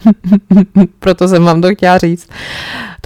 Proto 0.98 1.28
jsem 1.28 1.44
vám 1.44 1.60
to 1.60 1.74
chtěla 1.74 1.98
říct. 1.98 2.28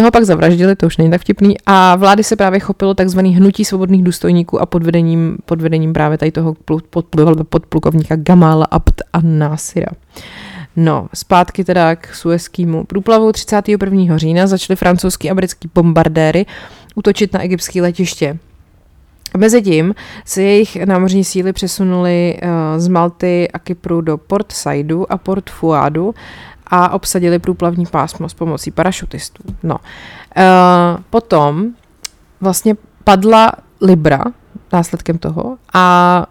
Toho 0.00 0.10
pak 0.10 0.24
zavraždili, 0.24 0.76
to 0.76 0.86
už 0.86 0.96
není 0.96 1.10
tak 1.10 1.20
vtipný, 1.20 1.56
a 1.66 1.96
vlády 1.96 2.24
se 2.24 2.36
právě 2.36 2.60
chopilo 2.60 2.94
takzvaný 2.94 3.36
hnutí 3.36 3.64
svobodných 3.64 4.02
důstojníků 4.02 4.60
a 4.60 4.66
pod 4.66 4.82
vedením, 4.82 5.38
pod 5.44 5.60
vedením 5.60 5.92
právě 5.92 6.18
tady 6.18 6.30
toho 6.30 6.56
podplukovníka 7.48 8.16
Gamala 8.16 8.64
Abd 8.64 9.02
a 9.12 9.20
Nasira. 9.22 9.86
No, 10.76 11.08
zpátky 11.14 11.64
teda 11.64 11.96
k 11.96 12.14
suezkému 12.14 12.84
průplavu 12.84 13.32
31. 13.32 14.18
října 14.18 14.46
začaly 14.46 14.76
francouzský 14.76 15.30
a 15.30 15.34
britský 15.34 15.70
bombardéry 15.74 16.46
útočit 16.94 17.32
na 17.32 17.42
egyptské 17.42 17.82
letiště. 17.82 18.38
Mezitím 19.36 19.94
se 20.24 20.42
jejich 20.42 20.76
námořní 20.86 21.24
síly 21.24 21.52
přesunuly 21.52 22.38
uh, 22.42 22.48
z 22.80 22.88
Malty 22.88 23.48
a 23.52 23.58
Kypru 23.58 24.00
do 24.00 24.18
Port 24.18 24.52
Saidu 24.52 25.12
a 25.12 25.18
Port 25.18 25.50
Fuadu 25.50 26.14
a 26.70 26.88
obsadili 26.88 27.38
průplavní 27.38 27.86
pásmo 27.86 28.28
s 28.28 28.34
pomocí 28.34 28.70
parašutistů. 28.70 29.42
No. 29.62 29.76
Uh, 30.36 30.42
potom 31.10 31.66
vlastně 32.40 32.76
padla 33.04 33.52
Libra 33.80 34.24
následkem 34.72 35.18
toho 35.18 35.58
a 35.74 36.26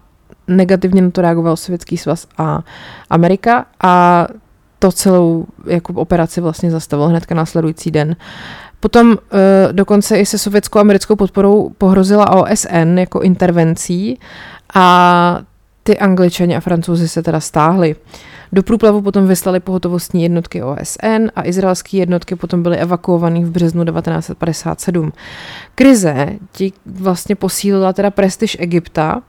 negativně 0.48 1.02
na 1.02 1.10
to 1.10 1.22
reagoval 1.22 1.56
Sovětský 1.56 1.96
svaz 1.96 2.26
a 2.38 2.60
Amerika 3.10 3.66
a 3.82 4.26
to 4.78 4.92
celou 4.92 5.46
jako 5.66 5.92
operaci 5.92 6.40
vlastně 6.40 6.70
zastavil 6.70 7.08
hnedka 7.08 7.34
následující 7.34 7.90
den. 7.90 8.16
Potom 8.80 9.08
uh, 9.08 9.16
dokonce 9.72 10.18
i 10.18 10.26
se 10.26 10.38
sovětskou 10.38 10.78
americkou 10.78 11.16
podporou 11.16 11.70
pohrozila 11.78 12.30
OSN 12.30 12.98
jako 12.98 13.20
intervencí 13.20 14.18
a 14.74 15.40
ty 15.82 15.98
angličani 15.98 16.56
a 16.56 16.60
francouzi 16.60 17.08
se 17.08 17.22
teda 17.22 17.40
stáhli. 17.40 17.96
Do 18.52 18.62
průplavu 18.62 19.02
potom 19.02 19.26
vyslali 19.26 19.60
pohotovostní 19.60 20.22
jednotky 20.22 20.62
OSN 20.62 21.28
a 21.36 21.46
izraelské 21.46 21.96
jednotky 21.96 22.36
potom 22.36 22.62
byly 22.62 22.76
evakuované 22.76 23.44
v 23.44 23.50
březnu 23.50 23.84
1957. 23.84 25.12
Krize 25.74 26.28
ti 26.52 26.72
vlastně 26.86 27.36
posílila 27.36 27.92
teda 27.92 28.10
prestiž 28.10 28.56
Egypta 28.60 29.22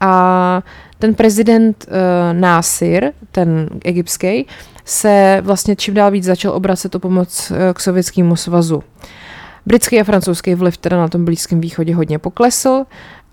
a 0.00 0.62
ten 0.98 1.14
prezident 1.14 1.86
uh, 1.88 2.40
Násir, 2.40 3.12
ten 3.32 3.68
egyptský, 3.84 4.46
se 4.84 5.40
vlastně 5.44 5.76
čím 5.76 5.94
dál 5.94 6.10
víc 6.10 6.24
začal 6.24 6.52
obracet 6.52 6.94
o 6.94 6.98
pomoc 6.98 7.50
uh, 7.50 7.56
k 7.72 7.80
sovětskému 7.80 8.36
svazu. 8.36 8.82
Britský 9.66 10.00
a 10.00 10.04
francouzský 10.04 10.54
vliv 10.54 10.76
teda 10.76 10.96
na 10.96 11.08
tom 11.08 11.24
Blízkém 11.24 11.60
východě 11.60 11.94
hodně 11.94 12.18
poklesl 12.18 12.84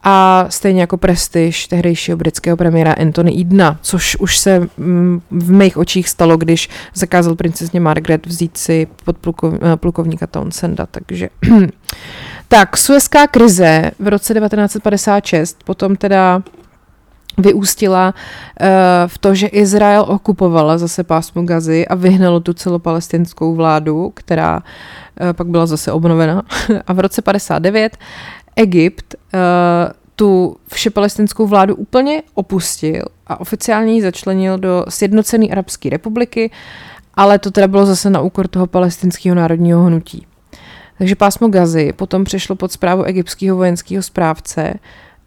a 0.03 0.45
stejně 0.49 0.81
jako 0.81 0.97
prestiž 0.97 1.67
tehdejšího 1.67 2.17
britského 2.17 2.57
premiéra 2.57 2.93
Anthony 2.93 3.41
Edna, 3.41 3.79
což 3.81 4.15
už 4.15 4.37
se 4.37 4.59
mm, 4.77 5.21
v 5.31 5.51
mých 5.51 5.77
očích 5.77 6.09
stalo, 6.09 6.37
když 6.37 6.69
zakázal 6.93 7.35
princezně 7.35 7.79
Margaret 7.79 8.25
vzít 8.25 8.57
si 8.57 8.87
pod 9.05 9.17
eh, 9.43 9.75
plukovníka 9.75 10.27
Townsenda, 10.27 10.85
takže 10.91 11.29
tak, 12.47 12.77
Suezká 12.77 13.27
krize 13.27 13.91
v 13.99 14.07
roce 14.07 14.33
1956 14.33 15.63
potom 15.63 15.95
teda 15.95 16.41
vyústila 17.39 18.13
uh, 18.13 18.67
v 19.07 19.17
to, 19.17 19.35
že 19.35 19.47
Izrael 19.47 20.03
okupovala 20.07 20.77
zase 20.77 21.03
pásmo 21.03 21.43
Gazy 21.43 21.87
a 21.87 21.95
vyhnalo 21.95 22.39
tu 22.39 22.53
celopalestinskou 22.53 23.55
vládu, 23.55 24.11
která 24.15 24.59
uh, 24.59 25.33
pak 25.33 25.47
byla 25.47 25.65
zase 25.65 25.91
obnovena. 25.91 26.43
a 26.87 26.93
v 26.93 26.99
roce 26.99 27.21
59 27.21 27.97
Egypt 28.59 29.15
uh, 29.15 29.39
tu 30.15 30.57
všepalestinskou 30.67 31.47
vládu 31.47 31.75
úplně 31.75 32.23
opustil 32.33 33.03
a 33.27 33.39
oficiálně 33.39 33.93
ji 33.93 34.01
začlenil 34.01 34.57
do 34.57 34.85
Sjednocené 34.89 35.47
arabské 35.47 35.89
republiky, 35.89 36.51
ale 37.13 37.39
to 37.39 37.51
teda 37.51 37.67
bylo 37.67 37.85
zase 37.85 38.09
na 38.09 38.21
úkor 38.21 38.47
toho 38.47 38.67
palestinského 38.67 39.35
národního 39.35 39.83
hnutí. 39.83 40.27
Takže 40.97 41.15
pásmo 41.15 41.47
Gazy 41.47 41.93
potom 41.93 42.23
přešlo 42.23 42.55
pod 42.55 42.71
zprávu 42.71 43.03
egyptského 43.03 43.57
vojenského 43.57 44.03
správce 44.03 44.73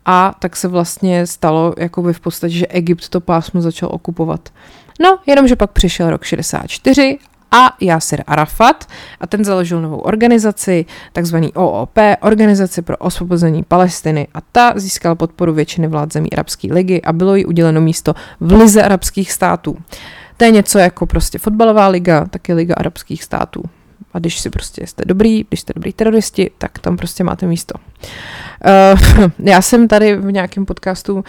a 0.05 0.35
tak 0.39 0.57
se 0.57 0.69
vlastně 0.69 1.27
stalo 1.27 1.75
jakoby 1.79 2.13
v 2.13 2.21
podstatě, 2.21 2.55
že 2.55 2.67
Egypt 2.67 3.09
to 3.09 3.21
pásmo 3.21 3.61
začal 3.61 3.89
okupovat. 3.93 4.49
No, 5.01 5.19
jenomže 5.27 5.57
pak 5.57 5.71
přišel 5.71 6.11
rok 6.11 6.25
64 6.25 7.19
a 7.53 7.77
Yasser 7.81 8.25
Arafat 8.27 8.87
a 9.21 9.27
ten 9.27 9.45
založil 9.45 9.83
novou 9.83 9.99
organizaci, 9.99 10.87
takzvaný 11.13 11.53
OOP, 11.53 11.99
Organizaci 12.21 12.83
pro 12.83 12.97
osvobození 12.97 13.63
Palestiny 13.63 14.29
a 14.35 14.39
ta 14.53 14.73
získala 14.77 15.15
podporu 15.15 15.53
většiny 15.53 15.89
vlád 15.89 16.13
zemí 16.13 16.33
Arabské 16.33 16.73
ligy 16.73 17.03
a 17.03 17.13
bylo 17.13 17.35
jí 17.35 17.45
uděleno 17.45 17.81
místo 17.81 18.15
v 18.41 18.53
Lize 18.53 18.83
arabských 18.83 19.33
států. 19.33 19.77
To 20.37 20.45
je 20.45 20.51
něco 20.51 20.79
jako 20.79 21.07
prostě 21.07 21.39
fotbalová 21.39 21.89
liga, 21.89 22.25
taky 22.25 22.55
liga 22.55 22.75
arabských 22.75 23.25
států. 23.25 23.63
A 24.15 24.19
když 24.19 24.41
si 24.41 24.51
prostě 24.51 24.87
jste 24.87 25.03
dobrý, 25.07 25.45
když 25.49 25.61
jste 25.61 25.73
dobrý 25.77 25.93
teroristi, 25.93 26.51
tak 26.59 26.79
tam 26.79 26.97
prostě 26.97 27.25
máte 27.25 27.47
místo. 27.47 27.75
Uh, 28.65 29.31
já 29.39 29.63
jsem 29.63 29.89
tady 29.89 30.17
v 30.17 30.33
nějakém 30.33 30.67
podcastu, 30.67 31.15
uh, 31.15 31.23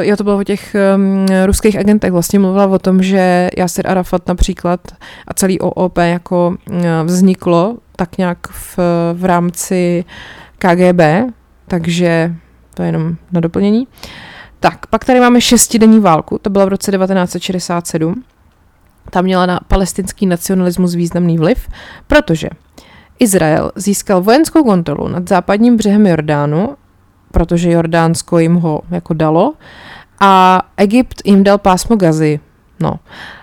jo, 0.00 0.16
to 0.16 0.24
bylo 0.24 0.38
o 0.38 0.44
těch 0.44 0.76
um, 0.96 1.26
ruských 1.44 1.78
agentech, 1.78 2.12
vlastně 2.12 2.38
mluvila 2.38 2.66
o 2.66 2.78
tom, 2.78 3.02
že 3.02 3.48
Yasser 3.58 3.90
Arafat 3.90 4.28
například 4.28 4.80
a 5.28 5.34
celý 5.34 5.60
OOP 5.60 5.98
jako 5.98 6.56
uh, 6.70 6.76
vzniklo 7.04 7.76
tak 7.96 8.18
nějak 8.18 8.46
v, 8.48 8.78
v 9.14 9.24
rámci 9.24 10.04
KGB, 10.58 11.32
takže 11.68 12.34
to 12.74 12.82
je 12.82 12.88
jenom 12.88 13.16
na 13.32 13.40
doplnění. 13.40 13.86
Tak, 14.60 14.86
pak 14.86 15.04
tady 15.04 15.20
máme 15.20 15.40
šestidenní 15.40 16.00
válku, 16.00 16.38
to 16.38 16.50
byla 16.50 16.64
v 16.64 16.68
roce 16.68 16.92
1967 16.92 18.24
tam 19.10 19.24
měla 19.24 19.46
na 19.46 19.60
palestinský 19.68 20.26
nacionalismus 20.26 20.94
významný 20.94 21.38
vliv, 21.38 21.68
protože 22.06 22.48
Izrael 23.18 23.72
získal 23.76 24.22
vojenskou 24.22 24.64
kontrolu 24.64 25.08
nad 25.08 25.28
západním 25.28 25.76
břehem 25.76 26.06
Jordánu, 26.06 26.76
protože 27.32 27.70
Jordánsko 27.70 28.38
jim 28.38 28.54
ho 28.54 28.80
jako 28.90 29.14
dalo, 29.14 29.54
a 30.20 30.62
Egypt 30.76 31.22
jim 31.24 31.44
dal 31.44 31.58
pásmo 31.58 31.96
Gazy. 31.96 32.40
No. 32.80 32.94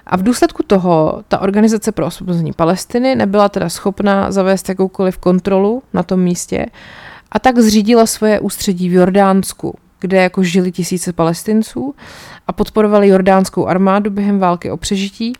A 0.06 0.18
v 0.18 0.24
důsledku 0.24 0.64
toho 0.64 1.24
ta 1.28 1.40
organizace 1.40 1.92
pro 1.92 2.06
osvobození 2.06 2.54
Palestiny 2.54 3.16
nebyla 3.16 3.50
teda 3.50 3.70
schopna 3.70 4.32
zavést 4.32 4.70
jakoukoliv 4.70 5.18
kontrolu 5.18 5.84
na 5.94 6.04
tom 6.04 6.20
místě 6.20 6.66
a 7.32 7.40
tak 7.40 7.60
zřídila 7.60 8.06
svoje 8.06 8.40
ústředí 8.40 8.90
v 8.90 8.94
Jordánsku, 8.94 9.78
kde 10.00 10.24
jako 10.24 10.44
žili 10.44 10.72
tisíce 10.72 11.14
palestinců 11.14 11.96
a 12.48 12.54
podporovali 12.54 13.08
jordánskou 13.08 13.68
armádu 13.68 14.10
během 14.10 14.40
války 14.40 14.72
o 14.72 14.78
přežití 14.78 15.34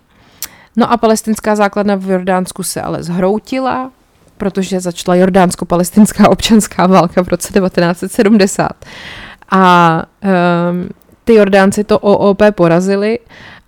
No 0.76 0.92
a 0.92 0.98
palestinská 0.98 1.56
základna 1.56 1.96
v 1.96 2.10
Jordánsku 2.10 2.64
se 2.64 2.82
ale 2.82 3.04
zhroutila, 3.04 3.92
protože 4.38 4.80
začala 4.80 5.16
jordánsko-palestinská 5.16 6.30
občanská 6.30 6.88
válka 6.88 7.24
v 7.24 7.28
roce 7.28 7.54
1970. 7.54 8.70
A 9.52 10.04
um, 10.72 10.90
ty 11.24 11.34
Jordánci 11.34 11.84
to 11.84 12.00
OOP 12.00 12.42
porazili 12.52 13.20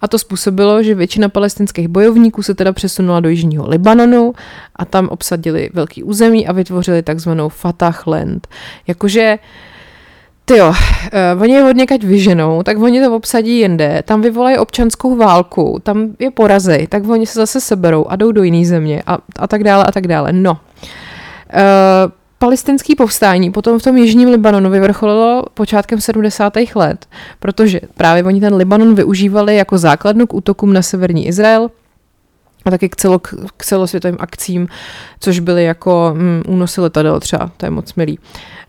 a 0.02 0.08
to 0.08 0.20
způsobilo, 0.20 0.84
že 0.84 0.96
většina 0.96 1.30
palestinských 1.30 1.88
bojovníků 1.88 2.44
se 2.44 2.56
teda 2.56 2.74
přesunula 2.74 3.20
do 3.20 3.30
jižního 3.30 3.70
Libanonu 3.70 4.34
a 4.76 4.86
tam 4.86 5.08
obsadili 5.08 5.70
velký 5.74 6.04
území 6.04 6.48
a 6.48 6.52
vytvořili 6.52 7.04
takzvanou 7.04 7.50
Fatah 7.50 8.08
Land. 8.08 8.48
Jakože 8.88 9.40
uh, 9.42 9.75
ty 10.46 10.58
jo, 10.58 10.70
uh, 10.70 11.42
oni 11.42 11.54
je 11.54 11.62
hodně 11.62 11.86
kať 11.86 12.04
vyženou, 12.04 12.64
tak 12.64 12.80
oni 12.80 13.02
to 13.02 13.16
obsadí 13.16 13.60
jinde, 13.60 14.04
tam 14.06 14.22
vyvolají 14.22 14.58
občanskou 14.58 15.16
válku, 15.16 15.80
tam 15.84 16.08
je 16.20 16.32
porazej, 16.32 16.88
tak 16.88 17.10
oni 17.10 17.26
se 17.26 17.40
zase 17.40 17.62
seberou 17.62 18.06
a 18.08 18.16
jdou 18.16 18.32
do 18.32 18.44
jiné 18.44 18.66
země 18.66 19.04
a, 19.08 19.18
a 19.40 19.48
tak 19.48 19.64
dále 19.64 19.84
a 19.84 19.92
tak 19.92 20.08
dále. 20.08 20.34
No, 20.34 20.52
uh, 20.52 20.58
palestinský 22.40 22.96
povstání 22.96 23.52
potom 23.52 23.80
v 23.80 23.84
tom 23.84 23.98
jižním 23.98 24.30
Libanonu 24.30 24.70
vyvrcholilo 24.70 25.44
počátkem 25.54 26.02
70. 26.02 26.54
let, 26.76 27.06
protože 27.40 27.80
právě 27.98 28.24
oni 28.24 28.40
ten 28.40 28.56
Libanon 28.56 28.96
využívali 28.96 29.56
jako 29.56 29.78
základnu 29.78 30.28
k 30.28 30.34
útokům 30.34 30.74
na 30.74 30.82
severní 30.82 31.28
Izrael, 31.28 31.70
a 32.66 32.72
taky 32.72 32.90
k, 32.90 32.96
celo, 32.96 33.20
k 33.58 33.66
celosvětovým 33.66 34.18
akcím, 34.20 34.68
což 35.20 35.40
byly 35.40 35.64
jako 35.64 36.12
mm, 36.18 36.44
únosy 36.48 36.82
letadel 36.82 37.20
třeba, 37.20 37.52
to 37.58 37.66
je 37.66 37.70
moc 37.70 37.94
milý. 37.94 38.20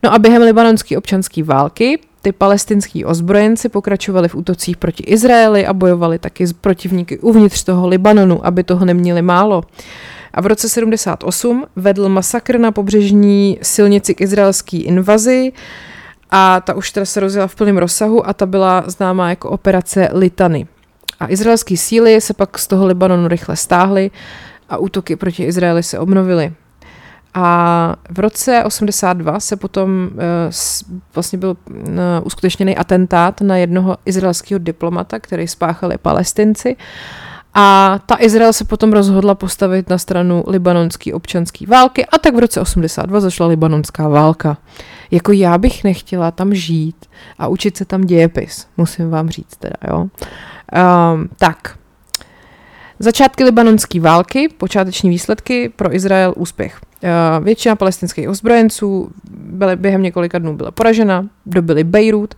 No 0.03 0.15
a 0.15 0.19
během 0.19 0.43
libanonské 0.43 0.99
občanské 0.99 1.43
války 1.43 1.99
ty 2.23 2.33
palestinský 2.33 3.05
ozbrojenci 3.05 3.69
pokračovali 3.69 4.29
v 4.29 4.35
útocích 4.35 4.77
proti 4.77 5.03
Izraeli 5.03 5.67
a 5.67 5.73
bojovali 5.73 6.19
taky 6.19 6.47
s 6.47 6.53
protivníky 6.53 7.19
uvnitř 7.19 7.65
toho 7.65 7.89
Libanonu, 7.89 8.47
aby 8.47 8.65
toho 8.65 8.85
neměli 8.85 9.23
málo. 9.23 9.63
A 10.35 10.41
v 10.41 10.47
roce 10.47 10.69
78 10.69 11.67
vedl 11.77 12.09
masakr 12.09 12.59
na 12.59 12.73
pobřežní 12.73 13.59
silnici 13.63 14.15
k 14.15 14.21
izraelské 14.21 14.77
invazi 14.77 15.53
a 16.31 16.61
ta 16.61 16.75
už 16.75 16.91
teda 16.91 17.07
se 17.07 17.21
rozjela 17.21 17.47
v 17.47 17.55
plném 17.55 17.79
rozsahu 17.79 18.29
a 18.29 18.33
ta 18.33 18.47
byla 18.47 18.85
známá 18.87 19.31
jako 19.31 19.51
operace 19.51 20.09
Litany. 20.13 20.67
A 21.21 21.31
izraelské 21.31 21.77
síly 21.77 22.21
se 22.21 22.35
pak 22.35 22.59
z 22.59 22.67
toho 22.67 22.87
Libanonu 22.87 23.29
rychle 23.29 23.57
stáhly 23.57 24.11
a 24.69 24.77
útoky 24.77 25.17
proti 25.17 25.45
Izraeli 25.45 25.83
se 25.83 25.99
obnovily. 25.99 26.53
A 27.35 27.97
v 28.11 28.19
roce 28.19 28.64
82 28.64 29.41
se 29.41 29.57
potom 29.57 30.11
uh, 30.12 30.21
vlastně 31.14 31.39
byl 31.39 31.57
uh, 31.71 31.77
uskutečněný 32.23 32.77
atentát 32.77 33.41
na 33.41 33.57
jednoho 33.57 33.97
izraelského 34.05 34.59
diplomata, 34.59 35.19
který 35.19 35.49
spáchali 35.49 35.99
palestinci. 35.99 36.77
A 37.55 37.99
ta 38.07 38.17
Izrael 38.21 38.53
se 38.53 38.64
potom 38.64 38.93
rozhodla 38.93 39.35
postavit 39.35 39.91
na 39.91 39.99
stranu 39.99 40.45
libanonské 40.47 41.14
občanské 41.14 41.67
války 41.67 42.07
a 42.07 42.19
tak 42.19 42.35
v 42.35 42.39
roce 42.39 42.61
82 42.61 43.21
zašla 43.21 43.47
libanonská 43.47 44.09
válka. 44.09 44.57
Jako 45.11 45.33
já 45.33 45.59
bych 45.59 45.85
nechtěla 45.85 46.31
tam 46.31 46.55
žít 46.55 47.07
a 47.39 47.49
učit 47.49 47.77
se 47.77 47.85
tam 47.85 48.01
dějepis, 48.01 48.67
musím 48.77 49.11
vám 49.11 49.29
říct 49.29 49.57
teda, 49.57 49.77
jo. 49.89 50.07
Um, 50.73 51.29
tak, 51.39 51.79
Začátky 52.99 53.45
libanonské 53.45 54.01
války, 54.01 54.49
počáteční 54.49 55.11
výsledky 55.11 55.69
pro 55.69 55.95
Izrael 55.95 56.35
úspěch. 56.37 56.81
Uh, 57.03 57.45
většina 57.45 57.77
palestinských 57.77 58.29
ozbrojenců 58.29 59.11
byly, 59.31 59.77
během 59.77 60.03
několika 60.03 60.39
dnů 60.39 60.57
byla 60.57 60.71
poražena, 60.71 61.29
dobili 61.47 61.85
Bejrút 61.85 62.35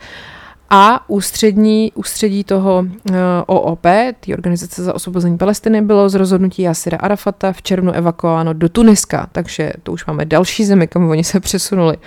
a 0.70 1.11
ústřední, 1.11 1.93
ústředí 1.95 2.45
toho 2.45 2.79
uh, 3.11 3.16
OOP, 3.47 3.83
té 4.20 4.33
organizace 4.33 4.83
za 4.83 4.95
osvobození 4.95 5.39
Palestiny, 5.39 5.83
bylo 5.83 6.09
z 6.09 6.14
rozhodnutí 6.14 6.62
Jasira 6.62 6.99
Arafata 6.99 7.53
v 7.53 7.62
červnu 7.62 7.93
evakuováno 7.93 8.53
do 8.53 8.68
Tuniska, 8.68 9.29
takže 9.33 9.72
to 9.83 9.93
už 9.93 10.07
máme 10.07 10.24
další 10.24 10.64
zemi, 10.64 10.87
kam 10.87 11.11
oni 11.11 11.24
se 11.24 11.41
přesunuli. 11.41 11.97
Uh, 11.97 12.03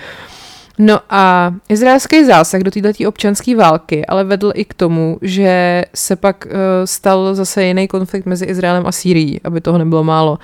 No 0.80 0.99
a 1.09 1.53
izraelský 1.69 2.26
zásah 2.26 2.61
do 2.61 2.72
této 2.72 3.07
občanské 3.07 3.55
války 3.55 4.05
ale 4.05 4.24
vedl 4.24 4.51
i 4.55 4.65
k 4.65 4.74
tomu, 4.74 5.17
že 5.22 5.86
se 5.95 6.15
pak 6.15 6.45
uh, 6.45 6.51
stal 6.86 7.36
zase 7.36 7.63
jiný 7.63 7.88
konflikt 7.88 8.26
mezi 8.26 8.45
Izraelem 8.45 8.88
a 8.88 8.91
Sýrií, 8.91 9.41
aby 9.43 9.61
toho 9.61 9.78
nebylo 9.78 10.03
málo. 10.03 10.38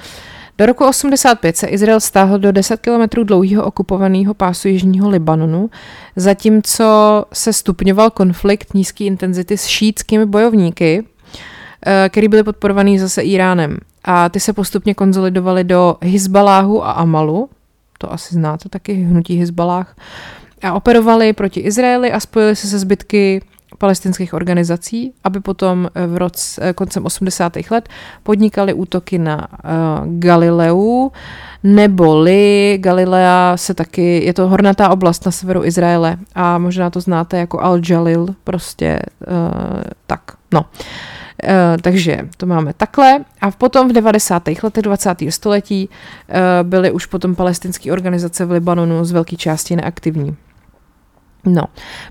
Do 0.58 0.66
roku 0.66 0.86
85 0.86 1.58
se 1.58 1.68
Izrael 1.68 2.00
stáhl 2.00 2.40
do 2.40 2.52
10 2.52 2.82
kilometrů 2.82 3.24
dlouhého 3.24 3.64
okupovaného 3.64 4.34
pásu 4.34 4.68
jižního 4.68 5.10
Libanonu, 5.10 5.70
zatímco 6.16 7.26
se 7.34 7.54
stupňoval 7.54 8.10
konflikt 8.10 8.74
nízké 8.74 9.04
intenzity 9.04 9.58
s 9.58 9.66
šítskými 9.66 10.26
bojovníky, 10.26 11.04
který 12.10 12.28
byly 12.28 12.44
podporovaný 12.44 13.00
zase 13.00 13.22
Iránem. 13.22 13.78
A 14.04 14.30
ty 14.30 14.40
se 14.40 14.54
postupně 14.54 14.94
konzolidovaly 14.94 15.64
do 15.64 15.98
Hizbaláhu 16.02 16.86
a 16.86 16.92
Amalu, 16.92 17.50
to 17.98 18.14
asi 18.14 18.36
znáte 18.36 18.70
taky, 18.70 18.94
hnutí 18.94 19.36
Hizbalách, 19.36 19.96
a 20.64 20.74
operovali 20.74 21.34
proti 21.34 21.60
Izraeli 21.60 22.12
a 22.12 22.20
spojili 22.20 22.56
se 22.56 22.68
se 22.68 22.80
zbytky 22.80 23.42
palestinských 23.78 24.34
organizací, 24.34 25.14
aby 25.24 25.40
potom 25.40 25.90
v 26.08 26.18
roce, 26.18 26.74
koncem 26.74 27.06
80. 27.06 27.54
let 27.72 27.90
podnikali 28.24 28.74
útoky 28.74 29.18
na 29.18 29.48
uh, 29.48 29.70
Galileu, 30.20 31.12
neboli 31.64 32.78
Galilea 32.82 33.54
se 33.58 33.74
taky, 33.74 34.26
je 34.26 34.34
to 34.34 34.48
hornatá 34.48 34.90
oblast 34.90 35.26
na 35.26 35.32
severu 35.32 35.64
Izraele 35.66 36.18
a 36.36 36.58
možná 36.58 36.90
to 36.90 37.02
znáte 37.02 37.38
jako 37.38 37.58
Al-Jalil, 37.58 38.36
prostě 38.44 39.00
uh, 39.28 39.82
tak, 40.08 40.22
no. 40.54 40.66
Uh, 41.44 41.78
takže 41.82 42.20
to 42.38 42.46
máme 42.46 42.74
takhle. 42.74 43.20
A 43.42 43.52
potom 43.52 43.90
v 43.90 43.94
90. 43.94 44.44
letech 44.64 44.84
20. 44.84 45.18
století 45.30 45.90
uh, 45.90 46.36
byly 46.64 46.92
už 46.92 47.06
potom 47.06 47.36
palestinské 47.36 47.92
organizace 47.92 48.46
v 48.46 48.52
Libanonu 48.52 49.06
z 49.06 49.12
velké 49.12 49.36
části 49.36 49.76
neaktivní. 49.76 50.36
No, 51.48 51.64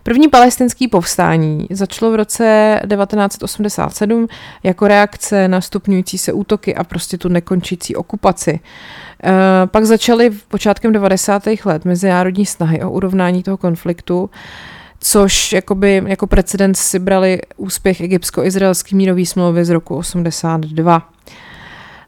první 0.02 0.28
palestinský 0.28 0.88
povstání 0.88 1.66
začalo 1.70 2.12
v 2.12 2.14
roce 2.14 2.80
1987 2.88 4.28
jako 4.62 4.88
reakce 4.88 5.48
na 5.48 5.60
stupňující 5.60 6.18
se 6.18 6.32
útoky 6.32 6.74
a 6.74 6.84
prostě 6.84 7.18
tu 7.18 7.28
nekončící 7.28 7.96
okupaci. 7.96 8.60
E, 9.24 9.66
pak 9.66 9.84
začaly 9.84 10.30
v 10.30 10.44
počátkem 10.44 10.92
90. 10.92 11.42
let 11.64 11.84
mezinárodní 11.84 12.46
snahy 12.46 12.82
o 12.82 12.90
urovnání 12.90 13.42
toho 13.42 13.56
konfliktu, 13.56 14.30
což 15.00 15.52
jakoby, 15.52 16.02
jako 16.06 16.26
precedens 16.26 16.78
si 16.78 16.98
brali 16.98 17.40
úspěch 17.56 18.00
egyptsko-izraelský 18.00 18.96
mírový 18.96 19.26
smlouvy 19.26 19.64
z 19.64 19.70
roku 19.70 19.96
82. 19.96 21.08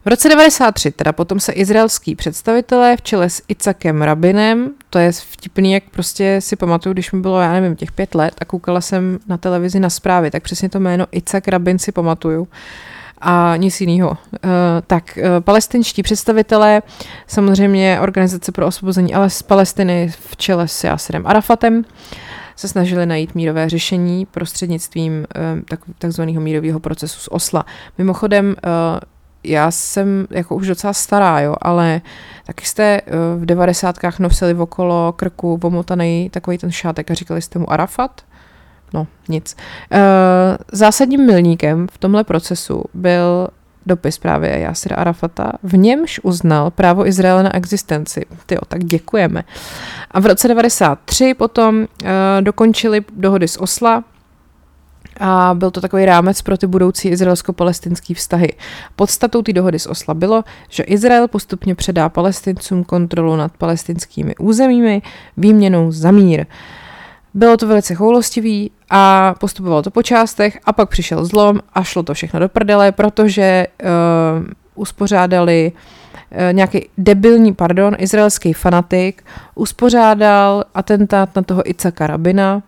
V 0.05 0.07
roce 0.07 0.29
93 0.29 0.91
teda 0.91 1.13
potom 1.13 1.39
se 1.39 1.51
izraelský 1.51 2.15
představitelé 2.15 2.97
v 2.97 3.01
čele 3.01 3.29
s 3.29 3.43
Icakem 3.47 4.01
Rabinem, 4.01 4.71
to 4.89 4.99
je 4.99 5.11
vtipný, 5.11 5.71
jak 5.71 5.83
prostě 5.91 6.41
si 6.41 6.55
pamatuju, 6.55 6.93
když 6.93 7.11
mi 7.11 7.19
bylo, 7.19 7.41
já 7.41 7.51
nevím, 7.53 7.75
těch 7.75 7.91
pět 7.91 8.15
let 8.15 8.33
a 8.41 8.45
koukala 8.45 8.81
jsem 8.81 9.19
na 9.27 9.37
televizi 9.37 9.79
na 9.79 9.89
zprávy, 9.89 10.31
tak 10.31 10.43
přesně 10.43 10.69
to 10.69 10.79
jméno 10.79 11.05
Icak 11.11 11.47
Rabin 11.47 11.79
si 11.79 11.91
pamatuju 11.91 12.47
a 13.21 13.55
nic 13.57 13.81
jiného. 13.81 14.09
Uh, 14.09 14.17
tak, 14.87 15.17
uh, 15.17 15.43
palestinští 15.43 16.03
představitelé, 16.03 16.81
samozřejmě 17.27 17.99
Organizace 18.01 18.51
pro 18.51 18.67
osvobození 18.67 19.13
ale 19.13 19.29
z 19.29 19.41
Palestiny 19.41 20.11
v 20.19 20.37
čele 20.37 20.67
s 20.67 20.83
Yasserem 20.83 21.27
Arafatem, 21.27 21.85
se 22.55 22.67
snažili 22.67 23.05
najít 23.05 23.35
mírové 23.35 23.69
řešení 23.69 24.25
prostřednictvím 24.25 25.25
tak, 25.69 25.79
takzvaného 25.97 26.41
mírového 26.41 26.79
procesu 26.79 27.19
z 27.19 27.27
Osla. 27.31 27.65
Mimochodem, 27.97 28.55
já 29.43 29.71
jsem 29.71 30.27
jako 30.29 30.55
už 30.55 30.67
docela 30.67 30.93
stará, 30.93 31.39
jo, 31.39 31.55
ale 31.61 32.01
taky 32.45 32.65
jste 32.65 32.83
eh, 32.83 33.01
v 33.37 33.45
devadesátkách 33.45 34.19
nosili 34.19 34.53
okolo 34.53 35.13
krku 35.15 35.59
omotaný 35.63 36.29
takový 36.29 36.57
ten 36.57 36.71
šátek 36.71 37.11
a 37.11 37.13
říkali 37.13 37.41
jste 37.41 37.59
mu 37.59 37.71
Arafat? 37.71 38.21
No, 38.93 39.07
nic. 39.29 39.55
Eh, 39.91 40.57
zásadním 40.71 41.25
milníkem 41.25 41.87
v 41.91 41.97
tomhle 41.97 42.23
procesu 42.23 42.83
byl 42.93 43.47
dopis 43.85 44.17
právě 44.17 44.59
Jasira 44.59 44.95
Arafata, 44.95 45.51
v 45.63 45.77
němž 45.77 46.19
uznal 46.23 46.71
právo 46.71 47.07
Izraele 47.07 47.43
na 47.43 47.55
existenci. 47.55 48.25
Tyjo, 48.45 48.61
tak 48.67 48.83
děkujeme. 48.83 49.43
A 50.11 50.19
v 50.19 50.25
roce 50.25 50.47
93 50.47 51.33
potom 51.33 51.79
uh, 51.79 52.09
dokončili 52.41 53.01
dohody 53.15 53.47
z 53.47 53.57
Osla, 53.57 54.03
a 55.19 55.51
byl 55.53 55.71
to 55.71 55.81
takový 55.81 56.05
rámec 56.05 56.41
pro 56.41 56.57
ty 56.57 56.67
budoucí 56.67 57.09
izraelsko-palestinské 57.09 58.13
vztahy. 58.13 58.53
Podstatou 58.95 59.41
té 59.41 59.53
dohody 59.53 59.79
z 59.79 59.87
Osla 59.87 60.13
bylo, 60.13 60.43
že 60.69 60.83
Izrael 60.83 61.27
postupně 61.27 61.75
předá 61.75 62.09
palestincům 62.09 62.83
kontrolu 62.83 63.35
nad 63.35 63.51
palestinskými 63.57 64.35
územími 64.35 65.01
výměnou 65.37 65.91
za 65.91 66.11
mír. 66.11 66.45
Bylo 67.33 67.57
to 67.57 67.67
velice 67.67 67.95
choulostivý 67.95 68.71
a 68.89 69.33
postupovalo 69.39 69.81
to 69.81 69.91
po 69.91 70.03
částech 70.03 70.59
a 70.63 70.73
pak 70.73 70.89
přišel 70.89 71.25
zlom 71.25 71.59
a 71.73 71.83
šlo 71.83 72.03
to 72.03 72.13
všechno 72.13 72.39
do 72.39 72.49
prdele, 72.49 72.91
protože 72.91 73.67
uh, 73.83 74.47
uspořádali 74.75 75.71
uh, 75.71 76.53
nějaký 76.53 76.89
debilní, 76.97 77.53
pardon, 77.53 77.95
izraelský 77.99 78.53
fanatik, 78.53 79.23
uspořádal 79.55 80.63
atentát 80.73 81.35
na 81.35 81.41
toho 81.41 81.69
Icaka 81.69 82.07
Rabina 82.07 82.61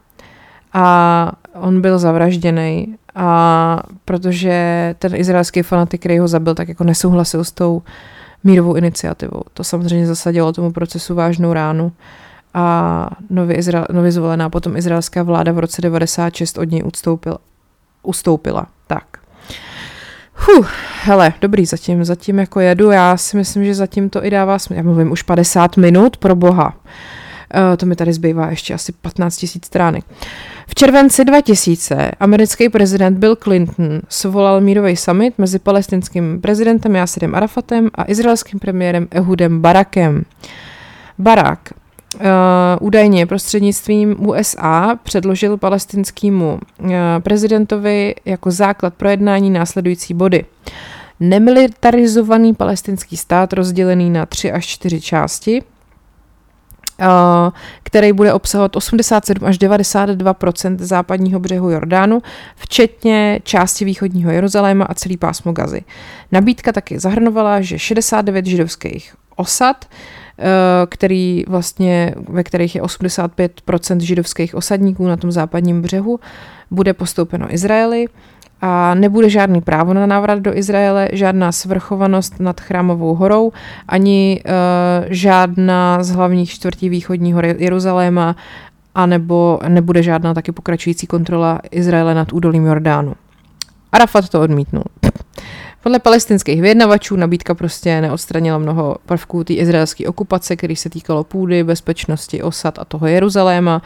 a 0.73 1.31
on 1.53 1.81
byl 1.81 1.99
zavražděný 1.99 2.95
a 3.15 3.79
protože 4.05 4.95
ten 4.99 5.15
izraelský 5.15 5.61
fanatik, 5.61 6.01
který 6.01 6.19
ho 6.19 6.27
zabil, 6.27 6.55
tak 6.55 6.67
jako 6.67 6.83
nesouhlasil 6.83 7.43
s 7.43 7.51
tou 7.51 7.81
mírovou 8.43 8.75
iniciativou. 8.75 9.41
To 9.53 9.63
samozřejmě 9.63 10.07
zasadilo 10.07 10.53
tomu 10.53 10.71
procesu 10.71 11.15
vážnou 11.15 11.53
ránu 11.53 11.91
a 12.53 13.09
nově, 13.29 13.55
Izrael, 13.55 13.85
nově 13.91 14.11
zvolená 14.11 14.49
potom 14.49 14.77
izraelská 14.77 15.23
vláda 15.23 15.51
v 15.51 15.59
roce 15.59 15.81
96 15.81 16.57
od 16.57 16.71
něj 16.71 16.83
ustoupil, 16.85 17.37
ustoupila. 18.03 18.67
Tak. 18.87 19.03
Huh, 20.35 20.67
hele, 21.03 21.33
dobrý, 21.41 21.65
zatím, 21.65 22.05
zatím 22.05 22.39
jako 22.39 22.59
jedu, 22.59 22.91
já 22.91 23.17
si 23.17 23.37
myslím, 23.37 23.65
že 23.65 23.75
zatím 23.75 24.09
to 24.09 24.25
i 24.25 24.29
dává 24.29 24.59
smysl. 24.59 24.77
Já 24.77 24.83
mluvím 24.83 25.11
už 25.11 25.21
50 25.21 25.77
minut, 25.77 26.17
pro 26.17 26.35
boha. 26.35 26.65
Uh, 26.67 26.91
to 27.77 27.85
mi 27.85 27.95
tady 27.95 28.13
zbývá 28.13 28.49
ještě 28.49 28.73
asi 28.73 28.91
15 28.91 29.43
000 29.43 29.51
stránek. 29.65 30.05
V 30.67 30.75
červenci 30.75 31.25
2000 31.25 32.11
americký 32.19 32.69
prezident 32.69 33.17
Bill 33.17 33.35
Clinton 33.35 34.01
svolal 34.09 34.61
mírový 34.61 34.95
summit 34.95 35.33
mezi 35.37 35.59
palestinským 35.59 36.41
prezidentem 36.41 36.95
Yasserem 36.95 37.35
Arafatem 37.35 37.89
a 37.95 38.11
izraelským 38.11 38.59
premiérem 38.59 39.07
Ehudem 39.11 39.61
Barakem. 39.61 40.23
Barak 41.19 41.59
uh, 42.15 42.21
údajně 42.79 43.25
prostřednictvím 43.25 44.27
USA 44.27 44.99
předložil 45.03 45.57
palestinskému 45.57 46.59
uh, 46.79 46.89
prezidentovi 47.19 48.15
jako 48.25 48.51
základ 48.51 48.93
pro 48.93 49.09
jednání 49.09 49.49
následující 49.49 50.13
body. 50.13 50.45
Nemilitarizovaný 51.19 52.53
palestinský 52.53 53.17
stát 53.17 53.53
rozdělený 53.53 54.09
na 54.09 54.25
tři 54.25 54.51
až 54.51 54.65
čtyři 54.65 55.01
části– 55.01 55.63
Eh, 55.70 55.70
který 57.83 58.13
bude 58.13 58.33
obsahovat 58.33 58.75
87 58.75 59.47
až 59.47 59.59
92% 59.59 60.77
západního 60.79 61.39
břehu 61.39 61.69
Jordánu, 61.69 62.21
včetně 62.55 63.39
části 63.43 63.85
východního 63.85 64.31
Jeruzaléma 64.31 64.85
a 64.85 64.93
celý 64.93 65.17
pásmo 65.17 65.51
Gazy. 65.51 65.81
Nabídka 66.31 66.71
taky 66.71 66.99
zahrnovala, 66.99 67.61
že 67.61 67.79
69 67.79 68.45
židovských 68.45 69.15
osad, 69.35 69.85
eh, 70.39 70.43
který 70.89 71.43
vlastně, 71.47 72.15
ve 72.29 72.43
kterých 72.43 72.75
je 72.75 72.81
85% 72.81 73.99
židovských 73.99 74.55
osadníků 74.55 75.07
na 75.07 75.17
tom 75.17 75.31
západním 75.31 75.81
břehu, 75.81 76.19
bude 76.71 76.93
postoupeno 76.93 77.53
Izraeli 77.53 78.07
a 78.61 78.93
nebude 78.93 79.29
žádný 79.29 79.61
právo 79.61 79.93
na 79.93 80.05
návrat 80.05 80.39
do 80.39 80.57
Izraele, 80.57 81.09
žádná 81.11 81.51
svrchovanost 81.51 82.39
nad 82.39 82.61
Chrámovou 82.61 83.15
horou, 83.15 83.51
ani 83.87 84.41
uh, 84.45 84.51
žádná 85.09 86.03
z 86.03 86.09
hlavních 86.09 86.49
čtvrtí 86.49 86.89
východního 86.89 87.41
Jeruzaléma, 87.57 88.35
anebo 88.95 89.59
nebude 89.67 90.03
žádná 90.03 90.33
taky 90.33 90.51
pokračující 90.51 91.07
kontrola 91.07 91.59
Izraele 91.71 92.13
nad 92.15 92.33
údolím 92.33 92.65
Jordánu. 92.65 93.15
Arafat 93.91 94.29
to 94.29 94.41
odmítnul. 94.41 94.83
Podle 95.83 95.99
palestinských 95.99 96.61
vyjednavačů 96.61 97.15
nabídka 97.15 97.55
prostě 97.55 98.01
neodstranila 98.01 98.57
mnoho 98.57 98.97
prvků 99.05 99.43
té 99.43 99.53
izraelské 99.53 100.07
okupace, 100.07 100.55
který 100.55 100.75
se 100.75 100.89
týkalo 100.89 101.23
půdy, 101.23 101.63
bezpečnosti, 101.63 102.43
osad 102.43 102.79
a 102.79 102.85
toho 102.85 103.07
Jeruzaléma. 103.07 103.81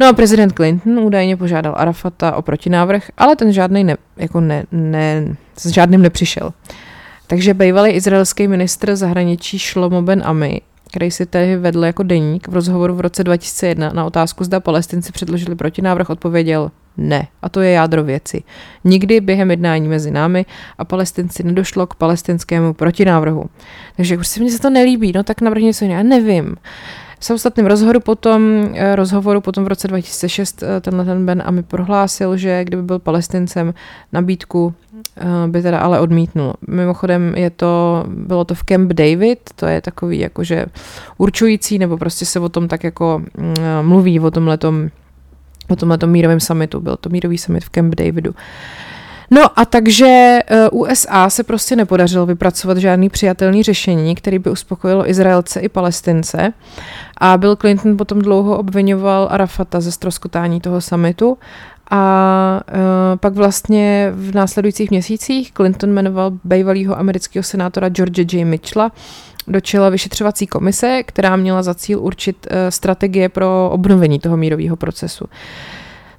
No 0.00 0.08
a 0.08 0.12
prezident 0.12 0.52
Clinton 0.52 0.98
údajně 0.98 1.36
požádal 1.36 1.74
Arafata 1.76 2.36
o 2.36 2.42
protinávrh, 2.42 3.10
ale 3.18 3.36
ten 3.36 3.52
žádný 3.52 3.84
ne, 3.84 3.96
jako 4.16 4.40
ne, 4.40 4.64
ne, 4.72 5.36
s 5.56 5.66
žádným 5.66 6.02
nepřišel. 6.02 6.52
Takže 7.26 7.54
bývalý 7.54 7.90
izraelský 7.90 8.48
ministr 8.48 8.96
zahraničí 8.96 9.58
Shlomo 9.58 10.02
Ben 10.02 10.22
Ami, 10.26 10.60
který 10.90 11.10
si 11.10 11.26
tehdy 11.26 11.56
vedl 11.56 11.84
jako 11.84 12.02
deník 12.02 12.48
v 12.48 12.54
rozhovoru 12.54 12.94
v 12.94 13.00
roce 13.00 13.24
2001 13.24 13.92
na 13.92 14.04
otázku, 14.04 14.44
zda 14.44 14.60
palestinci 14.60 15.12
předložili 15.12 15.54
protinávrh, 15.54 16.10
odpověděl 16.10 16.70
ne. 16.96 17.26
A 17.42 17.48
to 17.48 17.60
je 17.60 17.70
jádro 17.70 18.04
věci. 18.04 18.42
Nikdy 18.84 19.20
během 19.20 19.50
jednání 19.50 19.88
mezi 19.88 20.10
námi 20.10 20.46
a 20.78 20.84
palestinci 20.84 21.42
nedošlo 21.42 21.86
k 21.86 21.94
palestinskému 21.94 22.74
protinávrhu. 22.74 23.44
Takže 23.96 24.18
si 24.22 24.40
mě 24.40 24.50
se 24.50 24.58
to 24.58 24.70
nelíbí, 24.70 25.12
no 25.14 25.22
tak 25.22 25.40
navrhni 25.40 25.66
něco 25.66 25.84
jiného. 25.84 25.98
Já 25.98 26.02
nevím. 26.02 26.56
V 27.22 27.24
samostatném 27.24 27.66
rozhovoru 27.66 28.00
potom, 28.00 28.68
eh, 28.74 28.96
rozhovoru 28.96 29.40
potom 29.40 29.64
v 29.64 29.68
roce 29.68 29.88
2006 29.88 30.62
eh, 30.62 30.80
tenhle 30.80 31.04
ten 31.04 31.26
Ben 31.26 31.42
a 31.46 31.50
mi 31.50 31.62
prohlásil, 31.62 32.36
že 32.36 32.64
kdyby 32.64 32.82
byl 32.82 32.98
palestincem, 32.98 33.74
nabídku 34.12 34.74
eh, 35.16 35.24
by 35.46 35.62
teda 35.62 35.78
ale 35.78 36.00
odmítnul. 36.00 36.54
Mimochodem 36.68 37.34
je 37.36 37.50
to, 37.50 38.04
bylo 38.08 38.44
to 38.44 38.54
v 38.54 38.64
Camp 38.64 38.92
David, 38.92 39.38
to 39.56 39.66
je 39.66 39.80
takový 39.80 40.18
jakože 40.18 40.66
určující, 41.18 41.78
nebo 41.78 41.96
prostě 41.96 42.26
se 42.26 42.40
o 42.40 42.48
tom 42.48 42.68
tak 42.68 42.84
jako 42.84 43.22
mm, 43.38 43.54
mluví, 43.82 44.20
o 44.20 44.30
tomhletom, 44.30 44.90
o 45.68 45.76
tomhletom 45.76 46.10
mírovém 46.10 46.40
summitu. 46.40 46.80
Byl 46.80 46.96
to 46.96 47.08
mírový 47.08 47.38
summit 47.38 47.64
v 47.64 47.70
Camp 47.70 47.94
Davidu. 47.94 48.34
No 49.34 49.60
a 49.60 49.64
takže 49.64 50.38
USA 50.72 51.30
se 51.30 51.44
prostě 51.44 51.76
nepodařilo 51.76 52.26
vypracovat 52.26 52.78
žádný 52.78 53.08
přijatelný 53.08 53.62
řešení, 53.62 54.14
který 54.14 54.38
by 54.38 54.50
uspokojilo 54.50 55.10
Izraelce 55.10 55.60
i 55.60 55.68
Palestince. 55.68 56.52
A 57.18 57.38
Bill 57.38 57.56
Clinton 57.56 57.96
potom 57.96 58.22
dlouho 58.22 58.58
obvinoval 58.58 59.28
Arafata 59.30 59.80
ze 59.80 59.92
stroskotání 59.92 60.60
toho 60.60 60.80
samitu 60.80 61.38
a 61.90 62.60
uh, 62.68 62.78
pak 63.16 63.34
vlastně 63.34 64.12
v 64.14 64.34
následujících 64.34 64.90
měsících 64.90 65.52
Clinton 65.52 65.90
jmenoval 65.90 66.32
bývalého 66.44 66.98
amerického 66.98 67.42
senátora 67.42 67.88
George 67.88 68.34
J. 68.34 68.44
Mitchella 68.44 68.92
do 69.46 69.60
čela 69.60 69.88
vyšetřovací 69.88 70.46
komise, 70.46 71.02
která 71.02 71.36
měla 71.36 71.62
za 71.62 71.74
cíl 71.74 72.00
určit 72.00 72.46
uh, 72.50 72.56
strategie 72.68 73.28
pro 73.28 73.70
obnovení 73.72 74.18
toho 74.18 74.36
mírového 74.36 74.76
procesu. 74.76 75.24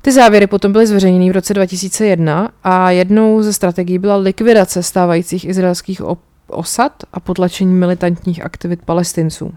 Ty 0.05 0.11
závěry 0.11 0.47
potom 0.47 0.71
byly 0.71 0.87
zveřejněny 0.87 1.29
v 1.29 1.33
roce 1.33 1.53
2001 1.53 2.49
a 2.63 2.91
jednou 2.91 3.41
ze 3.41 3.53
strategií 3.53 3.99
byla 3.99 4.15
likvidace 4.15 4.83
stávajících 4.83 5.45
izraelských 5.45 6.01
osad 6.47 6.91
a 7.13 7.19
potlačení 7.19 7.73
militantních 7.73 8.45
aktivit 8.45 8.81
palestinců. 8.85 9.53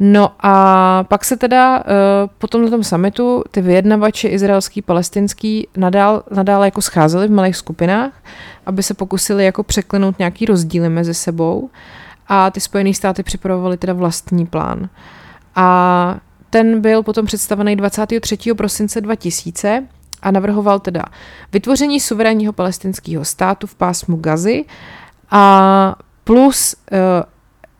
No 0.00 0.32
a 0.40 1.04
pak 1.08 1.24
se 1.24 1.36
teda 1.36 1.78
uh, 1.78 1.84
po 2.38 2.46
tomto 2.46 2.84
summitu 2.84 3.42
ty 3.50 3.62
vyjednavači 3.62 4.28
izraelský, 4.28 4.82
palestinský 4.82 5.68
nadál, 5.76 6.22
nadále 6.30 6.66
jako 6.66 6.82
scházeli 6.82 7.28
v 7.28 7.30
malých 7.30 7.56
skupinách, 7.56 8.12
aby 8.66 8.82
se 8.82 8.94
pokusili 8.94 9.44
jako 9.44 9.62
překlenout 9.62 10.18
nějaký 10.18 10.46
rozdíly 10.46 10.88
mezi 10.88 11.14
sebou 11.14 11.70
a 12.28 12.50
ty 12.50 12.60
Spojené 12.60 12.94
státy 12.94 13.22
připravovaly 13.22 13.76
teda 13.76 13.92
vlastní 13.92 14.46
plán. 14.46 14.88
A 15.56 16.18
ten 16.54 16.80
byl 16.80 17.02
potom 17.02 17.26
představený 17.26 17.76
23. 17.76 18.36
prosince 18.56 19.00
2000 19.00 19.86
a 20.22 20.30
navrhoval 20.30 20.80
teda 20.80 21.02
vytvoření 21.52 22.00
suverénního 22.00 22.52
palestinského 22.52 23.24
státu 23.24 23.66
v 23.66 23.74
pásmu 23.74 24.16
Gazy 24.16 24.64
a 25.30 25.96
plus 26.24 26.74
uh, 26.92 26.98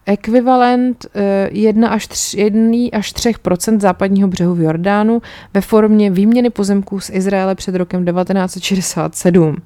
ekvivalent 0.07 1.07
1 1.51 1.89
až 1.89 2.07
3, 2.07 2.41
1 2.41 2.89
až 2.93 3.13
3 3.13 3.33
západního 3.79 4.29
břehu 4.29 4.55
v 4.55 4.61
Jordánu 4.61 5.23
ve 5.55 5.61
formě 5.61 6.11
výměny 6.11 6.51
pozemků 6.51 7.01
z 7.01 7.11
Izraele 7.11 7.55
před 7.55 7.75
rokem 7.75 8.05
1967. 8.05 9.57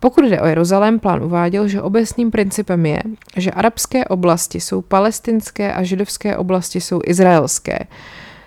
Pokud 0.00 0.24
jde 0.24 0.40
o 0.40 0.46
Jeruzalém, 0.46 0.98
plán 0.98 1.22
uváděl, 1.22 1.68
že 1.68 1.82
obecným 1.82 2.30
principem 2.30 2.86
je, 2.86 3.02
že 3.36 3.50
arabské 3.50 4.04
oblasti 4.04 4.60
jsou 4.60 4.82
palestinské 4.82 5.72
a 5.72 5.82
židovské 5.82 6.36
oblasti 6.36 6.80
jsou 6.80 7.00
izraelské. 7.04 7.78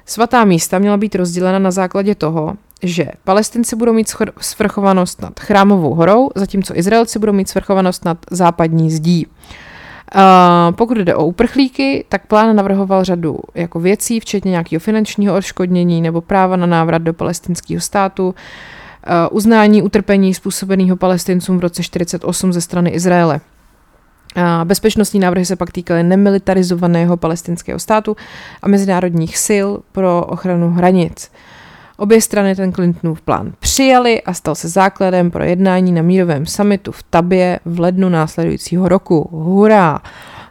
Svatá 0.06 0.45
místa 0.45 0.80
měla 0.80 0.97
být 0.97 1.16
rozdělena 1.16 1.60
na 1.60 1.72
základě 1.72 2.16
toho, 2.16 2.54
že 2.84 3.06
palestinci 3.24 3.76
budou 3.76 3.93
mít 3.93 4.16
svrchovanost 4.39 5.22
nad 5.22 5.39
chrámovou 5.39 5.93
horou, 5.93 6.30
zatímco 6.36 6.78
Izraelci 6.78 7.20
budou 7.20 7.34
mít 7.34 7.49
svrchovanost 7.49 8.06
nad 8.06 8.18
západní 8.32 8.91
zdí. 8.91 9.28
Uh, 10.16 10.22
pokud 10.76 10.97
jde 10.97 11.16
o 11.16 11.26
uprchlíky, 11.26 12.06
tak 12.10 12.28
plán 12.28 12.56
navrhoval 12.56 13.04
řadu 13.04 13.39
jako 13.56 13.80
věcí, 13.80 14.20
včetně 14.20 14.51
nějakého 14.51 14.80
finančního 14.80 15.36
odškodnění 15.36 16.01
nebo 16.01 16.22
práva 16.22 16.56
na 16.56 16.66
návrat 16.66 17.01
do 17.01 17.14
palestinského 17.14 17.82
státu, 17.82 18.28
uh, 18.28 18.34
uznání 19.32 19.82
utrpení 19.82 20.34
způsobeného 20.34 20.95
palestincům 20.95 21.58
v 21.58 21.62
roce 21.62 21.82
1948 21.82 22.54
ze 22.54 22.62
strany 22.62 22.89
Izraele. 22.89 23.41
Uh, 24.38 24.43
bezpečnostní 24.64 25.20
návrhy 25.20 25.45
se 25.45 25.56
pak 25.56 25.72
týkaly 25.72 26.04
nemilitarizovaného 26.04 27.18
palestinského 27.18 27.80
státu 27.80 28.16
a 28.62 28.68
mezinárodních 28.68 29.38
sil 29.47 29.68
pro 29.91 30.26
ochranu 30.26 30.70
hranic. 30.70 31.32
Obě 31.97 32.22
strany 32.22 32.56
ten 32.56 32.74
Clintonův 32.74 33.22
plán 33.22 33.54
přijali 33.60 34.22
a 34.22 34.34
stal 34.34 34.56
se 34.56 34.70
základem 34.70 35.32
pro 35.32 35.43
jednání 35.43 35.91
na 35.91 36.01
mírovém 36.01 36.45
summitu 36.45 36.91
v 36.91 37.04
Tabě 37.04 37.60
v 37.66 37.80
lednu 37.80 38.10
následujícího 38.10 38.88
roku. 38.88 39.30
Hurá! 39.32 40.01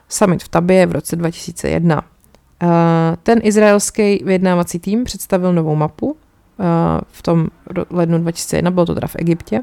Summit 0.08 0.42
v 0.42 0.48
Tabě 0.48 0.86
v 0.86 0.92
roce 0.92 1.16
2001. 1.16 2.02
Uh, 2.62 2.68
ten 3.22 3.40
izraelský 3.42 4.22
vyjednávací 4.24 4.78
tým 4.78 5.04
představil 5.04 5.52
novou 5.52 5.74
mapu 5.74 6.16
v 7.12 7.22
tom 7.22 7.48
lednu 7.90 8.18
2001, 8.18 8.70
bylo 8.70 8.86
to 8.86 8.94
teda 8.94 9.08
v 9.08 9.16
Egyptě, 9.18 9.60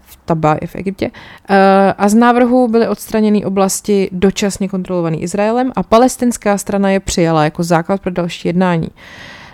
v 0.00 0.18
Taba 0.24 0.54
i 0.54 0.66
v 0.66 0.76
Egyptě. 0.76 1.10
Uh, 1.50 1.56
a 1.98 2.08
z 2.08 2.14
návrhu 2.14 2.68
byly 2.68 2.88
odstraněny 2.88 3.44
oblasti 3.44 4.08
dočasně 4.12 4.68
kontrolované 4.68 5.16
Izraelem 5.16 5.72
a 5.76 5.82
palestinská 5.82 6.58
strana 6.58 6.90
je 6.90 7.00
přijala 7.00 7.44
jako 7.44 7.62
základ 7.62 8.00
pro 8.00 8.10
další 8.10 8.48
jednání. 8.48 8.88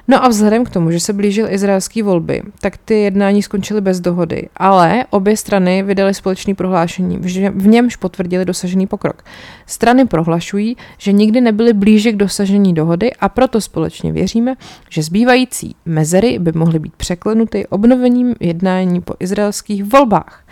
No 0.09 0.25
a 0.25 0.29
vzhledem 0.29 0.65
k 0.65 0.71
tomu, 0.71 0.91
že 0.91 1.01
se 1.01 1.13
blížil 1.13 1.47
izraelský 1.51 2.03
volby, 2.03 2.43
tak 2.61 2.77
ty 2.77 2.95
jednání 2.95 3.43
skončily 3.43 3.81
bez 3.81 4.01
dohody, 4.01 4.49
ale 4.57 5.05
obě 5.11 5.37
strany 5.37 5.83
vydaly 5.83 6.15
společný 6.15 6.55
prohlášení, 6.55 7.19
v 7.55 7.67
němž 7.67 7.97
potvrdili 7.97 8.45
dosažený 8.45 8.87
pokrok. 8.87 9.23
Strany 9.67 10.05
prohlašují, 10.05 10.77
že 10.99 11.13
nikdy 11.13 11.41
nebyly 11.41 11.73
blíže 11.73 12.13
k 12.13 12.17
dosažení 12.17 12.75
dohody 12.75 13.13
a 13.21 13.29
proto 13.29 13.61
společně 13.61 14.13
věříme, 14.13 14.55
že 14.89 15.03
zbývající 15.03 15.77
mezery 15.87 16.39
by 16.39 16.53
mohly 16.53 16.79
být 16.79 16.93
překlenuty 16.97 17.67
obnovením 17.67 18.35
jednání 18.41 19.01
po 19.01 19.15
izraelských 19.21 19.85
volbách. 19.85 20.45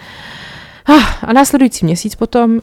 Ah, 0.89 1.27
a 1.27 1.33
následující 1.33 1.85
měsíc 1.85 2.15
potom 2.15 2.53
uh, 2.53 2.61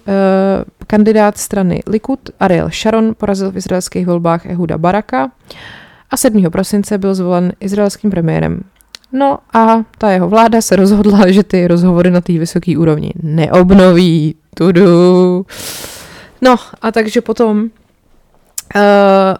kandidát 0.87 1.37
strany 1.37 1.81
Likud 1.87 2.19
Ariel 2.39 2.69
Sharon 2.69 3.15
porazil 3.17 3.51
v 3.51 3.57
izraelských 3.57 4.07
volbách 4.07 4.45
Ehuda 4.45 4.77
Baraka 4.77 5.31
a 6.09 6.17
7. 6.17 6.43
prosince 6.51 6.97
byl 6.97 7.15
zvolen 7.15 7.53
izraelským 7.59 8.11
premiérem. 8.11 8.61
No 9.11 9.37
a 9.53 9.83
ta 9.97 10.11
jeho 10.11 10.29
vláda 10.29 10.61
se 10.61 10.75
rozhodla, 10.75 11.31
že 11.31 11.43
ty 11.43 11.67
rozhovory 11.67 12.11
na 12.11 12.21
té 12.21 12.33
vysoké 12.33 12.77
úrovni 12.77 13.11
neobnoví. 13.23 14.35
Tudu. 14.55 15.45
No 16.41 16.55
a 16.81 16.91
takže 16.91 17.21
potom 17.21 17.69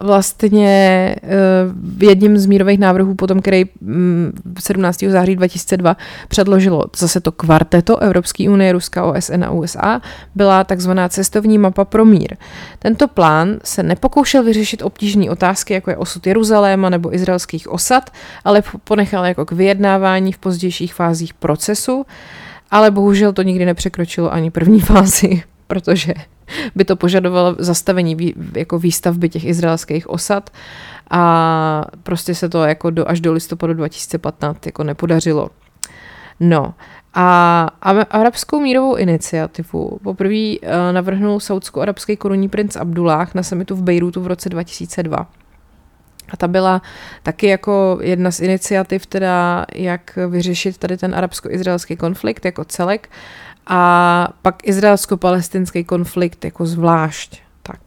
vlastně 0.00 1.14
uh, 1.22 2.02
jedním 2.02 2.38
z 2.38 2.46
mírových 2.46 2.78
návrhů 2.78 3.14
potom, 3.14 3.40
který 3.40 3.64
um, 3.64 4.32
17. 4.60 5.04
září 5.08 5.36
2002 5.36 5.96
předložilo 6.28 6.84
zase 6.96 7.20
to 7.20 7.32
kvarteto 7.32 7.98
Evropské 7.98 8.50
unie, 8.50 8.72
Ruska, 8.72 9.04
OSN 9.04 9.44
a 9.44 9.50
USA, 9.50 10.00
byla 10.34 10.64
takzvaná 10.64 11.08
cestovní 11.08 11.58
mapa 11.58 11.84
pro 11.84 12.04
mír. 12.04 12.36
Tento 12.78 13.08
plán 13.08 13.56
se 13.64 13.82
nepokoušel 13.82 14.44
vyřešit 14.44 14.82
obtížné 14.82 15.30
otázky, 15.30 15.74
jako 15.74 15.90
je 15.90 15.96
osud 15.96 16.26
Jeruzaléma 16.26 16.90
nebo 16.90 17.14
izraelských 17.14 17.68
osad, 17.68 18.10
ale 18.44 18.62
ponechal 18.84 19.26
jako 19.26 19.46
k 19.46 19.52
vyjednávání 19.52 20.32
v 20.32 20.38
pozdějších 20.38 20.94
fázích 20.94 21.34
procesu, 21.34 22.06
ale 22.70 22.90
bohužel 22.90 23.32
to 23.32 23.42
nikdy 23.42 23.64
nepřekročilo 23.64 24.32
ani 24.32 24.50
první 24.50 24.80
fázi, 24.90 25.42
protože 25.66 26.14
by 26.74 26.84
to 26.84 26.96
požadovalo 26.96 27.56
zastavení 27.58 28.34
jako 28.56 28.78
výstavby 28.78 29.28
těch 29.28 29.44
izraelských 29.44 30.10
osad 30.10 30.50
a 31.10 31.84
prostě 32.02 32.34
se 32.34 32.48
to 32.48 32.64
jako 32.64 32.90
do, 32.90 33.08
až 33.08 33.20
do 33.20 33.32
listopadu 33.32 33.74
2015 33.74 34.66
jako 34.66 34.84
nepodařilo. 34.84 35.50
No 36.40 36.74
a 37.14 37.60
arabskou 38.10 38.60
mírovou 38.60 38.96
iniciativu 38.96 39.98
poprvé 40.02 40.34
uh, 40.34 40.68
navrhnul 40.92 41.40
saudsko-arabský 41.40 42.16
korunní 42.16 42.48
princ 42.48 42.76
Abdullah 42.76 43.34
na 43.34 43.42
samitu 43.42 43.76
v 43.76 43.82
Bejrutu 43.82 44.20
v 44.20 44.26
roce 44.26 44.48
2002. 44.48 45.26
A 46.30 46.36
ta 46.36 46.48
byla 46.48 46.82
taky 47.22 47.46
jako 47.46 47.98
jedna 48.02 48.30
z 48.30 48.40
iniciativ, 48.40 49.06
teda 49.06 49.66
jak 49.74 50.18
vyřešit 50.28 50.78
tady 50.78 50.96
ten 50.96 51.14
arabsko-izraelský 51.14 51.96
konflikt 51.96 52.44
jako 52.44 52.64
celek 52.64 53.08
a 53.68 54.28
pak 54.42 54.68
izraelsko-palestinský 54.68 55.84
konflikt 55.84 56.44
jako 56.44 56.66
zvlášť. 56.66 57.40
Tak. 57.62 57.80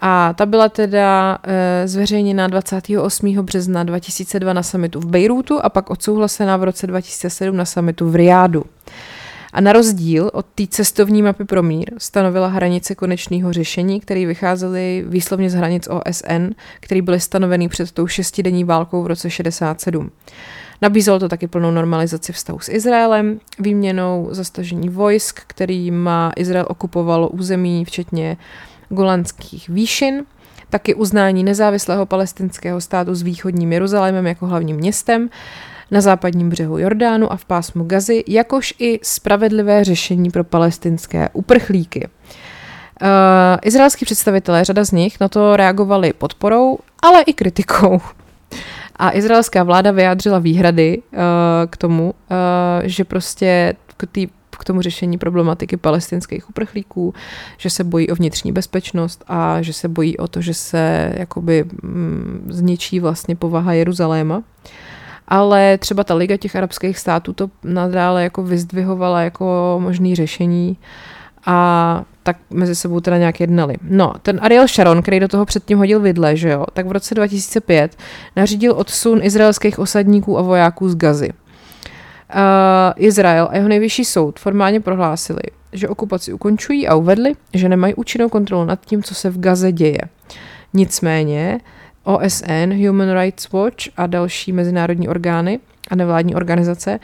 A 0.00 0.32
ta 0.32 0.46
byla 0.46 0.68
teda 0.68 1.38
e, 1.42 1.88
zveřejněna 1.88 2.46
28. 2.46 3.34
března 3.42 3.84
2002 3.84 4.52
na 4.52 4.62
summitu 4.62 5.00
v 5.00 5.06
Bejrútu 5.06 5.64
a 5.64 5.68
pak 5.68 5.90
odsouhlasená 5.90 6.56
v 6.56 6.64
roce 6.64 6.86
2007 6.86 7.56
na 7.56 7.64
summitu 7.64 8.10
v 8.10 8.14
Riádu. 8.14 8.64
A 9.52 9.60
na 9.60 9.72
rozdíl 9.72 10.30
od 10.32 10.46
té 10.46 10.66
cestovní 10.66 11.22
mapy 11.22 11.44
pro 11.44 11.62
mír 11.62 11.90
stanovila 11.98 12.48
hranice 12.48 12.94
konečného 12.94 13.52
řešení, 13.52 14.00
které 14.00 14.26
vycházely 14.26 15.04
výslovně 15.08 15.50
z 15.50 15.54
hranic 15.54 15.88
OSN, 15.88 16.50
které 16.80 17.02
byly 17.02 17.20
stanoveny 17.20 17.68
před 17.68 17.92
tou 17.92 18.06
šestidenní 18.06 18.64
válkou 18.64 19.02
v 19.02 19.06
roce 19.06 19.30
67. 19.30 20.10
Nabízelo 20.82 21.18
to 21.18 21.28
taky 21.28 21.48
plnou 21.48 21.70
normalizaci 21.70 22.32
vztahu 22.32 22.58
s 22.58 22.68
Izraelem, 22.68 23.40
výměnou 23.58 24.28
zastažení 24.30 24.88
vojsk, 24.88 25.40
má 25.90 26.32
Izrael 26.36 26.66
okupovalo 26.68 27.28
území, 27.28 27.84
včetně 27.84 28.36
golandských 28.88 29.68
výšin, 29.68 30.24
taky 30.70 30.94
uznání 30.94 31.44
nezávislého 31.44 32.06
palestinského 32.06 32.80
státu 32.80 33.14
s 33.14 33.22
východním 33.22 33.72
Jeruzalémem 33.72 34.26
jako 34.26 34.46
hlavním 34.46 34.76
městem, 34.76 35.30
na 35.90 36.00
západním 36.00 36.50
břehu 36.50 36.78
Jordánu 36.78 37.32
a 37.32 37.36
v 37.36 37.44
pásmu 37.44 37.84
Gazy, 37.84 38.24
jakož 38.28 38.74
i 38.78 39.00
spravedlivé 39.02 39.84
řešení 39.84 40.30
pro 40.30 40.44
palestinské 40.44 41.28
uprchlíky. 41.32 42.08
Uh, 43.02 43.08
izraelský 43.62 44.04
představitelé, 44.04 44.64
řada 44.64 44.84
z 44.84 44.92
nich, 44.92 45.20
na 45.20 45.28
to 45.28 45.56
reagovali 45.56 46.12
podporou, 46.12 46.78
ale 47.02 47.22
i 47.22 47.32
kritikou. 47.32 48.00
A 49.02 49.10
izraelská 49.12 49.62
vláda 49.62 49.90
vyjádřila 49.90 50.38
výhrady 50.38 51.02
uh, 51.12 51.18
k 51.70 51.76
tomu, 51.76 52.04
uh, 52.04 52.36
že 52.82 53.04
prostě 53.04 53.74
k, 53.96 54.06
tý, 54.12 54.28
k 54.50 54.64
tomu 54.64 54.82
řešení 54.82 55.18
problematiky 55.18 55.76
palestinských 55.76 56.50
uprchlíků, 56.50 57.14
že 57.56 57.70
se 57.70 57.84
bojí 57.84 58.10
o 58.10 58.14
vnitřní 58.14 58.52
bezpečnost 58.52 59.24
a 59.28 59.62
že 59.62 59.72
se 59.72 59.88
bojí 59.88 60.18
o 60.18 60.28
to, 60.28 60.40
že 60.40 60.54
se 60.54 61.12
jakoby 61.16 61.64
mm, 61.82 62.46
zničí 62.50 63.00
vlastně 63.00 63.36
povaha 63.36 63.72
Jeruzaléma. 63.72 64.42
Ale 65.28 65.78
třeba 65.78 66.04
ta 66.04 66.14
Liga 66.14 66.36
těch 66.36 66.56
arabských 66.56 66.98
států 66.98 67.32
to 67.32 67.50
nadále 67.64 68.22
jako 68.22 68.42
vyzdvihovala 68.42 69.20
jako 69.20 69.78
možný 69.82 70.14
řešení 70.14 70.76
a 71.46 72.04
tak 72.22 72.36
mezi 72.50 72.74
sebou 72.74 73.00
teda 73.00 73.18
nějak 73.18 73.40
jednali. 73.40 73.74
No, 73.82 74.12
ten 74.22 74.38
Ariel 74.42 74.68
Sharon, 74.68 75.02
který 75.02 75.20
do 75.20 75.28
toho 75.28 75.44
předtím 75.44 75.78
hodil 75.78 76.00
vidle, 76.00 76.36
že 76.36 76.48
jo, 76.48 76.64
tak 76.72 76.86
v 76.86 76.92
roce 76.92 77.14
2005 77.14 77.96
nařídil 78.36 78.72
odsun 78.72 79.20
izraelských 79.22 79.78
osadníků 79.78 80.38
a 80.38 80.42
vojáků 80.42 80.88
z 80.88 80.96
Gazy. 80.96 81.30
Uh, 82.34 82.38
Izrael 82.96 83.48
a 83.50 83.56
jeho 83.56 83.68
nejvyšší 83.68 84.04
soud 84.04 84.38
formálně 84.38 84.80
prohlásili, 84.80 85.42
že 85.72 85.88
okupaci 85.88 86.32
ukončují 86.32 86.88
a 86.88 86.94
uvedli, 86.94 87.32
že 87.54 87.68
nemají 87.68 87.94
účinnou 87.94 88.28
kontrolu 88.28 88.64
nad 88.64 88.80
tím, 88.86 89.02
co 89.02 89.14
se 89.14 89.30
v 89.30 89.40
Gaze 89.40 89.72
děje. 89.72 89.98
Nicméně 90.74 91.60
OSN, 92.04 92.86
Human 92.86 93.18
Rights 93.20 93.52
Watch 93.52 93.84
a 93.96 94.06
další 94.06 94.52
mezinárodní 94.52 95.08
orgány 95.08 95.60
a 95.90 95.96
nevládní 95.96 96.34
organizace 96.34 97.00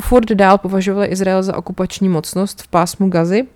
furt 0.00 0.32
dál 0.32 0.58
považovali 0.58 1.06
Izrael 1.06 1.42
za 1.42 1.56
okupační 1.56 2.08
mocnost 2.08 2.62
v 2.62 2.68
pásmu 2.68 3.08
Gazy 3.08 3.46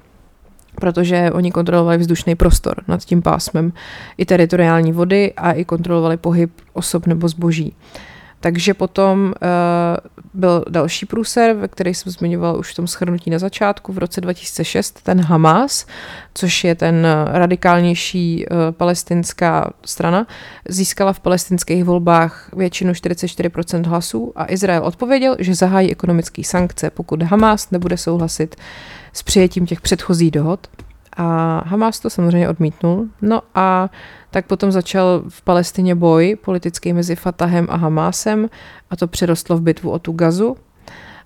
protože 0.74 1.30
oni 1.32 1.52
kontrolovali 1.52 1.98
vzdušný 1.98 2.34
prostor 2.34 2.84
nad 2.88 3.04
tím 3.04 3.22
pásmem, 3.22 3.72
i 4.18 4.24
teritoriální 4.24 4.92
vody 4.92 5.32
a 5.36 5.52
i 5.52 5.64
kontrolovali 5.64 6.16
pohyb 6.16 6.50
osob 6.72 7.06
nebo 7.06 7.28
zboží. 7.28 7.74
Takže 8.42 8.74
potom 8.74 9.24
uh, 9.24 9.32
byl 10.34 10.64
další 10.68 11.06
průser, 11.06 11.56
ve 11.56 11.68
který 11.68 11.94
jsem 11.94 12.12
zmiňoval 12.12 12.58
už 12.58 12.72
v 12.72 12.76
tom 12.76 12.86
schrnutí 12.86 13.30
na 13.30 13.38
začátku, 13.38 13.92
v 13.92 13.98
roce 13.98 14.20
2006, 14.20 15.02
ten 15.02 15.20
Hamas, 15.20 15.86
což 16.34 16.64
je 16.64 16.74
ten 16.74 17.06
radikálnější 17.26 18.46
uh, 18.46 18.56
palestinská 18.70 19.72
strana, 19.86 20.26
získala 20.68 21.12
v 21.12 21.20
palestinských 21.20 21.84
volbách 21.84 22.50
většinu 22.56 22.92
44% 22.92 23.86
hlasů 23.86 24.32
a 24.36 24.52
Izrael 24.52 24.84
odpověděl, 24.84 25.36
že 25.38 25.54
zahájí 25.54 25.90
ekonomické 25.90 26.44
sankce, 26.44 26.90
pokud 26.90 27.22
Hamas 27.22 27.70
nebude 27.70 27.96
souhlasit 27.96 28.56
s 29.12 29.22
přijetím 29.22 29.66
těch 29.66 29.80
předchozích 29.80 30.30
dohod. 30.30 30.68
A 31.16 31.62
Hamas 31.66 32.00
to 32.00 32.10
samozřejmě 32.10 32.48
odmítnul. 32.48 33.06
No 33.22 33.40
a 33.54 33.90
tak 34.30 34.46
potom 34.46 34.72
začal 34.72 35.22
v 35.28 35.42
Palestině 35.42 35.94
boj 35.94 36.36
politický 36.44 36.92
mezi 36.92 37.16
Fatahem 37.16 37.66
a 37.70 37.76
Hamásem 37.76 38.48
a 38.90 38.96
to 38.96 39.06
přerostlo 39.06 39.56
v 39.56 39.62
bitvu 39.62 39.90
o 39.90 39.98
tu 39.98 40.12
gazu. 40.12 40.56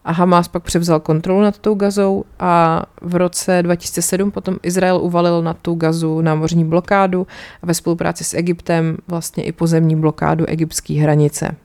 A 0.04 0.12
Hamas 0.12 0.48
pak 0.48 0.62
převzal 0.62 1.00
kontrolu 1.00 1.40
nad 1.42 1.58
tou 1.58 1.74
gazou 1.74 2.24
a 2.38 2.82
v 3.00 3.14
roce 3.14 3.62
2007 3.62 4.30
potom 4.30 4.56
Izrael 4.62 4.96
uvalil 4.96 5.42
na 5.42 5.54
tu 5.54 5.74
gazu 5.74 6.20
námořní 6.20 6.64
blokádu 6.64 7.26
a 7.62 7.66
ve 7.66 7.74
spolupráci 7.74 8.24
s 8.24 8.34
Egyptem 8.34 8.96
vlastně 9.08 9.44
i 9.44 9.52
pozemní 9.52 9.96
blokádu 9.96 10.44
egyptské 10.46 10.94
hranice. 10.94 11.56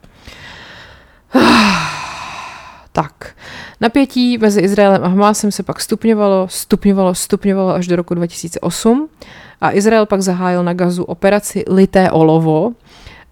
Tak, 2.94 3.36
napětí 3.82 4.38
mezi 4.38 4.62
Izraelem 4.62 5.04
a 5.04 5.08
Hamásem 5.08 5.52
se 5.52 5.64
pak 5.64 5.82
stupňovalo, 5.82 6.48
stupňovalo, 6.48 7.16
stupňovalo 7.16 7.70
až 7.70 7.88
do 7.88 7.96
roku 7.96 8.14
2008 8.14 9.10
a 9.62 9.72
Izrael 9.72 10.06
pak 10.06 10.22
zahájil 10.22 10.64
na 10.64 10.74
gazu 10.74 11.04
operaci 11.04 11.64
Lité 11.70 12.12
olovo 12.12 12.72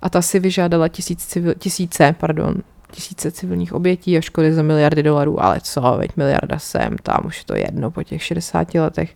a 0.01 0.09
ta 0.09 0.21
si 0.21 0.39
vyžádala 0.39 0.87
tisíc 0.87 1.25
civil, 1.25 1.53
tisíce, 1.59 2.15
pardon, 2.19 2.55
tisíce 2.91 3.31
civilních 3.31 3.73
obětí 3.73 4.17
a 4.17 4.21
škody 4.21 4.53
za 4.53 4.61
miliardy 4.61 5.03
dolarů, 5.03 5.43
ale 5.43 5.59
co, 5.63 5.95
veď 5.97 6.11
miliarda 6.17 6.59
sem, 6.59 6.95
tam 7.03 7.19
už 7.25 7.37
je 7.37 7.45
to 7.45 7.55
jedno 7.55 7.91
po 7.91 8.03
těch 8.03 8.23
60 8.23 8.73
letech. 8.73 9.15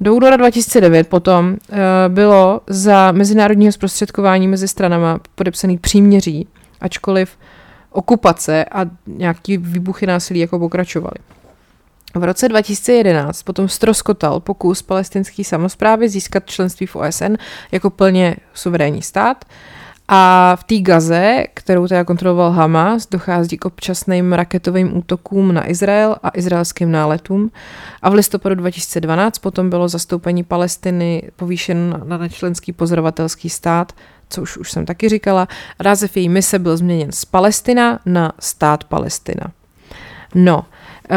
Do 0.00 0.14
února 0.14 0.36
2009 0.36 1.08
potom 1.08 1.48
uh, 1.48 1.76
bylo 2.08 2.60
za 2.66 3.12
mezinárodního 3.12 3.72
zprostředkování 3.72 4.48
mezi 4.48 4.68
stranama 4.68 5.20
podepsaný 5.34 5.78
příměří, 5.78 6.48
ačkoliv 6.80 7.36
okupace 7.92 8.64
a 8.64 8.84
nějaký 9.06 9.56
výbuchy 9.56 10.06
násilí 10.06 10.40
jako 10.40 10.58
pokračovaly. 10.58 11.16
V 12.14 12.24
roce 12.24 12.48
2011 12.48 13.42
potom 13.42 13.68
stroskotal 13.68 14.40
pokus 14.40 14.82
palestinské 14.82 15.44
samozprávy 15.44 16.08
získat 16.08 16.46
členství 16.46 16.86
v 16.86 16.96
OSN 16.96 17.34
jako 17.72 17.90
plně 17.90 18.36
suverénní 18.54 19.02
stát. 19.02 19.44
A 20.10 20.56
v 20.60 20.64
té 20.64 20.80
Gaze, 20.80 21.44
kterou 21.54 21.88
teda 21.88 22.04
kontroloval 22.04 22.50
Hamas, 22.50 23.06
dochází 23.06 23.58
k 23.58 23.64
občasným 23.64 24.32
raketovým 24.32 24.96
útokům 24.96 25.54
na 25.54 25.70
Izrael 25.70 26.16
a 26.22 26.30
izraelským 26.34 26.92
náletům. 26.92 27.50
A 28.02 28.10
v 28.10 28.14
listopadu 28.14 28.54
2012 28.54 29.38
potom 29.38 29.70
bylo 29.70 29.88
zastoupení 29.88 30.44
Palestiny 30.44 31.22
povýšeno 31.36 32.00
na 32.04 32.18
nečlenský 32.18 32.72
pozorovatelský 32.72 33.50
stát 33.50 33.92
co 34.30 34.42
už, 34.42 34.72
jsem 34.72 34.86
taky 34.86 35.08
říkala, 35.08 35.48
název 35.84 36.16
její 36.16 36.28
mise 36.28 36.58
byl 36.58 36.76
změněn 36.76 37.12
z 37.12 37.24
Palestina 37.24 37.98
na 38.06 38.32
stát 38.38 38.84
Palestina. 38.84 39.52
No, 40.34 40.58
uh, 40.58 41.16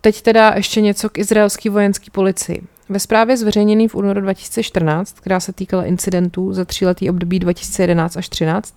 teď 0.00 0.22
teda 0.22 0.52
ještě 0.56 0.80
něco 0.80 1.08
k 1.08 1.18
izraelské 1.18 1.70
vojenské 1.70 2.10
policii. 2.10 2.62
Ve 2.88 2.98
zprávě 2.98 3.36
zveřejněný 3.36 3.88
v 3.88 3.94
únoru 3.94 4.20
2014, 4.20 5.20
která 5.20 5.40
se 5.40 5.52
týkala 5.52 5.84
incidentů 5.84 6.52
za 6.52 6.64
tříletý 6.64 7.10
období 7.10 7.38
2011 7.38 8.16
až 8.16 8.28
2013, 8.28 8.74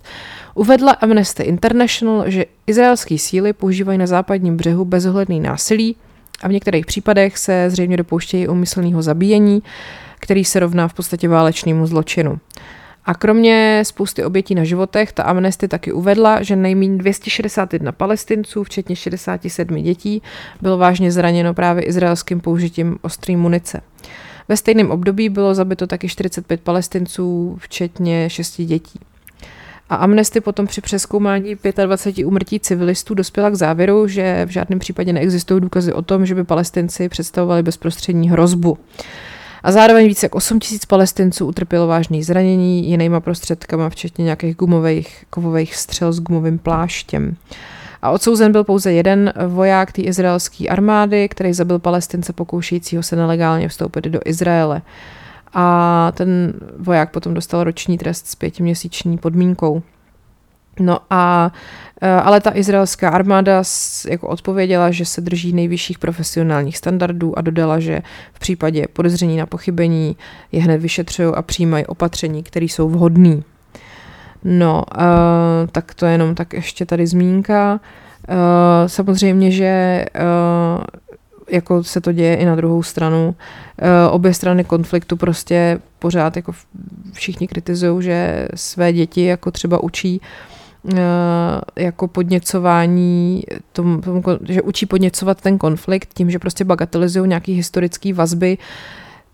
uvedla 0.54 0.92
Amnesty 0.92 1.42
International, 1.42 2.30
že 2.30 2.44
izraelské 2.66 3.18
síly 3.18 3.52
používají 3.52 3.98
na 3.98 4.06
západním 4.06 4.56
břehu 4.56 4.84
bezohledný 4.84 5.40
násilí 5.40 5.96
a 6.42 6.48
v 6.48 6.52
některých 6.52 6.86
případech 6.86 7.38
se 7.38 7.70
zřejmě 7.70 7.96
dopouštějí 7.96 8.48
umyslného 8.48 9.02
zabíjení, 9.02 9.62
který 10.20 10.44
se 10.44 10.60
rovná 10.60 10.88
v 10.88 10.94
podstatě 10.94 11.28
válečnému 11.28 11.86
zločinu. 11.86 12.38
A 13.04 13.14
kromě 13.14 13.82
spousty 13.86 14.24
obětí 14.24 14.54
na 14.54 14.64
životech, 14.64 15.12
ta 15.12 15.22
Amnesty 15.22 15.68
taky 15.68 15.92
uvedla, 15.92 16.42
že 16.42 16.56
nejméně 16.56 16.98
261 16.98 17.92
palestinců, 17.92 18.64
včetně 18.64 18.96
67 18.96 19.82
dětí, 19.82 20.22
bylo 20.62 20.78
vážně 20.78 21.12
zraněno 21.12 21.54
právě 21.54 21.84
izraelským 21.84 22.40
použitím 22.40 22.98
ostrý 23.02 23.36
munice. 23.36 23.80
Ve 24.48 24.56
stejném 24.56 24.90
období 24.90 25.28
bylo 25.28 25.54
zabito 25.54 25.86
taky 25.86 26.08
45 26.08 26.60
palestinců, 26.60 27.56
včetně 27.60 28.30
6 28.30 28.60
dětí. 28.62 29.00
A 29.90 29.94
Amnesty 29.94 30.40
potom 30.40 30.66
při 30.66 30.80
přeskoumání 30.80 31.56
25 31.86 32.24
umrtí 32.24 32.60
civilistů 32.60 33.14
dospěla 33.14 33.50
k 33.50 33.54
závěru, 33.54 34.08
že 34.08 34.46
v 34.46 34.48
žádném 34.48 34.78
případě 34.78 35.12
neexistují 35.12 35.60
důkazy 35.60 35.92
o 35.92 36.02
tom, 36.02 36.26
že 36.26 36.34
by 36.34 36.44
palestinci 36.44 37.08
představovali 37.08 37.62
bezprostřední 37.62 38.30
hrozbu. 38.30 38.78
A 39.62 39.72
zároveň 39.72 40.06
více 40.06 40.26
jak 40.26 40.34
8 40.34 40.60
tisíc 40.60 40.84
palestinců 40.84 41.46
utrpělo 41.46 41.86
vážné 41.86 42.22
zranění 42.22 42.90
jinýma 42.90 43.20
prostředkama, 43.20 43.88
včetně 43.88 44.24
nějakých 44.24 44.56
gumových, 44.56 45.24
kovových 45.30 45.76
střel 45.76 46.12
s 46.12 46.20
gumovým 46.20 46.58
pláštěm. 46.58 47.36
A 48.02 48.10
odsouzen 48.10 48.52
byl 48.52 48.64
pouze 48.64 48.92
jeden 48.92 49.32
voják 49.46 49.92
té 49.92 50.02
izraelské 50.02 50.68
armády, 50.68 51.28
který 51.28 51.52
zabil 51.52 51.78
palestince 51.78 52.32
pokoušejícího 52.32 53.02
se 53.02 53.16
nelegálně 53.16 53.68
vstoupit 53.68 54.04
do 54.04 54.20
Izraele. 54.24 54.82
A 55.54 56.12
ten 56.14 56.52
voják 56.78 57.10
potom 57.10 57.34
dostal 57.34 57.64
roční 57.64 57.98
trest 57.98 58.26
s 58.26 58.34
pětiměsíční 58.34 59.18
podmínkou. 59.18 59.82
No 60.80 60.98
a 61.10 61.52
Eh, 62.02 62.08
ale 62.08 62.40
ta 62.40 62.50
izraelská 62.54 63.08
armáda 63.10 63.62
jako 64.08 64.28
odpověděla, 64.28 64.90
že 64.90 65.04
se 65.04 65.20
drží 65.20 65.52
nejvyšších 65.52 65.98
profesionálních 65.98 66.76
standardů 66.76 67.38
a 67.38 67.40
dodala, 67.40 67.80
že 67.80 68.02
v 68.32 68.38
případě 68.38 68.86
podezření 68.92 69.36
na 69.36 69.46
pochybení 69.46 70.16
je 70.52 70.62
hned 70.62 70.78
vyšetřují 70.78 71.34
a 71.34 71.42
přijímají 71.42 71.86
opatření, 71.86 72.42
které 72.42 72.64
jsou 72.64 72.88
vhodné. 72.88 73.42
No, 74.44 74.84
uh, 74.96 75.02
tak 75.72 75.94
to 75.94 76.06
je 76.06 76.12
jenom 76.12 76.34
tak 76.34 76.52
ještě 76.52 76.86
tady 76.86 77.06
zmínka. 77.06 77.80
Uh, 78.28 78.36
samozřejmě, 78.86 79.50
že 79.50 80.04
jako 81.50 81.84
se 81.84 82.00
to 82.00 82.12
děje 82.12 82.36
i 82.36 82.44
na 82.44 82.56
druhou 82.56 82.82
stranu. 82.82 83.34
Obě 84.10 84.34
strany 84.34 84.64
konfliktu 84.64 85.16
prostě 85.16 85.78
pořád 85.98 86.36
jako 86.36 86.52
všichni 87.12 87.48
kritizují, 87.48 88.02
že 88.02 88.48
své 88.54 88.92
děti 88.92 89.24
jako 89.24 89.50
třeba 89.50 89.82
učí 89.82 90.20
uh, 90.20 90.26
jako 91.76 92.08
podněcování, 92.08 93.42
tom, 93.72 94.00
tom, 94.00 94.22
že 94.48 94.62
učí 94.62 94.86
podněcovat 94.86 95.40
ten 95.40 95.58
konflikt 95.58 96.14
tím, 96.14 96.30
že 96.30 96.38
prostě 96.38 96.64
bagatelizují 96.64 97.28
nějaký 97.28 97.52
historický 97.54 98.12
vazby 98.12 98.58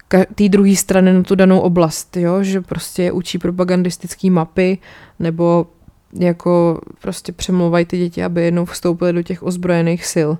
té 0.08 0.48
druhé 0.48 0.76
strany 0.76 1.12
na 1.12 1.22
tu 1.22 1.34
danou 1.34 1.60
oblast, 1.60 2.16
jo? 2.16 2.42
že 2.42 2.60
prostě 2.60 3.12
učí 3.12 3.38
propagandistické 3.38 4.30
mapy 4.30 4.78
nebo 5.18 5.66
jako 6.12 6.80
prostě 7.00 7.32
přemlouvají 7.32 7.84
ty 7.84 7.98
děti, 7.98 8.24
aby 8.24 8.42
jednou 8.42 8.64
vstoupily 8.64 9.12
do 9.12 9.22
těch 9.22 9.42
ozbrojených 9.42 10.06
sil. 10.12 10.30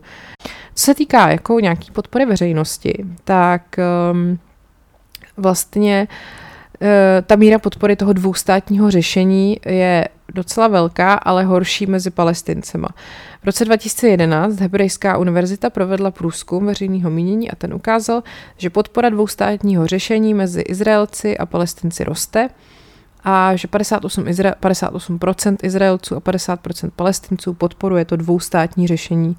Co 0.74 0.84
se 0.84 0.94
týká 0.94 1.28
jako 1.28 1.60
nějaký 1.60 1.90
podpory 1.90 2.26
veřejnosti, 2.26 3.04
tak 3.24 3.76
um, 4.12 4.38
vlastně 5.36 6.08
eh, 6.10 6.45
ta 7.26 7.36
míra 7.36 7.58
podpory 7.58 7.96
toho 7.96 8.12
dvoustátního 8.12 8.90
řešení 8.90 9.56
je 9.66 10.08
docela 10.34 10.68
velká, 10.68 11.14
ale 11.14 11.44
horší 11.44 11.86
mezi 11.86 12.10
palestincema. 12.10 12.88
V 13.42 13.46
roce 13.46 13.64
2011 13.64 14.60
Hebrejská 14.60 15.18
univerzita 15.18 15.70
provedla 15.70 16.10
průzkum 16.10 16.66
veřejného 16.66 17.10
mínění 17.10 17.50
a 17.50 17.56
ten 17.56 17.74
ukázal, 17.74 18.22
že 18.56 18.70
podpora 18.70 19.08
dvoustátního 19.08 19.86
řešení 19.86 20.34
mezi 20.34 20.60
Izraelci 20.60 21.38
a 21.38 21.46
Palestinci 21.46 22.04
roste 22.04 22.48
a 23.24 23.56
že 23.56 23.68
58%, 23.68 24.24
Izra- 24.24 24.54
58% 24.60 25.56
Izraelců 25.62 26.16
a 26.16 26.20
50% 26.20 26.90
Palestinců 26.96 27.54
podporuje 27.54 28.04
to 28.04 28.16
dvoustátní 28.16 28.86
řešení 28.86 29.36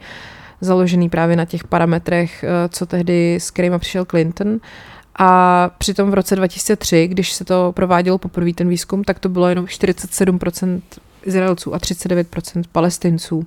založený 0.61 1.09
právě 1.09 1.35
na 1.35 1.45
těch 1.45 1.63
parametrech, 1.63 2.43
eh, 2.43 2.69
co 2.69 2.85
tehdy 2.85 3.35
s 3.35 3.51
kterýma 3.51 3.79
přišel 3.79 4.05
Clinton. 4.05 4.59
A 5.17 5.69
přitom 5.77 6.11
v 6.11 6.13
roce 6.13 6.35
2003, 6.35 7.07
když 7.07 7.33
se 7.33 7.45
to 7.45 7.71
provádělo 7.75 8.17
poprvé 8.17 8.53
ten 8.53 8.69
výzkum, 8.69 9.03
tak 9.03 9.19
to 9.19 9.29
bylo 9.29 9.47
jenom 9.47 9.65
47% 9.65 10.81
Izraelců 11.23 11.73
a 11.73 11.77
39% 11.77 12.63
Palestinců. 12.71 13.45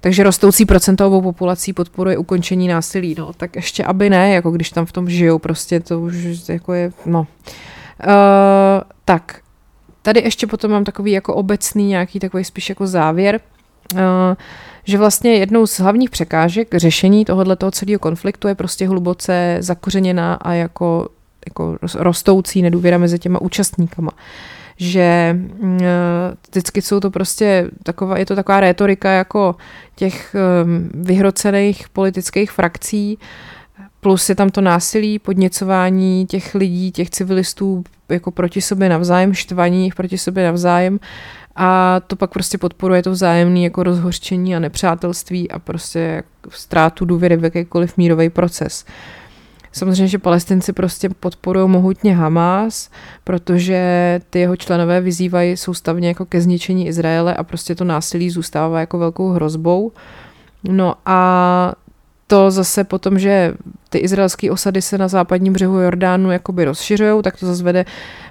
Takže 0.00 0.22
rostoucí 0.22 0.64
procentovou 0.64 1.22
populací 1.22 1.72
podporuje 1.72 2.18
ukončení 2.18 2.68
násilí. 2.68 3.14
No, 3.18 3.32
tak 3.32 3.56
ještě 3.56 3.84
aby 3.84 4.10
ne, 4.10 4.34
jako 4.34 4.50
když 4.50 4.70
tam 4.70 4.86
v 4.86 4.92
tom 4.92 5.10
žijou, 5.10 5.38
prostě 5.38 5.80
to 5.80 6.00
už 6.00 6.14
jako 6.48 6.72
je, 6.72 6.92
no. 7.06 7.20
Uh, 7.20 7.26
tak, 9.04 9.40
tady 10.02 10.20
ještě 10.20 10.46
potom 10.46 10.70
mám 10.70 10.84
takový 10.84 11.12
jako 11.12 11.34
obecný 11.34 11.86
nějaký 11.86 12.20
takový 12.20 12.44
spíš 12.44 12.68
jako 12.68 12.86
závěr. 12.86 13.40
Uh, 13.92 13.98
že 14.84 14.98
vlastně 14.98 15.34
jednou 15.34 15.66
z 15.66 15.80
hlavních 15.80 16.10
překážek 16.10 16.74
řešení 16.74 17.24
tohoto 17.24 17.70
celého 17.70 17.98
konfliktu 17.98 18.48
je 18.48 18.54
prostě 18.54 18.88
hluboce 18.88 19.56
zakořeněná 19.60 20.34
a 20.34 20.52
jako, 20.52 21.08
jako 21.48 21.78
rostoucí 21.94 22.62
nedůvěra 22.62 22.98
mezi 22.98 23.18
těma 23.18 23.40
účastníkama. 23.40 24.10
Že 24.76 25.36
mm, 25.60 25.80
vždycky 26.50 26.82
jsou 26.82 27.00
to 27.00 27.10
prostě 27.10 27.70
taková, 27.82 28.18
je 28.18 28.26
to 28.26 28.36
taková 28.36 28.60
rétorika 28.60 29.10
jako 29.10 29.56
těch 29.96 30.36
um, 30.64 30.90
vyhrocených 30.94 31.88
politických 31.88 32.50
frakcí, 32.50 33.18
plus 34.00 34.28
je 34.28 34.34
tam 34.34 34.50
to 34.50 34.60
násilí, 34.60 35.18
podněcování 35.18 36.26
těch 36.26 36.54
lidí, 36.54 36.92
těch 36.92 37.10
civilistů 37.10 37.84
jako 38.08 38.30
proti 38.30 38.60
sobě 38.60 38.88
navzájem, 38.88 39.34
štvaní 39.34 39.90
proti 39.96 40.18
sobě 40.18 40.44
navzájem 40.44 41.00
a 41.56 42.00
to 42.06 42.16
pak 42.16 42.32
prostě 42.32 42.58
podporuje 42.58 43.02
to 43.02 43.10
vzájemné 43.10 43.60
jako 43.60 43.82
rozhořčení 43.82 44.56
a 44.56 44.58
nepřátelství 44.58 45.50
a 45.50 45.58
prostě 45.58 46.22
ztrátu 46.48 47.04
důvěry 47.04 47.36
v 47.36 47.44
jakýkoliv 47.44 47.96
mírový 47.96 48.30
proces. 48.30 48.84
Samozřejmě, 49.72 50.06
že 50.06 50.18
palestinci 50.18 50.72
prostě 50.72 51.08
podporují 51.08 51.68
mohutně 51.68 52.16
Hamas, 52.16 52.90
protože 53.24 54.20
ty 54.30 54.40
jeho 54.40 54.56
členové 54.56 55.00
vyzývají 55.00 55.56
soustavně 55.56 56.08
jako 56.08 56.26
ke 56.26 56.40
zničení 56.40 56.86
Izraele 56.86 57.34
a 57.34 57.44
prostě 57.44 57.74
to 57.74 57.84
násilí 57.84 58.30
zůstává 58.30 58.80
jako 58.80 58.98
velkou 58.98 59.30
hrozbou. 59.30 59.92
No 60.64 60.94
a 61.06 61.72
to 62.32 62.50
zase 62.50 62.84
potom, 62.84 63.18
že 63.18 63.54
ty 63.88 63.98
izraelské 63.98 64.50
osady 64.50 64.82
se 64.82 64.98
na 64.98 65.08
západním 65.08 65.52
břehu 65.52 65.80
Jordánu 65.80 66.30
jakoby 66.30 66.64
rozšiřují, 66.64 67.22
tak 67.22 67.36
to 67.36 67.46
zase 67.46 67.62
vede 67.62 67.84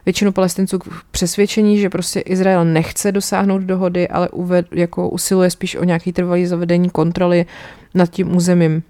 většinu 0.05 0.31
palestinců 0.31 0.79
k 0.79 0.85
přesvědčení, 1.11 1.79
že 1.79 1.89
prostě 1.89 2.19
Izrael 2.19 2.65
nechce 2.65 3.11
dosáhnout 3.11 3.61
dohody, 3.61 4.07
ale 4.07 4.29
uved, 4.29 4.65
jako 4.71 5.09
usiluje 5.09 5.49
spíš 5.49 5.75
o 5.75 5.83
nějaký 5.83 6.13
trvalý 6.13 6.45
zavedení 6.45 6.89
kontroly 6.89 7.45
nad 7.93 8.09
tím 8.09 8.35
územím. 8.35 8.83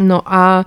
No 0.00 0.22
a 0.26 0.66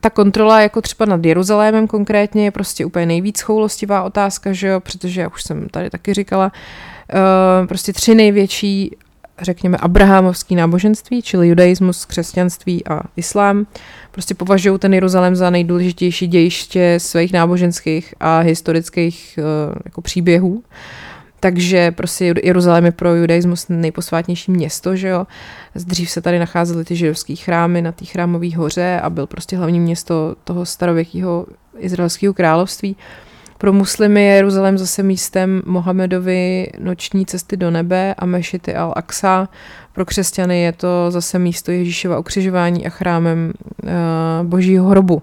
ta 0.00 0.10
kontrola 0.10 0.60
jako 0.60 0.82
třeba 0.82 1.06
nad 1.06 1.24
Jeruzalémem 1.24 1.86
konkrétně 1.86 2.44
je 2.44 2.50
prostě 2.50 2.84
úplně 2.84 3.06
nejvíc 3.06 3.40
choulostivá 3.40 4.02
otázka, 4.02 4.52
že 4.52 4.68
jo, 4.68 4.80
protože 4.80 5.20
jak 5.20 5.34
už 5.34 5.42
jsem 5.42 5.68
tady 5.68 5.90
taky 5.90 6.14
říkala, 6.14 6.52
uh, 7.14 7.66
prostě 7.66 7.92
tři 7.92 8.14
největší 8.14 8.96
řekněme, 9.40 9.76
abrahamovský 9.76 10.54
náboženství, 10.54 11.22
čili 11.22 11.48
judaismus, 11.48 12.04
křesťanství 12.04 12.86
a 12.86 13.00
islám, 13.16 13.66
prostě 14.10 14.34
považují 14.34 14.78
ten 14.78 14.94
Jeruzalém 14.94 15.36
za 15.36 15.50
nejdůležitější 15.50 16.26
dějiště 16.26 16.94
svých 16.98 17.32
náboženských 17.32 18.14
a 18.20 18.38
historických 18.38 19.38
uh, 19.38 19.74
jako 19.84 20.00
příběhů. 20.00 20.62
Takže 21.40 21.90
prostě 21.90 22.34
Jeruzalém 22.42 22.84
je 22.84 22.92
pro 22.92 23.14
judaismus 23.14 23.66
nejposvátnější 23.68 24.50
město, 24.50 24.96
že 24.96 25.08
jo. 25.08 25.26
Dřív 25.74 26.10
se 26.10 26.20
tady 26.20 26.38
nacházely 26.38 26.84
ty 26.84 26.96
židovské 26.96 27.36
chrámy 27.36 27.82
na 27.82 27.92
té 27.92 28.04
chrámové 28.04 28.56
hoře 28.56 29.00
a 29.02 29.10
byl 29.10 29.26
prostě 29.26 29.56
hlavní 29.56 29.80
město 29.80 30.36
toho 30.44 30.66
starověkého 30.66 31.46
izraelského 31.78 32.34
království. 32.34 32.96
Pro 33.58 33.72
muslimy 33.72 34.24
je 34.24 34.34
Jeruzalém 34.34 34.78
zase 34.78 35.02
místem 35.02 35.62
Mohamedovi 35.66 36.66
noční 36.78 37.26
cesty 37.26 37.56
do 37.56 37.70
nebe 37.70 38.14
a 38.18 38.26
mešity 38.26 38.74
al-Aqsa. 38.74 39.48
Pro 39.92 40.04
křesťany 40.04 40.62
je 40.62 40.72
to 40.72 41.10
zase 41.10 41.38
místo 41.38 41.70
Ježíšova 41.70 42.18
ukřižování 42.18 42.86
a 42.86 42.90
chrámem 42.90 43.52
uh, 43.82 43.90
božího 44.42 44.86
hrobu. 44.88 45.22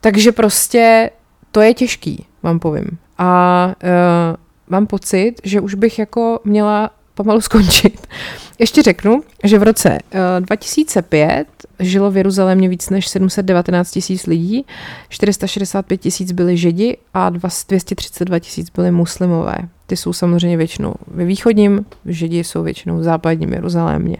Takže 0.00 0.32
prostě 0.32 1.10
to 1.52 1.60
je 1.60 1.74
těžký, 1.74 2.26
vám 2.42 2.58
povím. 2.58 2.98
A 3.18 3.66
uh, 3.82 4.36
mám 4.68 4.86
pocit, 4.86 5.32
že 5.44 5.60
už 5.60 5.74
bych 5.74 5.98
jako 5.98 6.40
měla 6.44 6.90
pomalu 7.22 7.40
skončit. 7.40 8.06
Ještě 8.58 8.82
řeknu, 8.82 9.22
že 9.44 9.58
v 9.58 9.62
roce 9.62 9.98
uh, 10.14 10.46
2005 10.46 11.46
žilo 11.78 12.10
v 12.10 12.16
Jeruzalémě 12.16 12.68
víc 12.68 12.90
než 12.90 13.08
719 13.08 13.90
tisíc 13.90 14.26
lidí, 14.26 14.66
465 15.08 15.96
tisíc 15.96 16.32
byli 16.32 16.56
židi 16.56 16.96
a 17.14 17.30
232 17.30 18.38
tisíc 18.38 18.70
byli 18.70 18.90
muslimové. 18.90 19.56
Ty 19.86 19.96
jsou 19.96 20.12
samozřejmě 20.12 20.56
většinou 20.56 20.94
ve 21.06 21.24
východním, 21.24 21.86
židi 22.06 22.44
jsou 22.44 22.62
většinou 22.62 22.98
v 22.98 23.02
západním 23.02 23.52
Jeruzalémě. 23.52 24.16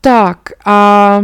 Tak 0.00 0.38
a 0.64 1.20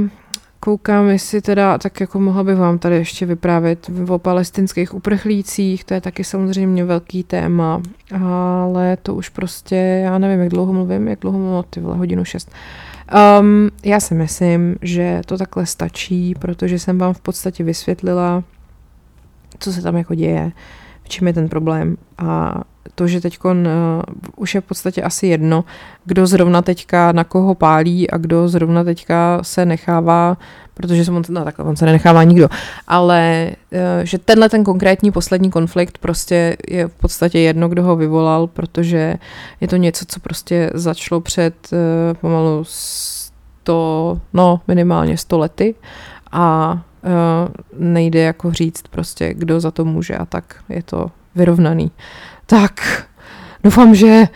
koukám, 0.61 1.09
jestli 1.09 1.41
teda, 1.41 1.79
tak 1.79 2.01
jako 2.01 2.21
mohla 2.21 2.45
bych 2.45 2.57
vám 2.57 2.79
tady 2.79 2.97
ještě 2.97 3.27
vyprávět 3.27 3.91
o 4.09 4.19
palestinských 4.19 4.95
uprchlících, 4.95 5.85
to 5.85 5.95
je 5.95 6.01
taky 6.01 6.25
samozřejmě 6.25 6.85
velký 6.85 7.25
téma, 7.25 7.83
ale 8.21 8.97
to 9.03 9.15
už 9.15 9.29
prostě, 9.29 9.77
já 9.77 10.19
nevím, 10.19 10.41
jak 10.41 10.49
dlouho 10.49 10.73
mluvím, 10.73 11.09
jak 11.09 11.21
dlouho 11.21 11.39
mluvím, 11.39 11.65
ty 11.71 11.81
vole, 11.81 11.97
hodinu 11.97 12.25
šest. 12.25 12.51
Um, 13.41 13.71
já 13.85 14.01
si 14.01 14.15
myslím, 14.15 14.77
že 14.83 15.21
to 15.27 15.39
takhle 15.39 15.67
stačí, 15.67 16.35
protože 16.35 16.79
jsem 16.79 16.99
vám 16.99 17.15
v 17.15 17.21
podstatě 17.21 17.65
vysvětlila, 17.65 18.45
co 19.59 19.73
se 19.73 19.83
tam 19.83 19.97
jako 19.97 20.15
děje, 20.15 20.53
v 21.03 21.09
čem 21.09 21.27
je 21.27 21.33
ten 21.33 21.49
problém 21.49 21.97
a 22.19 22.61
to, 22.95 23.07
že 23.07 23.20
teď 23.20 23.39
uh, 23.45 23.53
už 24.36 24.55
je 24.55 24.61
v 24.61 24.64
podstatě 24.64 25.03
asi 25.03 25.26
jedno, 25.26 25.64
kdo 26.05 26.26
zrovna 26.26 26.62
teďka 26.62 27.12
na 27.12 27.24
koho 27.24 27.55
pálí 27.55 28.11
a 28.11 28.16
kdo 28.16 28.49
zrovna 28.49 28.84
teďka 28.84 29.39
se 29.43 29.66
nechává, 29.66 30.36
protože 30.74 31.05
se 31.05 31.12
on, 31.12 31.22
no, 31.28 31.45
takhle, 31.45 31.64
on 31.64 31.76
se 31.76 31.84
nenechává 31.84 32.24
nikdo, 32.24 32.49
ale 32.89 33.51
uh, 33.72 33.78
že 34.05 34.18
tenhle 34.18 34.49
ten 34.49 34.64
konkrétní 34.64 35.12
poslední 35.12 35.51
konflikt 35.51 35.99
prostě 35.99 36.57
je 36.68 36.89
v 36.89 36.95
podstatě 36.95 37.39
jedno, 37.39 37.68
kdo 37.68 37.82
ho 37.82 37.97
vyvolal, 37.97 38.47
protože 38.47 39.14
je 39.61 39.68
to 39.68 39.76
něco, 39.76 40.05
co 40.09 40.20
prostě 40.20 40.70
začalo 40.74 41.20
před 41.20 41.55
uh, 41.72 41.78
pomalu 42.20 42.64
100, 42.64 44.20
no 44.32 44.61
minimálně 44.68 45.16
100 45.16 45.39
lety 45.39 45.74
a 46.32 46.78
nejde 47.78 48.20
jako 48.20 48.53
říct 48.53 48.82
prostě, 48.91 49.34
kdo 49.34 49.61
za 49.61 49.70
to 49.70 49.84
může 49.84 50.16
a 50.16 50.26
tak 50.26 50.57
je 50.68 50.82
to 50.82 51.11
vyrovnaný. 51.34 51.91
Tak, 52.51 53.05
doufám, 53.64 53.94
že 53.94 54.28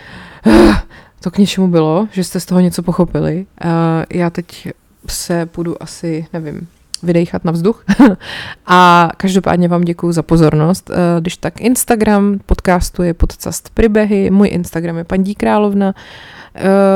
uh, 0.47 0.75
to 1.21 1.31
k 1.31 1.39
něčemu 1.39 1.69
bylo, 1.69 2.09
že 2.11 2.25
jste 2.25 2.41
z 2.41 2.47
toho 2.47 2.61
něco 2.61 2.83
pochopili. 2.83 3.47
Uh, 3.65 3.71
já 4.13 4.31
teď 4.31 4.69
se 5.09 5.47
půjdu 5.47 5.83
asi, 5.83 6.27
nevím, 6.33 6.69
vydejchat 7.03 7.45
na 7.45 7.53
vzduch. 7.53 7.85
a 8.67 9.11
každopádně 9.17 9.69
vám 9.69 9.81
děkuji 9.81 10.13
za 10.13 10.23
pozornost. 10.23 10.91
Když 11.21 11.37
tak 11.37 11.61
Instagram 11.61 12.39
podcastu 12.47 13.03
je 13.03 13.15
podcast 13.15 13.71
Pribehy, 13.75 14.31
můj 14.31 14.49
Instagram 14.49 14.97
je 14.97 15.05
Pandí 15.05 15.35
Královna. 15.35 15.95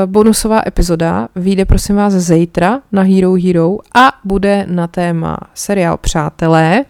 Bonusová 0.05 0.61
epizoda 0.67 1.27
vyjde 1.35 1.65
prosím 1.65 1.95
vás 1.95 2.13
zítra 2.13 2.79
na 2.91 3.01
Hero 3.01 3.33
Hero 3.33 3.77
a 3.95 4.11
bude 4.23 4.65
na 4.69 4.87
téma 4.87 5.37
seriál 5.53 5.97
Přátelé 5.97 6.85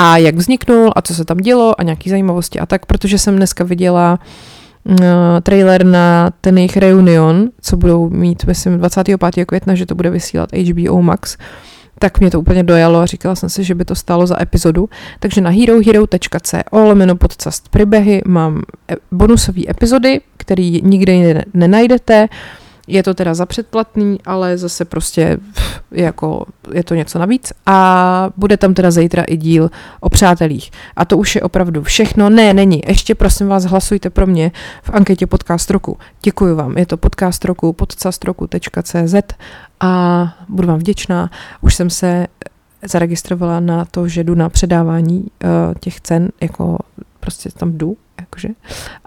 a 0.00 0.16
jak 0.16 0.34
vzniknul 0.34 0.92
a 0.96 1.02
co 1.02 1.14
se 1.14 1.24
tam 1.24 1.36
dělo 1.36 1.80
a 1.80 1.82
nějaké 1.82 2.10
zajímavosti 2.10 2.60
a 2.60 2.66
tak, 2.66 2.86
protože 2.86 3.18
jsem 3.18 3.36
dneska 3.36 3.64
viděla 3.64 4.18
uh, 4.84 4.96
trailer 5.42 5.84
na 5.86 6.30
ten 6.40 6.58
jejich 6.58 6.76
reunion, 6.76 7.48
co 7.60 7.76
budou 7.76 8.10
mít, 8.10 8.44
myslím, 8.44 8.78
25. 8.78 9.44
května, 9.46 9.74
že 9.74 9.86
to 9.86 9.94
bude 9.94 10.10
vysílat 10.10 10.50
HBO 10.52 11.02
Max, 11.02 11.36
tak 11.98 12.20
mě 12.20 12.30
to 12.30 12.40
úplně 12.40 12.62
dojalo 12.62 12.98
a 12.98 13.06
říkala 13.06 13.34
jsem 13.34 13.48
si, 13.48 13.64
že 13.64 13.74
by 13.74 13.84
to 13.84 13.94
stálo 13.94 14.26
za 14.26 14.42
epizodu. 14.42 14.88
Takže 15.20 15.40
na 15.40 15.50
herohero.co 15.50 16.58
lomeno 16.72 17.16
podcast 17.16 17.68
příběhy 17.68 18.22
mám 18.26 18.62
e, 18.90 18.96
bonusové 19.12 19.62
epizody, 19.68 20.20
které 20.36 20.70
nikde 20.82 21.44
nenajdete 21.54 22.28
Je 22.88 23.02
to 23.02 23.14
teda 23.14 23.34
za 23.34 23.46
předplatný, 23.46 24.18
ale 24.24 24.58
zase 24.58 24.84
prostě 24.84 25.38
jako 25.90 26.46
je 26.72 26.84
to 26.84 26.94
něco 26.94 27.18
navíc 27.18 27.52
a 27.66 28.30
bude 28.36 28.56
tam 28.56 28.74
teda 28.74 28.90
zítra 28.90 29.22
i 29.22 29.36
díl 29.36 29.70
o 30.00 30.08
přátelích. 30.08 30.70
A 30.96 31.04
to 31.04 31.18
už 31.18 31.34
je 31.34 31.42
opravdu 31.42 31.82
všechno. 31.82 32.30
Ne, 32.30 32.54
není. 32.54 32.82
Ještě 32.86 33.14
prosím 33.14 33.48
vás 33.48 33.64
hlasujte 33.64 34.10
pro 34.10 34.26
mě 34.26 34.52
v 34.82 34.90
anketě 34.90 35.26
podcast 35.26 35.70
roku. 35.70 35.98
Děkuji 36.22 36.54
vám. 36.54 36.78
Je 36.78 36.86
to 36.86 36.96
podcast 36.96 37.44
roku 37.44 37.72
podcastroku.cz 37.72 39.14
a 39.80 40.22
budu 40.48 40.68
vám 40.68 40.78
vděčná. 40.78 41.30
Už 41.60 41.74
jsem 41.74 41.90
se 41.90 42.26
zaregistrovala 42.84 43.60
na 43.60 43.84
to, 43.84 44.08
že 44.08 44.24
jdu 44.24 44.34
na 44.34 44.48
předávání 44.48 45.20
uh, 45.20 45.48
těch 45.80 46.00
cen, 46.00 46.28
jako 46.40 46.78
prostě 47.20 47.50
tam 47.50 47.78
jdu, 47.78 47.96
jakože. 48.20 48.48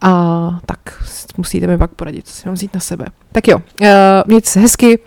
A 0.02 0.60
tak 0.66 1.04
musíte 1.38 1.68
mi 1.68 1.78
pak 1.78 1.92
poradit, 1.92 2.28
co 2.28 2.34
si 2.34 2.48
mám 2.48 2.56
vzít 2.56 2.74
na 2.74 2.80
sebe. 2.80 3.06
Tak 3.32 3.48
jo, 3.48 3.58
uh, 3.58 3.88
mějte 4.28 4.50
se 4.50 4.60
hezky, 4.60 5.00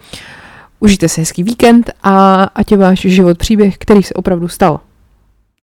užijte 0.81 1.09
si 1.09 1.21
hezký 1.21 1.43
víkend 1.43 1.91
a 2.03 2.45
ať 2.45 2.71
je 2.71 2.77
váš 2.79 3.01
život 3.01 3.39
příběh, 3.39 3.79
který 3.79 4.03
se 4.03 4.15
opravdu 4.15 4.49
stal. 4.49 4.81